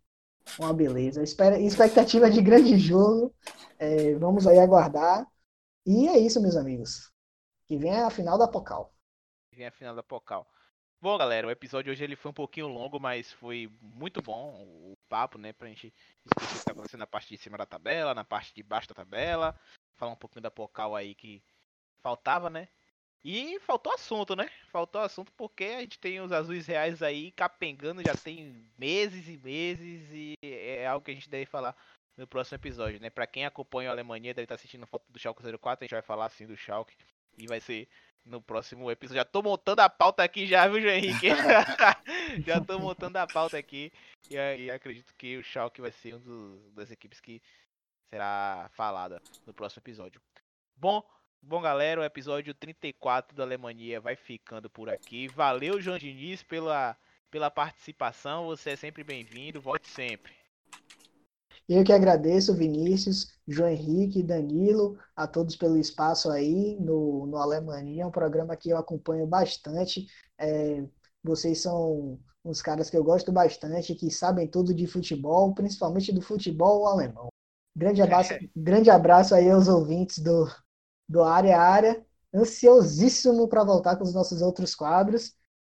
uma 0.57 0.73
beleza. 0.73 1.21
Espera, 1.21 1.59
expectativa 1.59 2.31
de 2.31 2.41
grande 2.41 2.79
jogo. 2.79 3.35
É, 3.77 4.15
vamos 4.15 4.47
aí 4.47 4.59
aguardar. 4.59 5.27
E 5.85 6.07
é 6.07 6.17
isso, 6.17 6.41
meus 6.41 6.55
amigos. 6.55 7.11
Que 7.67 7.77
vem 7.77 7.91
a 7.91 8.09
final 8.09 8.37
da 8.37 8.47
Pocal. 8.47 8.95
Vem 9.51 9.67
a 9.67 9.71
final 9.71 9.93
da 9.93 10.01
Pocal. 10.01 10.47
Bom, 11.01 11.17
galera, 11.17 11.45
o 11.45 11.51
episódio 11.51 11.91
hoje 11.91 12.01
ele 12.01 12.15
foi 12.15 12.31
um 12.31 12.33
pouquinho 12.33 12.69
longo, 12.69 12.97
mas 12.97 13.33
foi 13.33 13.69
muito 13.81 14.21
bom 14.21 14.53
o 14.63 14.97
papo, 15.09 15.37
né? 15.37 15.51
Pra 15.51 15.67
gente 15.67 15.93
discutir 16.23 16.55
o 16.55 16.59
que 16.59 16.65
tá 16.65 16.71
acontecendo 16.71 17.01
na 17.01 17.07
parte 17.07 17.27
de 17.27 17.37
cima 17.37 17.57
da 17.57 17.65
tabela, 17.65 18.15
na 18.15 18.23
parte 18.23 18.55
de 18.55 18.63
baixo 18.63 18.87
da 18.87 18.95
tabela, 18.95 19.53
falar 19.95 20.13
um 20.13 20.15
pouquinho 20.15 20.43
da 20.43 20.49
Pocal 20.49 20.95
aí 20.95 21.13
que 21.13 21.43
faltava, 22.01 22.49
né? 22.49 22.69
E 23.27 23.59
faltou 23.61 23.91
assunto, 23.91 24.35
né? 24.35 24.47
Faltou 24.71 25.01
assunto 25.01 25.31
porque 25.31 25.63
a 25.63 25.81
gente 25.81 25.97
tem 25.97 26.21
os 26.21 26.31
azuis 26.31 26.67
reais 26.67 27.01
aí 27.01 27.31
capengando 27.31 28.03
já 28.05 28.13
tem 28.13 28.63
meses 28.77 29.27
e 29.27 29.35
meses 29.39 30.07
e 30.13 30.35
é 30.43 30.85
algo 30.85 31.03
que 31.03 31.09
a 31.09 31.13
gente 31.15 31.27
deve 31.27 31.47
falar 31.47 31.75
no 32.15 32.27
próximo 32.27 32.57
episódio, 32.57 33.01
né? 33.01 33.09
Pra 33.09 33.25
quem 33.25 33.43
acompanha 33.43 33.89
a 33.89 33.93
Alemanha, 33.93 34.31
deve 34.31 34.43
estar 34.43 34.53
tá 34.53 34.59
assistindo 34.59 34.85
foto 34.85 35.05
do 35.09 35.17
Schalke 35.17 35.41
04, 35.41 35.83
a 35.83 35.85
gente 35.85 35.95
vai 35.95 36.03
falar 36.03 36.27
assim 36.27 36.45
do 36.45 36.55
Schalke 36.55 36.95
e 37.35 37.47
vai 37.47 37.59
ser 37.59 37.89
no 38.23 38.39
próximo 38.39 38.91
episódio. 38.91 39.17
Já 39.17 39.25
tô 39.25 39.41
montando 39.41 39.81
a 39.81 39.89
pauta 39.89 40.23
aqui 40.23 40.45
já, 40.45 40.67
viu, 40.67 40.79
João 40.79 40.93
Henrique? 40.93 41.29
já 42.45 42.61
tô 42.61 42.77
montando 42.77 43.17
a 43.17 43.25
pauta 43.25 43.57
aqui 43.57 43.91
e, 44.29 44.35
e 44.35 44.69
acredito 44.69 45.15
que 45.15 45.37
o 45.37 45.43
Schalke 45.43 45.81
vai 45.81 45.91
ser 45.91 46.13
um 46.13 46.71
das 46.75 46.91
equipes 46.91 47.19
que 47.19 47.41
será 48.13 48.69
falada 48.73 49.19
no 49.47 49.53
próximo 49.53 49.81
episódio. 49.81 50.21
Bom, 50.77 51.03
Bom, 51.47 51.61
galera, 51.61 52.01
o 52.01 52.03
episódio 52.03 52.55
34 52.55 53.37
da 53.37 53.43
Alemanha 53.43 54.01
vai 54.01 54.15
ficando 54.15 54.67
por 54.67 54.89
aqui. 54.89 55.27
Valeu, 55.27 55.79
João 55.79 55.99
Diniz, 55.99 56.41
pela, 56.41 56.97
pela 57.29 57.51
participação. 57.51 58.47
Você 58.47 58.71
é 58.71 58.75
sempre 58.75 59.03
bem-vindo. 59.03 59.61
Volte 59.61 59.87
sempre. 59.87 60.33
Eu 61.69 61.83
que 61.83 61.93
agradeço, 61.93 62.55
Vinícius, 62.55 63.31
João 63.47 63.69
Henrique, 63.69 64.23
Danilo, 64.23 64.97
a 65.15 65.27
todos 65.27 65.55
pelo 65.55 65.77
espaço 65.77 66.31
aí 66.31 66.79
no, 66.79 67.27
no 67.27 67.37
Alemanha. 67.37 68.01
É 68.01 68.05
um 68.07 68.11
programa 68.11 68.57
que 68.57 68.71
eu 68.71 68.77
acompanho 68.77 69.27
bastante. 69.27 70.07
É, 70.39 70.83
vocês 71.23 71.61
são 71.61 72.19
uns 72.43 72.59
caras 72.59 72.89
que 72.89 72.97
eu 72.97 73.03
gosto 73.03 73.31
bastante, 73.31 73.93
que 73.93 74.09
sabem 74.09 74.47
tudo 74.47 74.73
de 74.73 74.87
futebol, 74.87 75.53
principalmente 75.53 76.11
do 76.11 76.23
futebol 76.23 76.87
alemão. 76.87 77.27
Grande 77.75 78.01
abraço, 78.01 78.33
é. 78.33 78.39
grande 78.57 78.89
abraço 78.89 79.35
aí 79.35 79.47
aos 79.47 79.67
ouvintes 79.67 80.19
do, 80.19 80.47
do 81.07 81.23
Área 81.23 81.57
a 81.57 81.61
Área. 81.61 82.05
Ansiosíssimo 82.33 83.47
para 83.47 83.63
voltar 83.63 83.95
com 83.95 84.03
os 84.03 84.13
nossos 84.13 84.41
outros 84.41 84.75
quadros. 84.75 85.33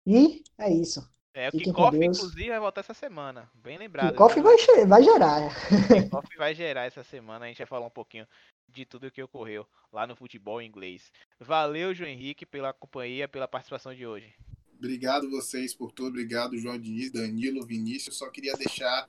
E 0.07 0.43
é 0.59 0.73
isso. 0.73 1.07
É, 1.35 1.49
o 1.49 1.53
Kickoff, 1.53 1.95
inclusive, 1.95 2.49
vai 2.49 2.59
voltar 2.59 2.81
essa 2.81 2.95
semana. 2.95 3.51
Bem 3.55 3.77
lembrado. 3.77 4.13
Kickoff 4.13 4.41
vai, 4.41 4.57
vai 4.87 5.03
gerar. 5.03 5.55
Kickoff 5.87 6.37
vai 6.39 6.55
gerar 6.55 6.85
essa 6.85 7.05
semana. 7.05 7.45
A 7.45 7.49
gente 7.49 7.59
vai 7.59 7.67
falar 7.67 7.87
um 7.87 7.91
pouquinho 7.91 8.27
de 8.67 8.87
tudo 8.87 9.07
o 9.07 9.11
que 9.11 9.23
ocorreu 9.23 9.67
lá 9.93 10.07
no 10.07 10.17
futebol 10.17 10.63
inglês. 10.63 11.13
Valeu, 11.39 11.95
João 11.95 12.09
Henrique, 12.09 12.47
pela 12.47 12.73
companhia, 12.73 13.29
pela 13.29 13.47
participação 13.47 13.95
de 13.95 14.07
hoje. 14.07 14.33
Obrigado 14.79 15.31
vocês 15.31 15.75
por 15.75 15.93
tudo. 15.93 16.09
Obrigado, 16.09 16.57
João 16.57 16.79
Diniz, 16.79 17.11
Danilo, 17.11 17.67
Vinícius. 17.67 18.17
Só 18.17 18.31
queria 18.31 18.55
deixar 18.55 19.07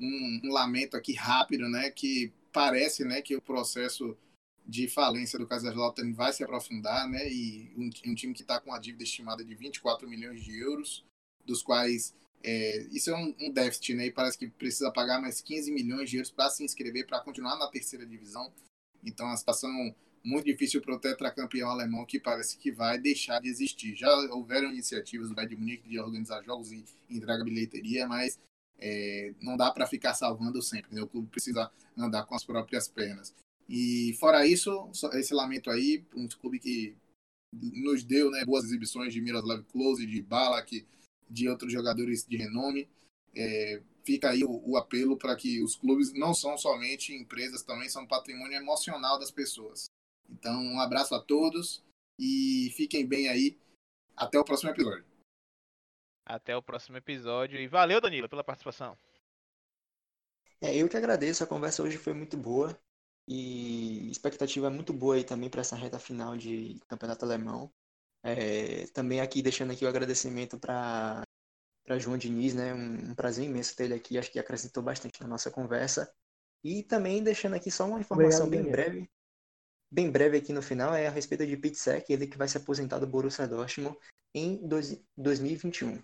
um, 0.00 0.40
um 0.44 0.52
lamento 0.52 0.96
aqui 0.96 1.14
rápido, 1.14 1.68
né? 1.68 1.90
Que 1.90 2.32
parece 2.52 3.04
né, 3.04 3.22
que 3.22 3.36
o 3.36 3.40
processo 3.40 4.16
de 4.66 4.88
falência 4.88 5.38
do 5.38 5.46
Kaiserslautern 5.46 6.12
vai 6.12 6.32
se 6.32 6.44
aprofundar, 6.44 7.08
né? 7.08 7.28
E 7.30 7.72
um, 7.76 7.90
um 8.10 8.14
time 8.14 8.34
que 8.34 8.42
está 8.42 8.60
com 8.60 8.72
a 8.72 8.78
dívida 8.78 9.04
estimada 9.04 9.44
de 9.44 9.54
24 9.54 10.08
milhões 10.08 10.42
de 10.42 10.58
euros, 10.58 11.04
dos 11.44 11.62
quais 11.62 12.14
é, 12.42 12.86
isso 12.90 13.10
é 13.10 13.16
um, 13.16 13.34
um, 13.40 13.52
déficit, 13.52 13.94
né? 13.94 14.06
E 14.06 14.12
parece 14.12 14.38
que 14.38 14.48
precisa 14.48 14.90
pagar 14.90 15.20
mais 15.20 15.40
15 15.40 15.70
milhões 15.72 16.08
de 16.08 16.16
euros 16.16 16.30
para 16.30 16.48
se 16.50 16.64
inscrever, 16.64 17.06
para 17.06 17.20
continuar 17.20 17.56
na 17.56 17.68
terceira 17.68 18.06
divisão. 18.06 18.52
Então, 19.04 19.28
a 19.28 19.36
situação 19.36 19.94
muito 20.22 20.44
difícil 20.44 20.80
para 20.80 20.94
o 20.94 20.98
tetracampeão 20.98 21.70
alemão 21.70 22.04
que 22.04 22.20
parece 22.20 22.56
que 22.58 22.70
vai 22.70 22.98
deixar 22.98 23.40
de 23.40 23.48
existir. 23.48 23.94
Já 23.96 24.10
houveram 24.32 24.70
iniciativas 24.70 25.28
do 25.28 25.34
Bayern 25.34 25.56
Munique 25.56 25.88
de 25.88 25.98
organizar 25.98 26.42
jogos 26.42 26.72
e 26.72 26.84
entregar 27.08 27.42
bilheteria, 27.42 28.06
mas 28.06 28.38
é, 28.78 29.34
não 29.40 29.56
dá 29.56 29.70
para 29.70 29.86
ficar 29.86 30.14
salvando 30.14 30.62
sempre. 30.62 30.94
Né? 30.94 31.02
O 31.02 31.08
clube 31.08 31.28
precisa 31.28 31.70
andar 31.96 32.24
com 32.24 32.34
as 32.34 32.44
próprias 32.44 32.88
pernas. 32.88 33.34
E 33.72 34.16
fora 34.18 34.44
isso, 34.44 34.90
esse 35.12 35.32
lamento 35.32 35.70
aí, 35.70 36.04
um 36.16 36.26
clube 36.26 36.58
que 36.58 36.96
nos 37.52 38.02
deu 38.02 38.28
né, 38.28 38.44
boas 38.44 38.64
exibições 38.64 39.12
de 39.12 39.20
Miroslav 39.20 39.62
Klose, 39.62 40.04
de 40.06 40.20
Balak, 40.20 40.84
de 41.30 41.48
outros 41.48 41.72
jogadores 41.72 42.26
de 42.26 42.36
renome. 42.36 42.88
É, 43.32 43.80
fica 44.02 44.30
aí 44.30 44.42
o, 44.42 44.70
o 44.70 44.76
apelo 44.76 45.16
para 45.16 45.36
que 45.36 45.62
os 45.62 45.76
clubes 45.76 46.12
não 46.12 46.34
são 46.34 46.58
somente 46.58 47.14
empresas, 47.14 47.62
também 47.62 47.88
são 47.88 48.04
patrimônio 48.04 48.56
emocional 48.56 49.20
das 49.20 49.30
pessoas. 49.30 49.86
Então, 50.28 50.60
um 50.60 50.80
abraço 50.80 51.14
a 51.14 51.22
todos 51.22 51.80
e 52.18 52.72
fiquem 52.76 53.06
bem 53.06 53.28
aí. 53.28 53.56
Até 54.16 54.36
o 54.36 54.44
próximo 54.44 54.70
episódio. 54.70 55.04
Até 56.26 56.56
o 56.56 56.62
próximo 56.62 56.96
episódio. 56.96 57.60
E 57.60 57.68
valeu, 57.68 58.00
Danilo, 58.00 58.28
pela 58.28 58.42
participação. 58.42 58.98
É, 60.60 60.76
eu 60.76 60.88
que 60.88 60.96
agradeço. 60.96 61.44
A 61.44 61.46
conversa 61.46 61.84
hoje 61.84 61.96
foi 61.96 62.12
muito 62.12 62.36
boa. 62.36 62.76
E 63.32 64.10
expectativa 64.10 64.66
é 64.66 64.70
muito 64.70 64.92
boa 64.92 65.14
aí 65.14 65.22
também 65.22 65.48
para 65.48 65.60
essa 65.60 65.76
reta 65.76 66.00
final 66.00 66.36
de 66.36 66.80
campeonato 66.88 67.24
alemão. 67.24 67.72
É, 68.24 68.88
também 68.88 69.20
aqui 69.20 69.40
deixando 69.40 69.70
aqui 69.70 69.84
o 69.84 69.88
agradecimento 69.88 70.58
para 70.58 71.22
para 71.84 71.98
João 71.98 72.18
Diniz, 72.18 72.54
né? 72.54 72.74
Um, 72.74 73.10
um, 73.10 73.14
prazer 73.14 73.44
imenso 73.44 73.74
ter 73.76 73.84
ele 73.84 73.94
aqui, 73.94 74.18
acho 74.18 74.32
que 74.32 74.38
acrescentou 74.40 74.82
bastante 74.82 75.20
na 75.20 75.28
nossa 75.28 75.48
conversa. 75.48 76.12
E 76.64 76.82
também 76.82 77.22
deixando 77.22 77.54
aqui 77.54 77.70
só 77.70 77.86
uma 77.86 78.00
informação 78.00 78.46
Obrigado, 78.46 78.64
bem 78.64 78.72
breve, 78.72 79.10
bem 79.92 80.10
breve 80.10 80.36
aqui 80.36 80.52
no 80.52 80.60
final, 80.60 80.92
é 80.92 81.06
a 81.06 81.10
respeito 81.10 81.46
de 81.46 81.56
Pete 81.56 81.78
Sek, 81.78 82.12
ele 82.12 82.26
que 82.26 82.36
vai 82.36 82.48
se 82.48 82.56
aposentar 82.56 82.98
do 82.98 83.06
Borussia 83.06 83.46
Dortmund 83.46 83.96
em 84.34 84.56
dois, 84.66 85.00
2021. 85.16 86.02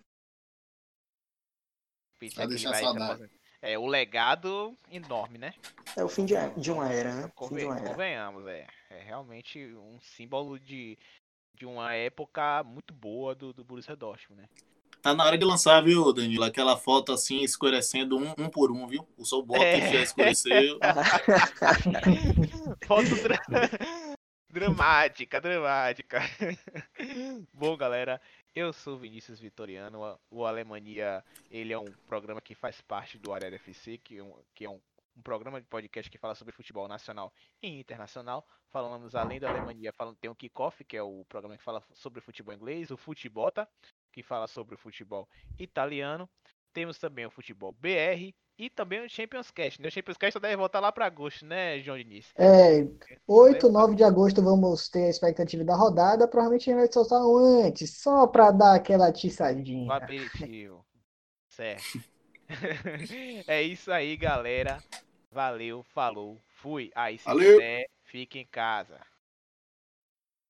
Pete 2.20 2.36
vai 2.36 2.46
deixar 2.46 2.72
saudade 2.74 3.35
é 3.62 3.78
o 3.78 3.86
legado 3.86 4.76
enorme, 4.90 5.38
né? 5.38 5.54
É 5.96 6.04
o 6.04 6.08
fim 6.08 6.24
de, 6.24 6.34
de 6.56 6.70
uma 6.70 6.92
era, 6.92 7.14
né? 7.14 7.30
Conven, 7.34 7.58
de 7.58 7.64
uma 7.64 7.78
era. 7.78 7.90
Convenhamos, 7.90 8.46
é. 8.46 8.66
É 8.90 9.02
realmente 9.02 9.58
um 9.74 9.98
símbolo 10.00 10.58
de, 10.58 10.98
de 11.54 11.66
uma 11.66 11.94
época 11.94 12.62
muito 12.64 12.94
boa 12.94 13.34
do, 13.34 13.52
do 13.52 13.64
Borussia 13.64 13.96
Dortmund, 13.96 14.42
né? 14.42 14.48
Tá 15.02 15.14
na 15.14 15.24
hora 15.24 15.38
de 15.38 15.44
lançar, 15.44 15.80
viu, 15.82 16.12
Danilo? 16.12 16.44
Aquela 16.44 16.76
foto 16.76 17.12
assim, 17.12 17.42
escurecendo 17.42 18.18
um, 18.18 18.34
um 18.38 18.48
por 18.48 18.72
um, 18.72 18.86
viu? 18.88 19.06
O 19.16 19.24
sol 19.24 19.42
bota 19.42 19.62
é. 19.62 19.92
já 19.92 20.02
escureceu. 20.02 20.78
foto 22.86 23.14
dra... 23.22 23.38
dramática, 24.50 25.40
dramática. 25.40 26.20
Bom, 27.52 27.76
galera, 27.76 28.20
eu 28.56 28.72
sou 28.72 28.96
Vinícius 28.96 29.38
Vitoriano, 29.38 30.18
o 30.30 30.46
Alemania, 30.46 31.22
ele 31.50 31.74
é 31.74 31.78
um 31.78 31.92
programa 32.08 32.40
que 32.40 32.54
faz 32.54 32.80
parte 32.80 33.18
do 33.18 33.30
Área 33.34 33.54
FC, 33.54 33.98
que 33.98 34.16
é, 34.16 34.22
um, 34.22 34.34
que 34.54 34.64
é 34.64 34.70
um, 34.70 34.80
um, 35.14 35.20
programa 35.20 35.60
de 35.60 35.66
podcast 35.66 36.10
que 36.10 36.16
fala 36.16 36.34
sobre 36.34 36.54
futebol 36.54 36.88
nacional 36.88 37.30
e 37.62 37.68
internacional. 37.78 38.46
Falamos 38.70 39.14
além 39.14 39.38
da 39.38 39.50
Alemanha, 39.50 39.92
falando, 39.92 40.16
tem 40.16 40.30
o 40.30 40.34
Kickoff, 40.34 40.82
que 40.86 40.96
é 40.96 41.02
o 41.02 41.22
programa 41.28 41.58
que 41.58 41.62
fala 41.62 41.84
sobre 41.92 42.22
futebol 42.22 42.54
inglês, 42.54 42.90
o 42.90 42.96
Futebota, 42.96 43.68
que 44.10 44.22
fala 44.22 44.46
sobre 44.46 44.74
o 44.74 44.78
futebol 44.78 45.28
italiano. 45.58 46.26
Temos 46.72 46.98
também 46.98 47.26
o 47.26 47.30
futebol 47.30 47.72
BR 47.72 48.32
e 48.58 48.70
também 48.70 49.04
o 49.04 49.08
Champions 49.08 49.50
Cast. 49.50 49.80
Né? 49.80 49.88
O 49.88 49.90
Champions 49.90 50.16
Cast 50.16 50.32
só 50.34 50.38
deve 50.40 50.56
voltar 50.56 50.80
lá 50.80 50.90
para 50.90 51.06
agosto, 51.06 51.44
né, 51.44 51.78
João 51.80 51.98
Diniz? 51.98 52.26
É, 52.36 52.86
8, 53.26 53.68
9 53.70 53.94
de 53.94 54.04
agosto 54.04 54.42
vamos 54.42 54.88
ter 54.88 55.04
a 55.04 55.10
expectativa 55.10 55.64
da 55.64 55.74
rodada. 55.74 56.26
Provavelmente 56.26 56.70
a 56.70 56.72
gente 56.72 56.82
vai 56.82 56.92
soltar 56.92 57.20
um 57.20 57.36
antes, 57.36 57.98
só 57.98 58.26
para 58.26 58.50
dar 58.50 58.74
aquela 58.74 59.08
atiçadinha. 59.08 59.88
O 59.88 59.92
aperitivo. 59.92 60.84
certo. 61.48 62.00
é 63.46 63.62
isso 63.62 63.92
aí, 63.92 64.16
galera. 64.16 64.82
Valeu, 65.30 65.82
falou, 65.82 66.38
fui. 66.46 66.90
Aí 66.94 67.18
se 67.18 67.24
Valeu. 67.24 67.54
puder, 67.54 67.86
fique 68.04 68.38
em 68.38 68.46
casa. 68.46 68.98